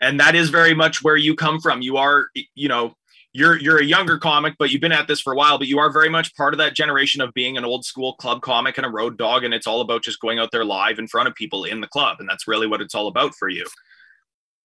And 0.00 0.20
that 0.20 0.34
is 0.34 0.48
very 0.48 0.74
much 0.74 1.02
where 1.02 1.16
you 1.16 1.34
come 1.34 1.60
from. 1.60 1.82
You 1.82 1.98
are, 1.98 2.28
you 2.54 2.68
know, 2.68 2.94
you're 3.34 3.58
you're 3.60 3.78
a 3.78 3.84
younger 3.84 4.16
comic, 4.16 4.54
but 4.58 4.70
you've 4.70 4.80
been 4.80 4.92
at 4.92 5.08
this 5.08 5.20
for 5.20 5.32
a 5.32 5.36
while. 5.36 5.58
But 5.58 5.66
you 5.66 5.80
are 5.80 5.92
very 5.92 6.08
much 6.08 6.34
part 6.36 6.54
of 6.54 6.58
that 6.58 6.74
generation 6.74 7.20
of 7.20 7.34
being 7.34 7.58
an 7.58 7.64
old 7.64 7.84
school 7.84 8.14
club 8.14 8.40
comic 8.40 8.78
and 8.78 8.86
a 8.86 8.90
road 8.90 9.18
dog, 9.18 9.44
and 9.44 9.52
it's 9.52 9.66
all 9.66 9.80
about 9.80 10.02
just 10.02 10.20
going 10.20 10.38
out 10.38 10.50
there 10.52 10.64
live 10.64 10.98
in 11.00 11.08
front 11.08 11.28
of 11.28 11.34
people 11.34 11.64
in 11.64 11.80
the 11.80 11.88
club, 11.88 12.18
and 12.20 12.28
that's 12.28 12.48
really 12.48 12.68
what 12.68 12.80
it's 12.80 12.94
all 12.94 13.08
about 13.08 13.34
for 13.34 13.48
you. 13.48 13.66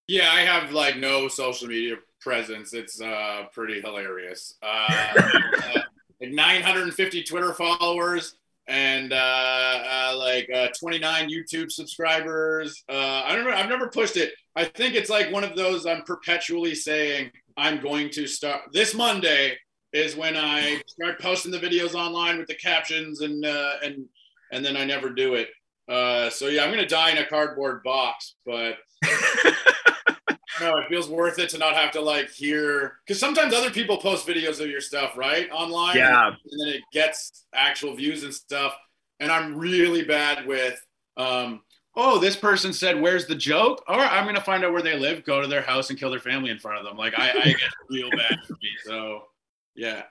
Yeah, 0.08 0.32
I 0.32 0.42
have 0.42 0.72
like 0.72 0.98
no 0.98 1.28
social 1.28 1.68
media 1.68 1.96
presence. 2.22 2.74
It's 2.74 3.02
uh, 3.02 3.46
pretty 3.54 3.82
hilarious. 3.82 4.56
Uh, 4.62 5.14
uh, 5.18 5.82
like 6.22 6.32
950 6.32 7.24
Twitter 7.24 7.54
followers 7.54 8.36
and 8.68 9.12
uh, 9.14 9.16
uh, 9.16 10.16
like 10.16 10.48
uh, 10.54 10.68
29 10.80 11.30
YouTube 11.30 11.72
subscribers. 11.72 12.84
Uh, 12.88 13.24
I 13.26 13.36
don't 13.36 13.46
know. 13.46 13.52
I've 13.52 13.70
never 13.70 13.88
pushed 13.88 14.16
it. 14.16 14.34
I 14.56 14.66
think 14.66 14.94
it's 14.94 15.10
like 15.10 15.32
one 15.32 15.44
of 15.44 15.56
those 15.56 15.88
I'm 15.88 16.04
perpetually 16.04 16.76
saying 16.76 17.32
I'm 17.60 17.82
going 17.82 18.10
to 18.12 18.26
start 18.28 18.62
this 18.72 18.93
Monday 18.95 19.58
is 19.91 20.15
when 20.15 20.38
I 20.38 20.82
start 20.88 21.19
posting 21.19 21.52
the 21.52 21.60
videos 21.60 21.93
online 21.95 22.38
with 22.38 22.48
the 22.48 22.56
captions 22.56 23.22
and 23.22 23.45
uh, 23.45 23.74
and 23.84 24.06
and 24.52 24.63
then 24.65 24.78
I 24.78 24.86
never 24.86 25.10
do 25.10 25.36
it. 25.36 25.50
Uh, 25.88 26.30
so 26.30 26.48
yeah, 26.48 26.63
I'm 26.63 26.69
gonna 26.69 26.86
die 26.88 27.12
in 27.12 27.17
a 27.17 27.26
cardboard 27.26 27.82
box, 27.84 28.36
but 28.45 28.76
no, 30.62 30.78
it 30.78 30.88
feels 30.89 31.08
worth 31.10 31.39
it 31.39 31.50
to 31.50 31.58
not 31.58 31.74
have 31.76 31.91
to 31.91 32.02
like 32.02 32.30
hear 32.30 32.98
because 33.06 33.19
sometimes 33.19 33.54
other 33.54 33.72
people 33.72 33.98
post 33.98 34.28
videos 34.28 34.60
of 34.60 34.69
your 34.69 34.82
stuff 34.82 35.17
right 35.17 35.50
online, 35.52 35.98
Yeah. 35.98 36.27
and 36.27 36.60
then 36.60 36.67
it 36.75 36.81
gets 36.94 37.46
actual 37.54 37.96
views 37.96 38.23
and 38.23 38.34
stuff. 38.34 38.75
And 39.19 39.31
I'm 39.31 39.58
really 39.58 40.04
bad 40.04 40.46
with, 40.46 40.79
um, 41.17 41.62
oh, 42.00 42.17
this 42.19 42.35
person 42.35 42.73
said, 42.73 43.00
"Where's 43.00 43.27
the 43.27 43.35
joke?" 43.35 43.83
All 43.87 43.97
right, 43.97 44.12
I'm 44.12 44.25
gonna 44.25 44.41
find 44.41 44.63
out 44.63 44.71
where 44.71 44.81
they 44.81 44.97
live, 44.97 45.23
go 45.25 45.41
to 45.41 45.47
their 45.47 45.62
house, 45.62 45.89
and 45.89 46.00
kill 46.00 46.10
their 46.10 46.19
family 46.19 46.50
in 46.50 46.58
front 46.60 46.79
of 46.79 46.85
them. 46.85 46.97
Like 46.97 47.13
I, 47.19 47.29
I 47.31 47.43
get 47.43 47.60
real 47.89 48.10
bad 48.12 48.39
for 48.47 48.54
me. 48.54 48.69
So 48.85 49.23
yeah, 49.75 50.04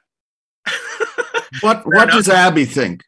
What 1.61 1.83
Fair 1.83 1.83
what 1.85 2.03
enough. 2.05 2.11
does 2.17 2.29
Abby 2.29 2.65
think? 2.65 3.05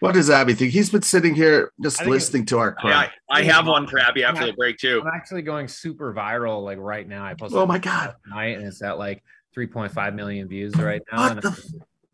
What 0.00 0.14
does 0.14 0.30
Abby 0.30 0.54
think? 0.54 0.72
He's 0.72 0.90
been 0.90 1.02
sitting 1.02 1.34
here 1.34 1.70
just 1.82 2.00
I 2.00 2.04
think 2.04 2.08
it- 2.08 2.14
listening 2.14 2.46
to 2.46 2.58
our 2.58 2.74
I, 2.78 2.80
crap. 2.80 3.12
I 3.30 3.42
have 3.44 3.66
one 3.68 3.86
for 3.86 3.98
Abby 4.00 4.24
after 4.24 4.46
the 4.46 4.52
break 4.52 4.78
too. 4.78 5.00
I'm 5.00 5.12
actually 5.14 5.42
going 5.42 5.68
super 5.68 6.12
viral 6.12 6.64
like 6.64 6.78
right 6.78 7.06
now. 7.06 7.24
I 7.24 7.34
posted 7.34 7.58
Oh 7.58 7.66
my 7.66 7.78
God. 7.78 8.14
night 8.26 8.58
and 8.58 8.66
it's 8.66 8.82
at 8.82 8.98
like 8.98 9.22
3.5 9.56 10.14
million 10.14 10.48
views 10.48 10.74
right 10.76 11.02
now. 11.12 11.18
What 11.18 11.32
and 11.32 11.42
the 11.42 11.48
f- 11.48 11.64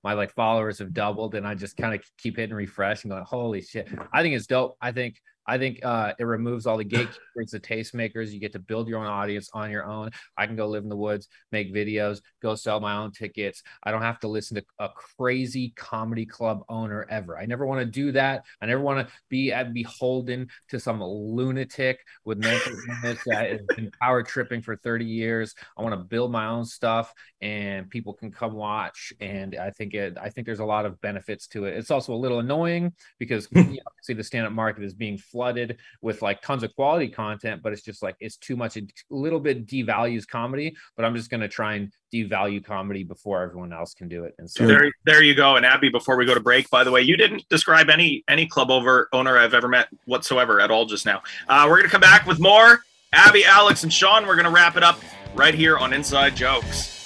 my 0.04 0.12
like 0.12 0.34
followers 0.34 0.78
have 0.80 0.92
doubled 0.92 1.34
and 1.34 1.46
I 1.46 1.54
just 1.54 1.76
kind 1.78 1.94
of 1.94 2.02
keep 2.18 2.36
hitting 2.36 2.54
refresh 2.54 3.04
and 3.04 3.10
going, 3.10 3.24
holy 3.24 3.62
shit. 3.62 3.88
I 4.12 4.22
think 4.22 4.34
it's 4.34 4.46
dope. 4.46 4.76
I 4.82 4.92
think 4.92 5.20
I 5.48 5.56
think 5.56 5.80
uh, 5.82 6.12
it 6.18 6.24
removes 6.24 6.66
all 6.66 6.76
the 6.76 6.84
gatekeepers, 6.84 7.50
the 7.50 7.58
tastemakers. 7.58 8.30
You 8.30 8.38
get 8.38 8.52
to 8.52 8.58
build 8.58 8.86
your 8.86 9.00
own 9.00 9.06
audience 9.06 9.48
on 9.54 9.70
your 9.70 9.86
own. 9.86 10.10
I 10.36 10.46
can 10.46 10.56
go 10.56 10.68
live 10.68 10.82
in 10.82 10.90
the 10.90 10.96
woods, 10.96 11.28
make 11.50 11.74
videos, 11.74 12.20
go 12.42 12.54
sell 12.54 12.80
my 12.80 12.96
own 12.96 13.12
tickets. 13.12 13.62
I 13.82 13.90
don't 13.90 14.02
have 14.02 14.20
to 14.20 14.28
listen 14.28 14.56
to 14.56 14.64
a 14.78 14.90
crazy 14.90 15.72
comedy 15.74 16.26
club 16.26 16.64
owner 16.68 17.06
ever. 17.08 17.38
I 17.38 17.46
never 17.46 17.66
want 17.66 17.80
to 17.80 17.86
do 17.86 18.12
that. 18.12 18.44
I 18.60 18.66
never 18.66 18.82
want 18.82 19.08
to 19.08 19.14
be 19.30 19.54
beholden 19.72 20.48
to 20.68 20.78
some 20.78 21.02
lunatic 21.02 22.00
with 22.26 22.38
mental 22.38 22.72
illness 23.02 23.20
that 23.26 23.50
has 23.50 23.60
been 23.74 23.90
power 24.02 24.22
tripping 24.22 24.60
for 24.60 24.76
30 24.76 25.06
years. 25.06 25.54
I 25.78 25.82
want 25.82 25.94
to 25.94 26.04
build 26.04 26.30
my 26.30 26.46
own 26.46 26.66
stuff 26.66 27.14
and 27.40 27.88
people 27.88 28.12
can 28.12 28.30
come 28.30 28.52
watch. 28.52 29.14
And 29.20 29.56
I 29.56 29.70
think 29.70 29.94
it, 29.94 30.18
I 30.20 30.28
think 30.28 30.46
there's 30.46 30.58
a 30.58 30.64
lot 30.64 30.84
of 30.84 31.00
benefits 31.00 31.46
to 31.48 31.64
it. 31.64 31.76
It's 31.76 31.90
also 31.90 32.12
a 32.12 32.16
little 32.16 32.40
annoying 32.40 32.92
because 33.18 33.48
you 33.52 33.62
know, 33.62 33.78
see 34.02 34.12
the 34.12 34.24
stand-up 34.24 34.52
market 34.52 34.84
is 34.84 34.94
being 34.94 35.16
flooded 35.38 35.78
with 36.02 36.20
like 36.20 36.42
tons 36.42 36.64
of 36.64 36.74
quality 36.74 37.06
content, 37.06 37.62
but 37.62 37.72
it's 37.72 37.82
just 37.82 38.02
like 38.02 38.16
it's 38.18 38.36
too 38.36 38.56
much. 38.56 38.76
It 38.76 38.92
a 39.08 39.14
little 39.14 39.38
bit 39.38 39.66
devalues 39.66 40.26
comedy, 40.26 40.74
but 40.96 41.04
I'm 41.04 41.14
just 41.14 41.30
gonna 41.30 41.46
try 41.46 41.74
and 41.74 41.92
devalue 42.12 42.64
comedy 42.64 43.04
before 43.04 43.40
everyone 43.40 43.72
else 43.72 43.94
can 43.94 44.08
do 44.08 44.24
it. 44.24 44.34
And 44.40 44.50
so 44.50 44.66
there, 44.66 44.90
there 45.04 45.22
you 45.22 45.36
go. 45.36 45.54
And 45.54 45.64
Abby, 45.64 45.90
before 45.90 46.16
we 46.16 46.26
go 46.26 46.34
to 46.34 46.40
break, 46.40 46.68
by 46.70 46.82
the 46.82 46.90
way, 46.90 47.02
you 47.02 47.16
didn't 47.16 47.48
describe 47.48 47.88
any 47.88 48.24
any 48.26 48.48
club 48.48 48.68
over 48.68 49.08
owner 49.12 49.38
I've 49.38 49.54
ever 49.54 49.68
met 49.68 49.86
whatsoever 50.06 50.60
at 50.60 50.72
all 50.72 50.86
just 50.86 51.06
now. 51.06 51.22
Uh, 51.48 51.66
we're 51.68 51.76
gonna 51.76 51.88
come 51.88 52.00
back 52.00 52.26
with 52.26 52.40
more. 52.40 52.80
Abby, 53.12 53.44
Alex, 53.44 53.84
and 53.84 53.92
Sean. 53.92 54.26
We're 54.26 54.36
gonna 54.36 54.50
wrap 54.50 54.76
it 54.76 54.82
up 54.82 55.00
right 55.36 55.54
here 55.54 55.78
on 55.78 55.92
Inside 55.92 56.34
Jokes. 56.34 56.97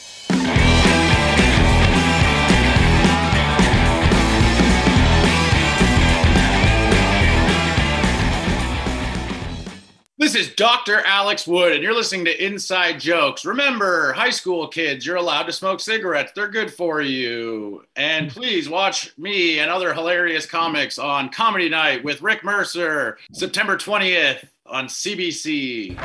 This 10.23 10.37
is 10.37 10.55
Dr. 10.55 11.01
Alex 11.01 11.49
Wood, 11.49 11.73
and 11.73 11.83
you're 11.83 11.97
listening 11.97 12.27
to 12.27 12.47
Inside 12.47 13.01
Jokes. 13.01 13.45
Remember, 13.45 14.13
high 14.13 14.31
school 14.31 14.69
kids, 14.69 15.05
you're 15.05 15.17
allowed 15.17 15.47
to 15.47 15.53
smoke 15.53 15.81
cigarettes. 15.81 16.31
They're 16.33 16.47
good 16.47 16.73
for 16.73 17.03
you. 17.03 17.85
And 17.97 18.31
please 18.31 18.69
watch 18.69 19.13
me 19.19 19.59
and 19.59 19.69
other 19.69 19.93
hilarious 19.93 20.47
comics 20.47 20.97
on 20.97 21.31
Comedy 21.31 21.69
Night 21.69 22.05
with 22.05 22.23
Rick 22.23 22.45
Mercer, 22.45 23.19
September 23.33 23.77
20th 23.77 24.45
on 24.65 24.87
CBC. 24.87 25.97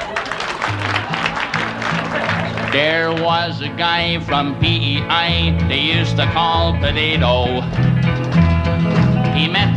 There 2.71 3.11
was 3.11 3.61
a 3.61 3.69
guy 3.69 4.19
from 4.21 4.59
PEI 4.59 5.55
they 5.67 5.79
used 5.79 6.17
to 6.17 6.25
call 6.31 6.73
Potato. 6.79 7.96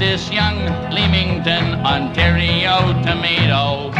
This 0.00 0.32
young 0.32 0.64
Leamington, 0.90 1.74
Ontario 1.84 2.78
tomato. 3.02 3.90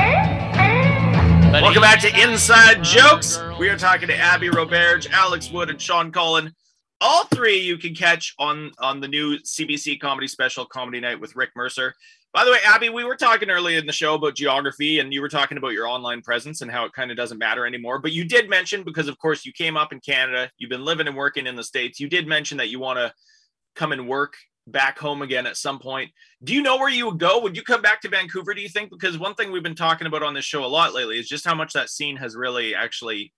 But 1.53 1.63
Welcome 1.63 1.83
back 1.83 2.01
to 2.01 2.23
Inside 2.23 2.83
Jokes. 2.83 3.39
We 3.59 3.69
are 3.69 3.77
talking 3.77 4.09
to 4.09 4.17
Abby 4.17 4.49
Roberge, 4.49 5.11
Alex 5.11 5.51
Wood, 5.51 5.69
and 5.69 5.79
Sean 5.79 6.11
Cullen. 6.11 6.55
All 7.03 7.25
three 7.27 7.59
you 7.59 7.77
can 7.77 7.95
catch 7.95 8.35
on 8.39 8.73
on 8.79 9.01
the 9.01 9.09
new 9.09 9.37
CBC 9.41 10.01
comedy 10.01 10.27
special, 10.27 10.65
Comedy 10.65 11.01
Night 11.01 11.21
with 11.21 11.37
Rick 11.37 11.51
Mercer. 11.55 11.93
By 12.33 12.47
the 12.47 12.51
way, 12.53 12.61
Abby, 12.65 12.89
we 12.89 13.05
were 13.05 13.15
talking 13.15 13.51
earlier 13.51 13.79
in 13.79 13.85
the 13.85 13.93
show 13.93 14.15
about 14.15 14.35
geography, 14.35 15.01
and 15.01 15.13
you 15.13 15.21
were 15.21 15.29
talking 15.29 15.59
about 15.59 15.75
your 15.75 15.87
online 15.87 16.23
presence 16.23 16.63
and 16.63 16.71
how 16.71 16.87
it 16.87 16.95
kind 16.95 17.11
of 17.11 17.19
doesn't 17.19 17.37
matter 17.37 17.67
anymore. 17.67 17.99
But 17.99 18.13
you 18.13 18.25
did 18.25 18.49
mention, 18.49 18.85
because 18.85 19.07
of 19.07 19.19
course 19.19 19.45
you 19.45 19.53
came 19.53 19.77
up 19.77 19.93
in 19.93 20.01
Canada, 20.01 20.51
you've 20.57 20.71
been 20.71 20.87
living 20.87 21.09
and 21.09 21.17
working 21.17 21.47
in 21.47 21.57
the 21.57 21.63
States, 21.63 22.01
you 22.01 22.09
did 22.09 22.27
mention 22.27 22.57
that 22.57 22.71
you 22.71 22.81
want 22.81 22.99
to 22.99 23.13
come 23.75 23.93
and 23.93 24.09
work 24.09 24.33
back 24.71 24.99
home 24.99 25.23
again 25.23 25.47
at 25.47 25.57
some 25.57 25.79
point. 25.79 26.11
Do 26.43 26.55
you 26.55 26.63
know 26.63 26.77
where 26.77 26.89
you 26.89 27.07
would 27.07 27.19
go? 27.19 27.41
Would 27.41 27.57
you 27.57 27.63
come 27.63 27.83
back 27.83 28.01
to 28.03 28.09
Vancouver, 28.09 28.55
do 28.55 28.61
you 28.61 28.69
think? 28.69 28.91
Because 28.91 29.19
one 29.19 29.35
thing 29.35 29.53
we've 29.53 29.63
been 29.63 29.75
talking 29.75 30.07
about 30.07 30.23
on 30.23 30.35
this 30.35 30.45
show 30.45 30.65
a 30.65 30.67
lot 30.67 30.95
lately 30.95 31.19
is 31.19 31.29
just 31.29 31.45
how 31.45 31.55
much 31.55 31.73
that 31.73 31.91
scene 31.91 32.17
has 32.17 32.37
really 32.37 32.75
actually 32.75 33.33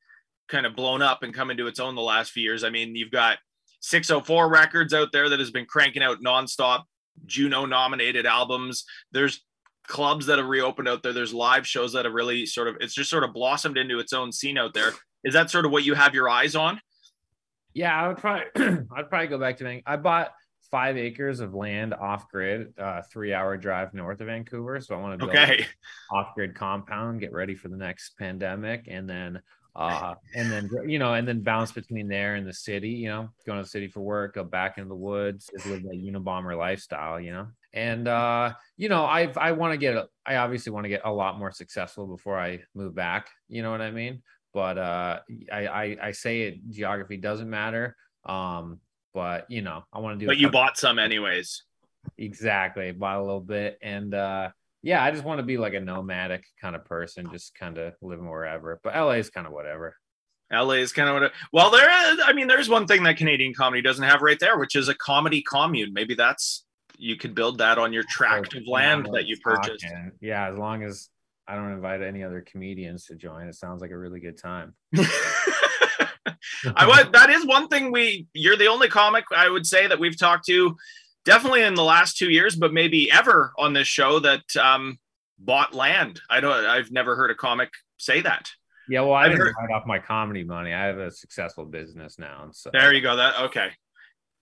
kind 0.49 0.67
of 0.67 0.77
blown 0.77 1.03
up 1.03 1.23
and 1.23 1.35
come 1.35 1.51
into 1.51 1.67
its 1.67 1.81
own 1.81 1.95
the 1.95 2.03
last 2.03 2.33
few 2.33 2.43
years. 2.43 2.65
I 2.65 2.71
mean, 2.71 2.95
you've 2.95 3.11
got 3.11 3.39
604 3.81 4.49
records 4.49 4.95
out 4.95 5.13
there 5.13 5.29
that 5.29 5.41
has 5.41 5.51
been 5.51 5.67
cranking 5.67 6.03
out 6.03 6.23
nonstop 6.23 6.85
Juno 7.27 7.67
nominated 7.67 8.27
albums. 8.27 8.85
There's 9.13 9.45
clubs 9.87 10.27
that 10.27 10.39
have 10.39 10.49
reopened 10.49 10.89
out 10.89 11.03
there. 11.03 11.13
There's 11.13 11.35
live 11.35 11.67
shows 11.67 11.93
that 11.93 12.05
have 12.05 12.15
really 12.15 12.47
sort 12.47 12.69
of 12.69 12.77
it's 12.81 12.95
just 12.95 13.11
sort 13.11 13.25
of 13.25 13.33
blossomed 13.33 13.79
into 13.79 13.99
its 13.99 14.13
own 14.13 14.33
scene 14.33 14.59
out 14.59 14.75
there. 14.75 14.93
Is 15.25 15.35
that 15.35 15.51
sort 15.51 15.67
of 15.67 15.73
what 15.73 15.85
you 15.85 15.95
have 15.95 16.15
your 16.15 16.29
eyes 16.29 16.55
on? 16.55 16.81
Yeah, 17.75 17.95
I 17.95 18.09
would 18.09 18.19
probably 18.19 18.45
I'd 18.97 19.09
probably 19.09 19.29
go 19.29 19.39
back 19.39 19.57
to 19.59 19.65
Vancouver. 19.65 19.83
I 19.87 19.97
bought 19.97 20.33
five 20.73 20.97
acres 20.97 21.39
of 21.39 21.55
land 21.55 21.93
off 21.93 22.29
grid, 22.31 22.73
uh, 22.79 23.03
three 23.03 23.33
hour 23.33 23.57
drive 23.57 23.95
north 23.95 24.21
of 24.21 24.27
Vancouver. 24.27 24.81
So 24.81 24.97
I 24.97 25.01
want 25.01 25.21
to 25.21 25.27
build 25.27 25.37
okay. 25.37 25.67
off 26.11 26.35
grid 26.35 26.57
compound, 26.57 27.21
get 27.21 27.33
ready 27.33 27.55
for 27.55 27.69
the 27.69 27.77
next 27.77 28.19
pandemic, 28.19 28.87
and 28.89 29.09
then 29.09 29.41
uh, 29.77 30.15
and 30.35 30.51
then 30.51 30.71
you 30.87 30.99
know, 30.99 31.15
and 31.15 31.29
then 31.29 31.43
bounce 31.43 31.73
between 31.73 32.09
there 32.09 32.35
and 32.35 32.47
the 32.47 32.53
city. 32.53 32.89
You 32.89 33.09
know, 33.09 33.29
go 33.47 33.55
to 33.55 33.63
the 33.63 33.69
city 33.69 33.87
for 33.87 34.01
work, 34.01 34.35
go 34.35 34.45
back 34.45 34.79
into 34.79 34.89
the 34.89 34.97
woods, 34.97 35.49
just 35.53 35.67
live 35.67 35.83
that 35.83 36.03
Unabomber 36.03 36.57
lifestyle. 36.57 37.21
You 37.21 37.33
know, 37.33 37.47
and 37.75 38.09
uh, 38.09 38.55
you 38.77 38.89
know, 38.89 39.05
I 39.05 39.31
I 39.37 39.53
want 39.53 39.73
to 39.73 39.79
get 39.79 40.05
I 40.27 40.37
obviously 40.37 40.73
want 40.73 40.85
to 40.85 40.91
get 40.91 41.03
a 41.05 41.13
lot 41.13 41.39
more 41.39 41.53
successful 41.53 42.07
before 42.07 42.39
I 42.39 42.61
move 42.75 42.95
back. 42.95 43.29
You 43.49 43.63
know 43.63 43.71
what 43.71 43.83
I 43.83 43.91
mean? 43.91 44.23
But 44.55 44.79
uh, 44.79 45.21
I, 45.53 45.67
I 45.67 45.97
I 46.03 46.13
say 46.13 46.43
it 46.43 46.71
geography 46.71 47.19
doesn't 47.19 47.49
matter. 47.49 47.97
Um, 48.25 48.81
but 49.15 49.51
you 49.51 49.63
know, 49.63 49.85
I 49.93 50.01
want 50.01 50.19
to 50.19 50.25
do. 50.25 50.27
But 50.27 50.39
you 50.39 50.51
bought 50.51 50.77
some 50.77 50.99
anyways. 50.99 51.63
Exactly, 52.19 52.91
bought 52.93 53.19
a 53.19 53.23
little 53.23 53.41
bit, 53.41 53.79
and 53.83 54.15
uh, 54.15 54.51
yeah, 54.83 55.03
I 55.03 55.11
just 55.11 55.25
want 55.25 55.39
to 55.39 55.45
be 55.45 55.57
like 55.57 55.75
a 55.75 55.81
nomadic 55.81 56.45
kind 56.61 56.75
of 56.75 56.85
person, 56.85 57.29
just 57.31 57.55
kind 57.55 57.79
of 57.79 57.95
living 58.03 58.29
wherever. 58.29 58.81
But 58.83 58.95
LA 58.95 59.13
is 59.13 59.31
kind 59.31 59.47
of 59.47 59.53
whatever. 59.53 59.97
LA 60.53 60.75
is 60.75 60.93
kind 60.93 61.09
of 61.09 61.15
what. 61.15 61.23
It, 61.25 61.33
well, 61.53 61.71
there. 61.71 62.13
Is, 62.13 62.21
I 62.25 62.33
mean, 62.33 62.49
there's 62.49 62.69
one 62.69 62.87
thing 62.87 63.05
that 63.05 63.17
Canadian 63.17 63.55
comedy 63.55 63.81
doesn't 63.81 64.05
have 64.05 64.23
right 64.23 64.39
there, 64.39 64.59
which 64.59 64.77
is 64.77 64.89
a 64.89 64.95
comedy 64.95 65.43
commune. 65.43 65.93
Maybe 65.93 66.15
that's 66.15 66.65
you 66.99 67.17
could 67.17 67.35
build 67.35 67.59
that 67.59 67.79
on 67.79 67.93
your 67.93 68.05
tract 68.09 68.55
of 68.55 68.67
land 68.67 69.09
that 69.13 69.27
you 69.27 69.37
purchased. 69.39 69.87
Yeah, 70.21 70.51
as 70.51 70.59
long 70.59 70.83
as 70.83 71.09
I 71.49 71.55
don't 71.55 71.73
invite 71.73 72.03
any 72.03 72.23
other 72.23 72.41
comedians 72.43 73.07
to 73.07 73.15
join, 73.15 73.49
it 73.49 73.55
sounds 73.55 73.81
like 73.81 73.91
a 73.91 73.99
really 73.99 74.21
good 74.21 74.39
time. 74.39 74.75
I 76.77 76.87
would. 76.87 77.13
That 77.13 77.31
is 77.31 77.47
one 77.47 77.69
thing 77.69 77.93
we. 77.93 78.27
You're 78.33 78.57
the 78.57 78.69
only 78.69 78.89
comic 78.89 79.25
I 79.35 79.49
would 79.49 79.67
say 79.67 79.87
that 79.87 79.99
we've 79.99 80.19
talked 80.19 80.47
to, 80.47 80.77
definitely 81.25 81.63
in 81.63 81.75
the 81.75 81.85
last 81.85 82.17
two 82.17 82.31
years, 82.31 82.57
but 82.57 82.73
maybe 82.73 83.11
ever 83.11 83.53
on 83.59 83.73
this 83.73 83.89
show 83.89 84.19
that 84.21 84.43
um, 84.57 84.99
bought 85.39 85.75
land. 85.75 86.21
I 86.31 86.41
don't. 86.41 86.53
I've 86.67 86.91
never 86.91 87.17
heard 87.17 87.31
a 87.31 87.35
comic 87.35 87.71
say 87.99 88.21
that. 88.21 88.51
Yeah, 88.89 89.03
well, 89.03 89.15
I 89.15 89.29
didn't 89.29 89.41
heard... 89.41 89.55
write 89.61 89.75
off 89.75 89.87
my 89.87 89.99
comedy 89.99 90.45
money. 90.45 90.73
I 90.73 90.87
have 90.87 90.99
a 90.99 91.11
successful 91.11 91.65
business 91.65 92.19
now. 92.19 92.49
So 92.53 92.71
there 92.73 92.93
you 92.93 93.01
go. 93.01 93.17
That 93.17 93.41
okay. 93.41 93.71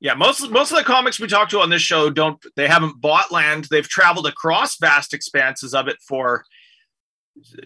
Yeah, 0.01 0.15
most 0.15 0.51
most 0.51 0.71
of 0.71 0.79
the 0.79 0.85
comics 0.85 1.21
we 1.21 1.29
talk 1.29 1.51
to 1.51 1.61
on 1.61 1.69
this 1.71 1.83
show 1.83 2.09
don't. 2.11 2.43
They 2.57 2.67
haven't 2.67 3.01
bought 3.01 3.31
land. 3.31 3.67
They've 3.71 3.87
traveled 3.87 4.27
across 4.27 4.79
vast 4.79 5.13
expanses 5.13 5.75
of 5.75 5.89
it 5.89 5.97
for 6.09 6.45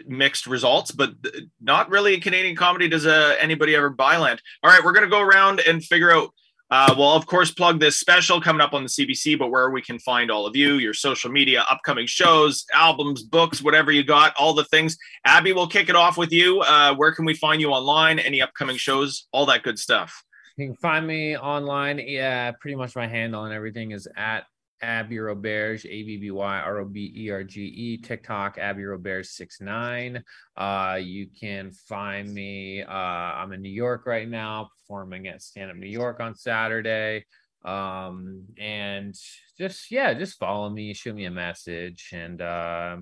mixed 0.06 0.46
results, 0.46 0.90
but 0.90 1.14
not 1.60 1.90
really 1.90 2.14
in 2.14 2.20
Canadian 2.20 2.56
comedy 2.56 2.88
does 2.88 3.06
uh, 3.06 3.36
anybody 3.40 3.74
ever 3.74 3.90
buy 3.90 4.16
land. 4.16 4.40
All 4.62 4.70
right, 4.70 4.82
we're 4.84 4.92
going 4.92 5.04
to 5.04 5.10
go 5.10 5.20
around 5.20 5.60
and 5.60 5.82
figure 5.82 6.12
out. 6.12 6.30
Uh, 6.70 6.94
well, 6.98 7.10
of 7.10 7.26
course, 7.26 7.50
plug 7.52 7.78
this 7.78 8.00
special 8.00 8.40
coming 8.40 8.62
up 8.62 8.72
on 8.72 8.82
the 8.82 8.88
CBC, 8.88 9.38
but 9.38 9.50
where 9.50 9.70
we 9.70 9.82
can 9.82 9.98
find 9.98 10.30
all 10.30 10.46
of 10.46 10.56
you, 10.56 10.74
your 10.74 10.94
social 10.94 11.30
media, 11.30 11.64
upcoming 11.70 12.06
shows, 12.06 12.64
albums, 12.72 13.22
books, 13.22 13.62
whatever 13.62 13.92
you 13.92 14.02
got, 14.02 14.34
all 14.36 14.54
the 14.54 14.64
things. 14.64 14.96
Abby, 15.26 15.52
we'll 15.52 15.68
kick 15.68 15.88
it 15.88 15.94
off 15.94 16.16
with 16.16 16.32
you. 16.32 16.60
Uh, 16.62 16.94
where 16.94 17.12
can 17.12 17.26
we 17.26 17.34
find 17.34 17.60
you 17.60 17.70
online? 17.70 18.18
Any 18.18 18.40
upcoming 18.40 18.78
shows? 18.78 19.28
All 19.30 19.46
that 19.46 19.62
good 19.62 19.78
stuff. 19.78 20.24
You 20.56 20.66
can 20.66 20.76
find 20.76 21.06
me 21.06 21.36
online. 21.36 21.98
Yeah, 21.98 22.52
pretty 22.52 22.76
much 22.76 22.96
my 22.96 23.06
handle 23.06 23.44
and 23.44 23.52
everything 23.52 23.90
is 23.90 24.08
at 24.16 24.46
Abby 24.84 25.16
Roberge, 25.16 25.84
A 25.86 26.02
B 26.02 26.16
B 26.16 26.30
Y 26.30 26.58
R 26.60 26.80
O 26.80 26.84
B 26.84 27.12
E 27.16 27.30
R 27.30 27.42
G 27.42 27.62
E, 27.62 27.96
TikTok, 27.96 28.58
Abby 28.58 28.82
Roberge 28.82 29.26
69. 29.26 30.22
Uh, 30.56 30.98
you 31.02 31.28
can 31.28 31.72
find 31.72 32.32
me. 32.32 32.82
Uh, 32.82 32.92
I'm 32.92 33.52
in 33.52 33.62
New 33.62 33.70
York 33.70 34.06
right 34.06 34.28
now, 34.28 34.70
performing 34.78 35.26
at 35.28 35.42
Stand 35.42 35.70
Up 35.70 35.76
New 35.76 35.88
York 35.88 36.20
on 36.20 36.34
Saturday. 36.34 37.24
Um, 37.64 38.44
and 38.58 39.14
just, 39.56 39.90
yeah, 39.90 40.12
just 40.14 40.38
follow 40.38 40.68
me, 40.68 40.92
shoot 40.92 41.14
me 41.14 41.24
a 41.24 41.30
message, 41.30 42.10
and, 42.12 42.42
uh, 42.42 42.96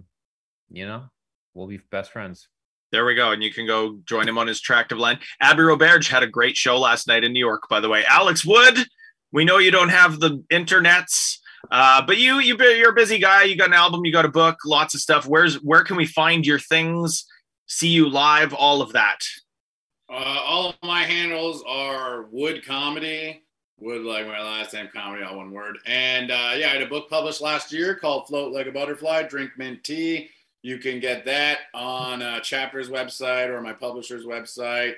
you 0.70 0.86
know, 0.86 1.04
we'll 1.52 1.66
be 1.66 1.80
best 1.90 2.12
friends. 2.12 2.48
There 2.92 3.04
we 3.06 3.14
go. 3.14 3.32
And 3.32 3.42
you 3.42 3.52
can 3.52 3.66
go 3.66 3.98
join 4.04 4.28
him 4.28 4.38
on 4.38 4.46
his 4.46 4.60
tract 4.60 4.92
of 4.92 4.98
land. 4.98 5.18
Abby 5.40 5.62
Roberge 5.62 6.08
had 6.08 6.22
a 6.22 6.26
great 6.26 6.56
show 6.56 6.78
last 6.78 7.08
night 7.08 7.24
in 7.24 7.32
New 7.32 7.40
York, 7.40 7.68
by 7.68 7.80
the 7.80 7.88
way. 7.88 8.04
Alex 8.06 8.44
Wood, 8.44 8.78
we 9.32 9.44
know 9.46 9.58
you 9.58 9.70
don't 9.70 9.88
have 9.88 10.20
the 10.20 10.44
internets 10.52 11.38
uh, 11.70 12.04
but 12.04 12.18
you 12.18 12.38
you 12.40 12.56
you're 12.58 12.90
a 12.90 12.94
busy 12.94 13.18
guy. 13.18 13.44
You 13.44 13.56
got 13.56 13.68
an 13.68 13.74
album, 13.74 14.04
you 14.04 14.12
got 14.12 14.24
a 14.24 14.30
book, 14.30 14.58
lots 14.64 14.94
of 14.94 15.00
stuff. 15.00 15.26
Where's 15.26 15.56
where 15.62 15.84
can 15.84 15.96
we 15.96 16.06
find 16.06 16.46
your 16.46 16.58
things? 16.58 17.24
See 17.66 17.88
you 17.88 18.08
live, 18.08 18.52
all 18.52 18.82
of 18.82 18.92
that. 18.92 19.20
Uh, 20.10 20.42
all 20.44 20.70
of 20.70 20.76
my 20.82 21.04
handles 21.04 21.64
are 21.66 22.24
Wood 22.30 22.66
Comedy. 22.66 23.42
Would 23.78 24.02
like 24.02 24.26
my 24.26 24.40
last 24.40 24.74
name 24.74 24.88
comedy, 24.94 25.24
all 25.24 25.38
one 25.38 25.50
word. 25.50 25.78
And 25.86 26.30
uh, 26.30 26.52
yeah, 26.56 26.68
I 26.68 26.74
had 26.74 26.82
a 26.82 26.86
book 26.86 27.08
published 27.08 27.40
last 27.40 27.72
year 27.72 27.96
called 27.96 28.28
Float 28.28 28.52
Like 28.52 28.66
a 28.66 28.72
Butterfly, 28.72 29.24
Drink 29.24 29.52
Mint 29.56 29.82
Tea. 29.82 30.28
You 30.62 30.78
can 30.78 31.00
get 31.00 31.24
that 31.24 31.60
on 31.74 32.22
uh, 32.22 32.38
Chapter's 32.40 32.88
website 32.88 33.48
or 33.48 33.60
my 33.60 33.72
publisher's 33.72 34.24
website, 34.24 34.94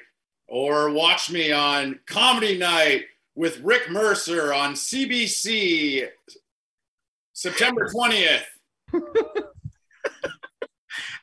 or 0.48 0.90
watch 0.90 1.30
me 1.30 1.52
on 1.52 2.00
Comedy 2.06 2.58
Night 2.58 3.04
with 3.34 3.60
Rick 3.60 3.90
Mercer 3.90 4.52
on 4.52 4.74
CBC 4.74 6.06
September 7.34 7.88
20th. 7.94 8.42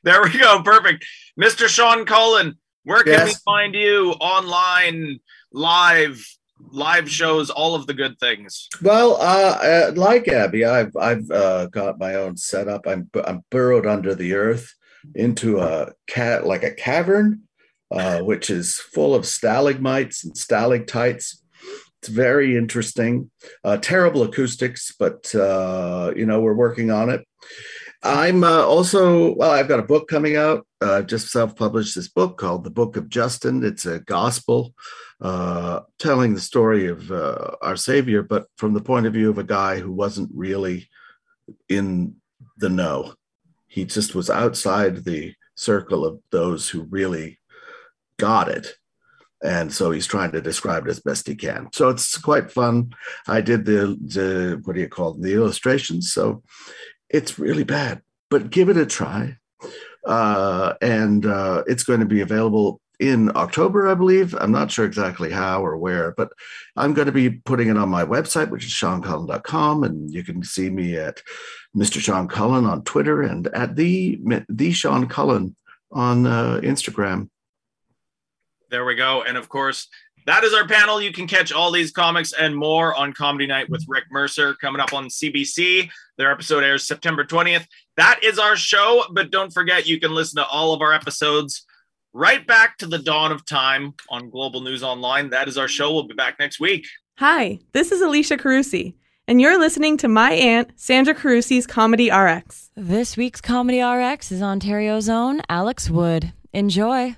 there 0.04 0.22
we 0.24 0.38
go. 0.38 0.62
Perfect. 0.64 1.06
Mr. 1.42 1.68
Sean 1.68 2.06
Cullen, 2.06 2.58
where 2.84 3.04
can 3.04 3.14
Yes. 3.14 3.28
we 3.30 3.36
find 3.46 3.74
you 3.74 4.12
online, 4.20 5.20
live, 5.54 6.24
live 6.72 7.10
shows, 7.10 7.50
all 7.50 7.76
of 7.76 7.88
the 7.88 7.94
good 7.94 8.20
things? 8.20 8.68
Well, 8.82 9.16
uh, 9.16 9.90
uh, 9.90 9.92
like 9.96 10.28
Abby, 10.28 10.66
I've 10.66 10.96
I've 10.98 11.30
uh, 11.32 11.68
got 11.68 11.98
my 12.00 12.16
own 12.16 12.38
setup. 12.38 12.86
I'm 12.88 13.10
I'm 13.26 13.44
burrowed 13.50 13.86
under 13.86 14.14
the 14.14 14.34
earth 14.34 14.74
into 15.16 15.60
a 15.60 15.94
cat 16.08 16.46
like 16.46 16.64
a 16.64 16.72
cavern, 16.74 17.44
uh, 17.90 18.20
which 18.22 18.50
is 18.50 18.76
full 18.80 19.16
of 19.16 19.26
stalagmites 19.26 20.24
and 20.24 20.38
stalactites. 20.38 21.41
It's 22.02 22.10
very 22.10 22.58
interesting. 22.58 23.30
Uh, 23.64 23.78
terrible 23.78 24.24
acoustics, 24.24 24.92
but 24.98 25.34
uh, 25.36 26.14
you 26.16 26.26
know 26.26 26.42
we're 26.42 26.54
working 26.54 26.90
on 26.90 27.10
it. 27.10 27.28
I'm 28.04 28.44
uh, 28.44 28.64
also 28.64 29.36
well. 29.36 29.52
I've 29.52 29.68
got 29.68 29.80
a 29.80 29.84
book 29.84 30.08
coming 30.08 30.36
out. 30.36 30.66
Uh, 30.82 30.94
I've 30.94 31.08
just 31.08 31.30
self-published 31.30 31.94
this 31.94 32.08
book 32.08 32.40
called 32.40 32.64
"The 32.64 32.72
Book 32.72 32.98
of 32.98 33.10
Justin." 33.10 33.64
It's 33.64 33.86
a 33.86 34.00
gospel 34.00 34.74
uh, 35.22 35.82
telling 36.00 36.34
the 36.34 36.42
story 36.42 36.88
of 36.88 37.12
uh, 37.12 37.52
our 37.62 37.76
Savior, 37.76 38.24
but 38.24 38.48
from 38.58 38.74
the 38.74 38.82
point 38.82 39.06
of 39.06 39.14
view 39.14 39.30
of 39.30 39.38
a 39.38 39.44
guy 39.44 39.80
who 39.80 39.92
wasn't 39.92 40.32
really 40.34 40.90
in 41.70 42.16
the 42.58 42.70
know. 42.70 43.14
He 43.68 43.86
just 43.86 44.16
was 44.16 44.30
outside 44.30 45.04
the 45.04 45.36
circle 45.56 46.04
of 46.06 46.20
those 46.32 46.68
who 46.68 46.82
really 46.82 47.40
got 48.18 48.50
it. 48.50 48.76
And 49.44 49.74
so 49.74 49.92
he's 49.92 50.08
trying 50.08 50.32
to 50.34 50.42
describe 50.42 50.86
it 50.86 50.92
as 50.92 51.00
best 51.00 51.28
he 51.28 51.36
can. 51.36 51.70
So 51.74 51.90
it's 51.90 52.18
quite 52.18 52.52
fun. 52.52 52.94
I 53.28 53.42
did 53.42 53.66
the, 53.66 53.98
the 54.00 54.62
what 54.64 54.76
do 54.76 54.82
you 54.82 54.88
call 54.88 55.14
them? 55.14 55.24
The 55.24 55.34
illustrations. 55.34 56.14
So 56.14 56.44
it's 57.10 57.40
really 57.40 57.64
bad, 57.64 58.02
but 58.30 58.52
give 58.52 58.70
it 58.70 58.78
a 58.78 58.86
try. 58.86 59.38
Uh, 60.06 60.74
and 60.82 61.26
uh, 61.26 61.64
it's 61.68 61.84
going 61.84 62.00
to 62.00 62.06
be 62.06 62.22
available 62.22 62.82
in 63.00 63.36
October, 63.36 63.90
I 63.90 63.96
believe. 63.96 64.36
I'm 64.40 64.52
not 64.52 64.72
sure 64.72 64.86
exactly 64.86 65.32
how 65.32 65.66
or 65.66 65.76
where, 65.76 66.14
but 66.16 66.32
I'm 66.78 66.94
going 66.94 67.08
to 67.08 67.12
be 67.12 67.32
putting 67.32 67.70
it 67.70 67.78
on 67.78 67.90
my 67.90 68.06
website, 68.06 68.52
which 68.52 68.66
is 68.66 68.74
seancullen.com. 68.74 69.84
And 69.84 70.14
you 70.14 70.24
can 70.24 70.44
see 70.44 70.70
me 70.70 70.98
at 70.98 71.22
Mr. 71.76 72.00
Sean 72.00 72.28
Cullen 72.28 72.66
on 72.66 72.84
Twitter 72.84 73.24
and 73.24 73.48
at 73.48 73.76
the, 73.76 74.20
the 74.48 74.72
Sean 74.72 75.08
Cullen 75.08 75.56
on 75.92 76.28
uh, 76.28 76.60
Instagram. 76.64 77.30
There 78.72 78.86
we 78.86 78.96
go. 78.96 79.24
And 79.24 79.38
of 79.38 79.50
course, 79.50 79.88
that 80.26 80.46
is 80.46 80.54
our 80.54 80.66
panel. 80.66 81.02
You 81.02 81.12
can 81.12 81.28
catch 81.28 81.52
all 81.52 81.72
these 81.72 81.92
comics 81.92 82.32
and 82.32 82.56
more 82.56 82.96
on 82.96 83.12
Comedy 83.12 83.46
Night 83.46 83.70
with 83.70 83.84
Rick 83.88 84.06
Mercer 84.12 84.54
coming 84.56 84.80
up 84.80 84.94
on 84.94 85.08
CBC. 85.08 85.90
Their 86.18 86.32
episode 86.32 86.64
airs 86.64 86.88
September 86.88 87.26
20th. 87.26 87.66
That 87.98 88.22
is 88.24 88.40
our 88.40 88.56
show, 88.56 89.04
but 89.12 89.30
don't 89.30 89.52
forget 89.52 89.88
you 89.88 90.00
can 90.00 90.14
listen 90.14 90.42
to 90.42 90.48
all 90.48 90.74
of 90.74 90.82
our 90.82 90.94
episodes 90.94 91.66
right 92.14 92.48
back 92.48 92.78
to 92.78 92.88
the 92.88 93.00
dawn 93.00 93.34
of 93.34 93.46
time 93.46 93.94
on 94.10 94.30
Global 94.30 94.62
News 94.62 94.84
Online. 94.84 95.30
That 95.32 95.50
is 95.50 95.58
our 95.58 95.68
show. 95.68 95.94
We'll 95.94 96.08
be 96.08 96.14
back 96.14 96.40
next 96.40 96.60
week. 96.60 96.88
Hi, 97.18 97.60
this 97.74 97.92
is 97.92 98.02
Alicia 98.02 98.38
Carusi, 98.38 98.96
and 99.28 99.42
you're 99.42 99.60
listening 99.60 99.98
to 99.98 100.08
my 100.08 100.32
aunt, 100.32 100.72
Sandra 100.76 101.14
Carusi's 101.14 101.68
Comedy 101.68 102.10
RX. 102.10 102.72
This 102.76 103.18
week's 103.18 103.42
Comedy 103.42 103.82
RX 103.82 104.32
is 104.32 104.42
Ontario's 104.42 105.10
own 105.10 105.42
Alex 105.50 105.90
Wood. 105.90 106.32
Enjoy. 106.54 107.16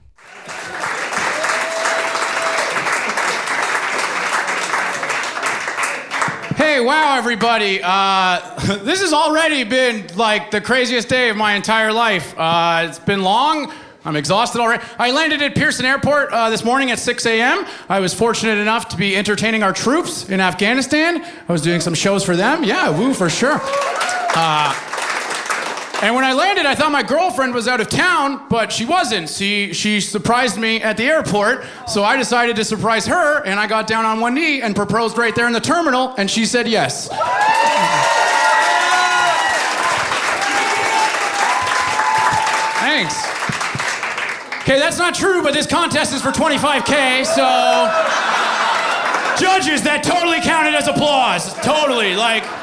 Hey, 6.63 6.79
wow, 6.79 7.17
everybody. 7.17 7.81
Uh, 7.83 8.39
this 8.83 9.01
has 9.01 9.11
already 9.11 9.65
been 9.65 10.07
like 10.15 10.49
the 10.49 10.61
craziest 10.61 11.09
day 11.09 11.29
of 11.29 11.35
my 11.35 11.55
entire 11.55 11.91
life. 11.91 12.33
Uh, 12.37 12.85
it's 12.87 12.99
been 12.99 13.21
long. 13.21 13.73
I'm 14.05 14.15
exhausted 14.15 14.61
already. 14.61 14.81
I 14.97 15.11
landed 15.11 15.41
at 15.41 15.55
Pearson 15.55 15.85
Airport 15.85 16.31
uh, 16.31 16.49
this 16.49 16.63
morning 16.63 16.89
at 16.89 16.99
6 16.99 17.25
a.m. 17.25 17.65
I 17.89 17.99
was 17.99 18.13
fortunate 18.13 18.59
enough 18.59 18.87
to 18.87 18.97
be 18.97 19.13
entertaining 19.17 19.61
our 19.61 19.73
troops 19.73 20.29
in 20.29 20.39
Afghanistan. 20.39 21.25
I 21.49 21.51
was 21.51 21.61
doing 21.61 21.81
some 21.81 21.93
shows 21.93 22.23
for 22.23 22.37
them. 22.37 22.63
Yeah, 22.63 22.97
woo, 22.97 23.13
for 23.13 23.29
sure. 23.29 23.59
Uh, 23.61 25.02
and 26.01 26.15
when 26.15 26.25
I 26.25 26.33
landed, 26.33 26.65
I 26.65 26.75
thought 26.75 26.91
my 26.91 27.03
girlfriend 27.03 27.53
was 27.53 27.67
out 27.67 27.79
of 27.79 27.87
town, 27.87 28.45
but 28.49 28.71
she 28.71 28.83
wasn't. 28.85 29.29
She, 29.29 29.73
she 29.73 30.01
surprised 30.01 30.57
me 30.57 30.81
at 30.81 30.97
the 30.97 31.03
airport, 31.03 31.65
so 31.87 32.03
I 32.03 32.17
decided 32.17 32.55
to 32.57 32.65
surprise 32.65 33.05
her, 33.05 33.45
and 33.45 33.59
I 33.59 33.67
got 33.67 33.87
down 33.87 34.03
on 34.03 34.19
one 34.19 34.33
knee 34.33 34.61
and 34.61 34.75
proposed 34.75 35.17
right 35.17 35.33
there 35.33 35.47
in 35.47 35.53
the 35.53 35.61
terminal, 35.61 36.13
and 36.17 36.29
she 36.29 36.45
said 36.45 36.67
yes. 36.67 37.07
Thanks. 42.79 43.15
Okay, 44.63 44.79
that's 44.79 44.97
not 44.97 45.13
true, 45.13 45.41
but 45.41 45.53
this 45.53 45.67
contest 45.67 46.13
is 46.13 46.21
for 46.21 46.31
25K, 46.31 47.25
so. 47.25 47.43
Judges, 49.39 49.81
that 49.83 50.03
totally 50.03 50.41
counted 50.41 50.75
as 50.75 50.87
applause. 50.87 51.53
Totally. 51.61 52.15
Like. 52.15 52.62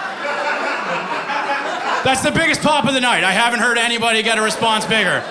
That's 2.02 2.22
the 2.22 2.30
biggest 2.30 2.62
pop 2.62 2.86
of 2.86 2.94
the 2.94 3.00
night. 3.00 3.24
I 3.24 3.32
haven't 3.32 3.60
heard 3.60 3.76
anybody 3.76 4.22
get 4.22 4.38
a 4.38 4.42
response 4.42 4.86
bigger. 4.86 5.22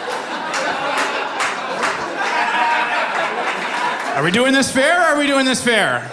Are 4.16 4.24
we 4.24 4.32
doing 4.32 4.54
this 4.54 4.72
fair 4.72 5.00
or 5.00 5.16
are 5.16 5.18
we 5.18 5.26
doing 5.26 5.46
this 5.46 5.64
fair? 5.64 6.00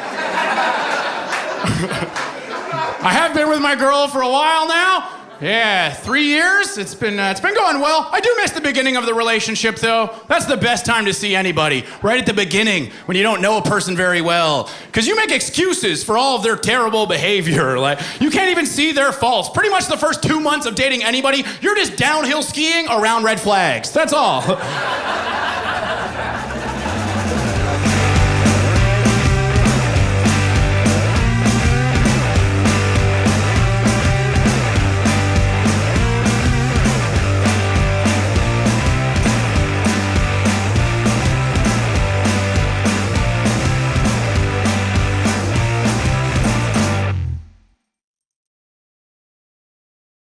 I 3.02 3.12
have 3.12 3.34
been 3.34 3.48
with 3.48 3.60
my 3.60 3.74
girl 3.74 4.08
for 4.08 4.22
a 4.22 4.28
while 4.28 4.66
now. 4.66 5.25
Yeah, 5.40 5.92
three 5.92 6.24
years. 6.24 6.78
It's 6.78 6.94
been 6.94 7.20
uh, 7.20 7.30
it's 7.30 7.40
been 7.40 7.54
going 7.54 7.80
well. 7.80 8.08
I 8.10 8.20
do 8.20 8.34
miss 8.38 8.52
the 8.52 8.60
beginning 8.62 8.96
of 8.96 9.04
the 9.04 9.12
relationship, 9.12 9.76
though. 9.76 10.14
That's 10.28 10.46
the 10.46 10.56
best 10.56 10.86
time 10.86 11.04
to 11.04 11.12
see 11.12 11.36
anybody, 11.36 11.84
right 12.02 12.18
at 12.18 12.24
the 12.24 12.32
beginning 12.32 12.90
when 13.04 13.18
you 13.18 13.22
don't 13.22 13.42
know 13.42 13.58
a 13.58 13.62
person 13.62 13.94
very 13.94 14.22
well, 14.22 14.70
because 14.86 15.06
you 15.06 15.14
make 15.14 15.30
excuses 15.30 16.02
for 16.02 16.16
all 16.16 16.36
of 16.36 16.42
their 16.42 16.56
terrible 16.56 17.06
behavior. 17.06 17.76
Like 17.86 18.00
you 18.20 18.30
can't 18.30 18.50
even 18.50 18.66
see 18.66 18.92
their 18.92 19.12
faults. 19.12 19.50
Pretty 19.50 19.68
much 19.68 19.86
the 19.86 19.96
first 19.96 20.22
two 20.22 20.40
months 20.40 20.66
of 20.66 20.74
dating 20.74 21.04
anybody, 21.04 21.44
you're 21.60 21.76
just 21.76 21.96
downhill 21.96 22.42
skiing 22.42 22.88
around 22.88 23.24
red 23.24 23.38
flags. 23.38 23.92
That's 23.92 24.12
all. 24.12 24.42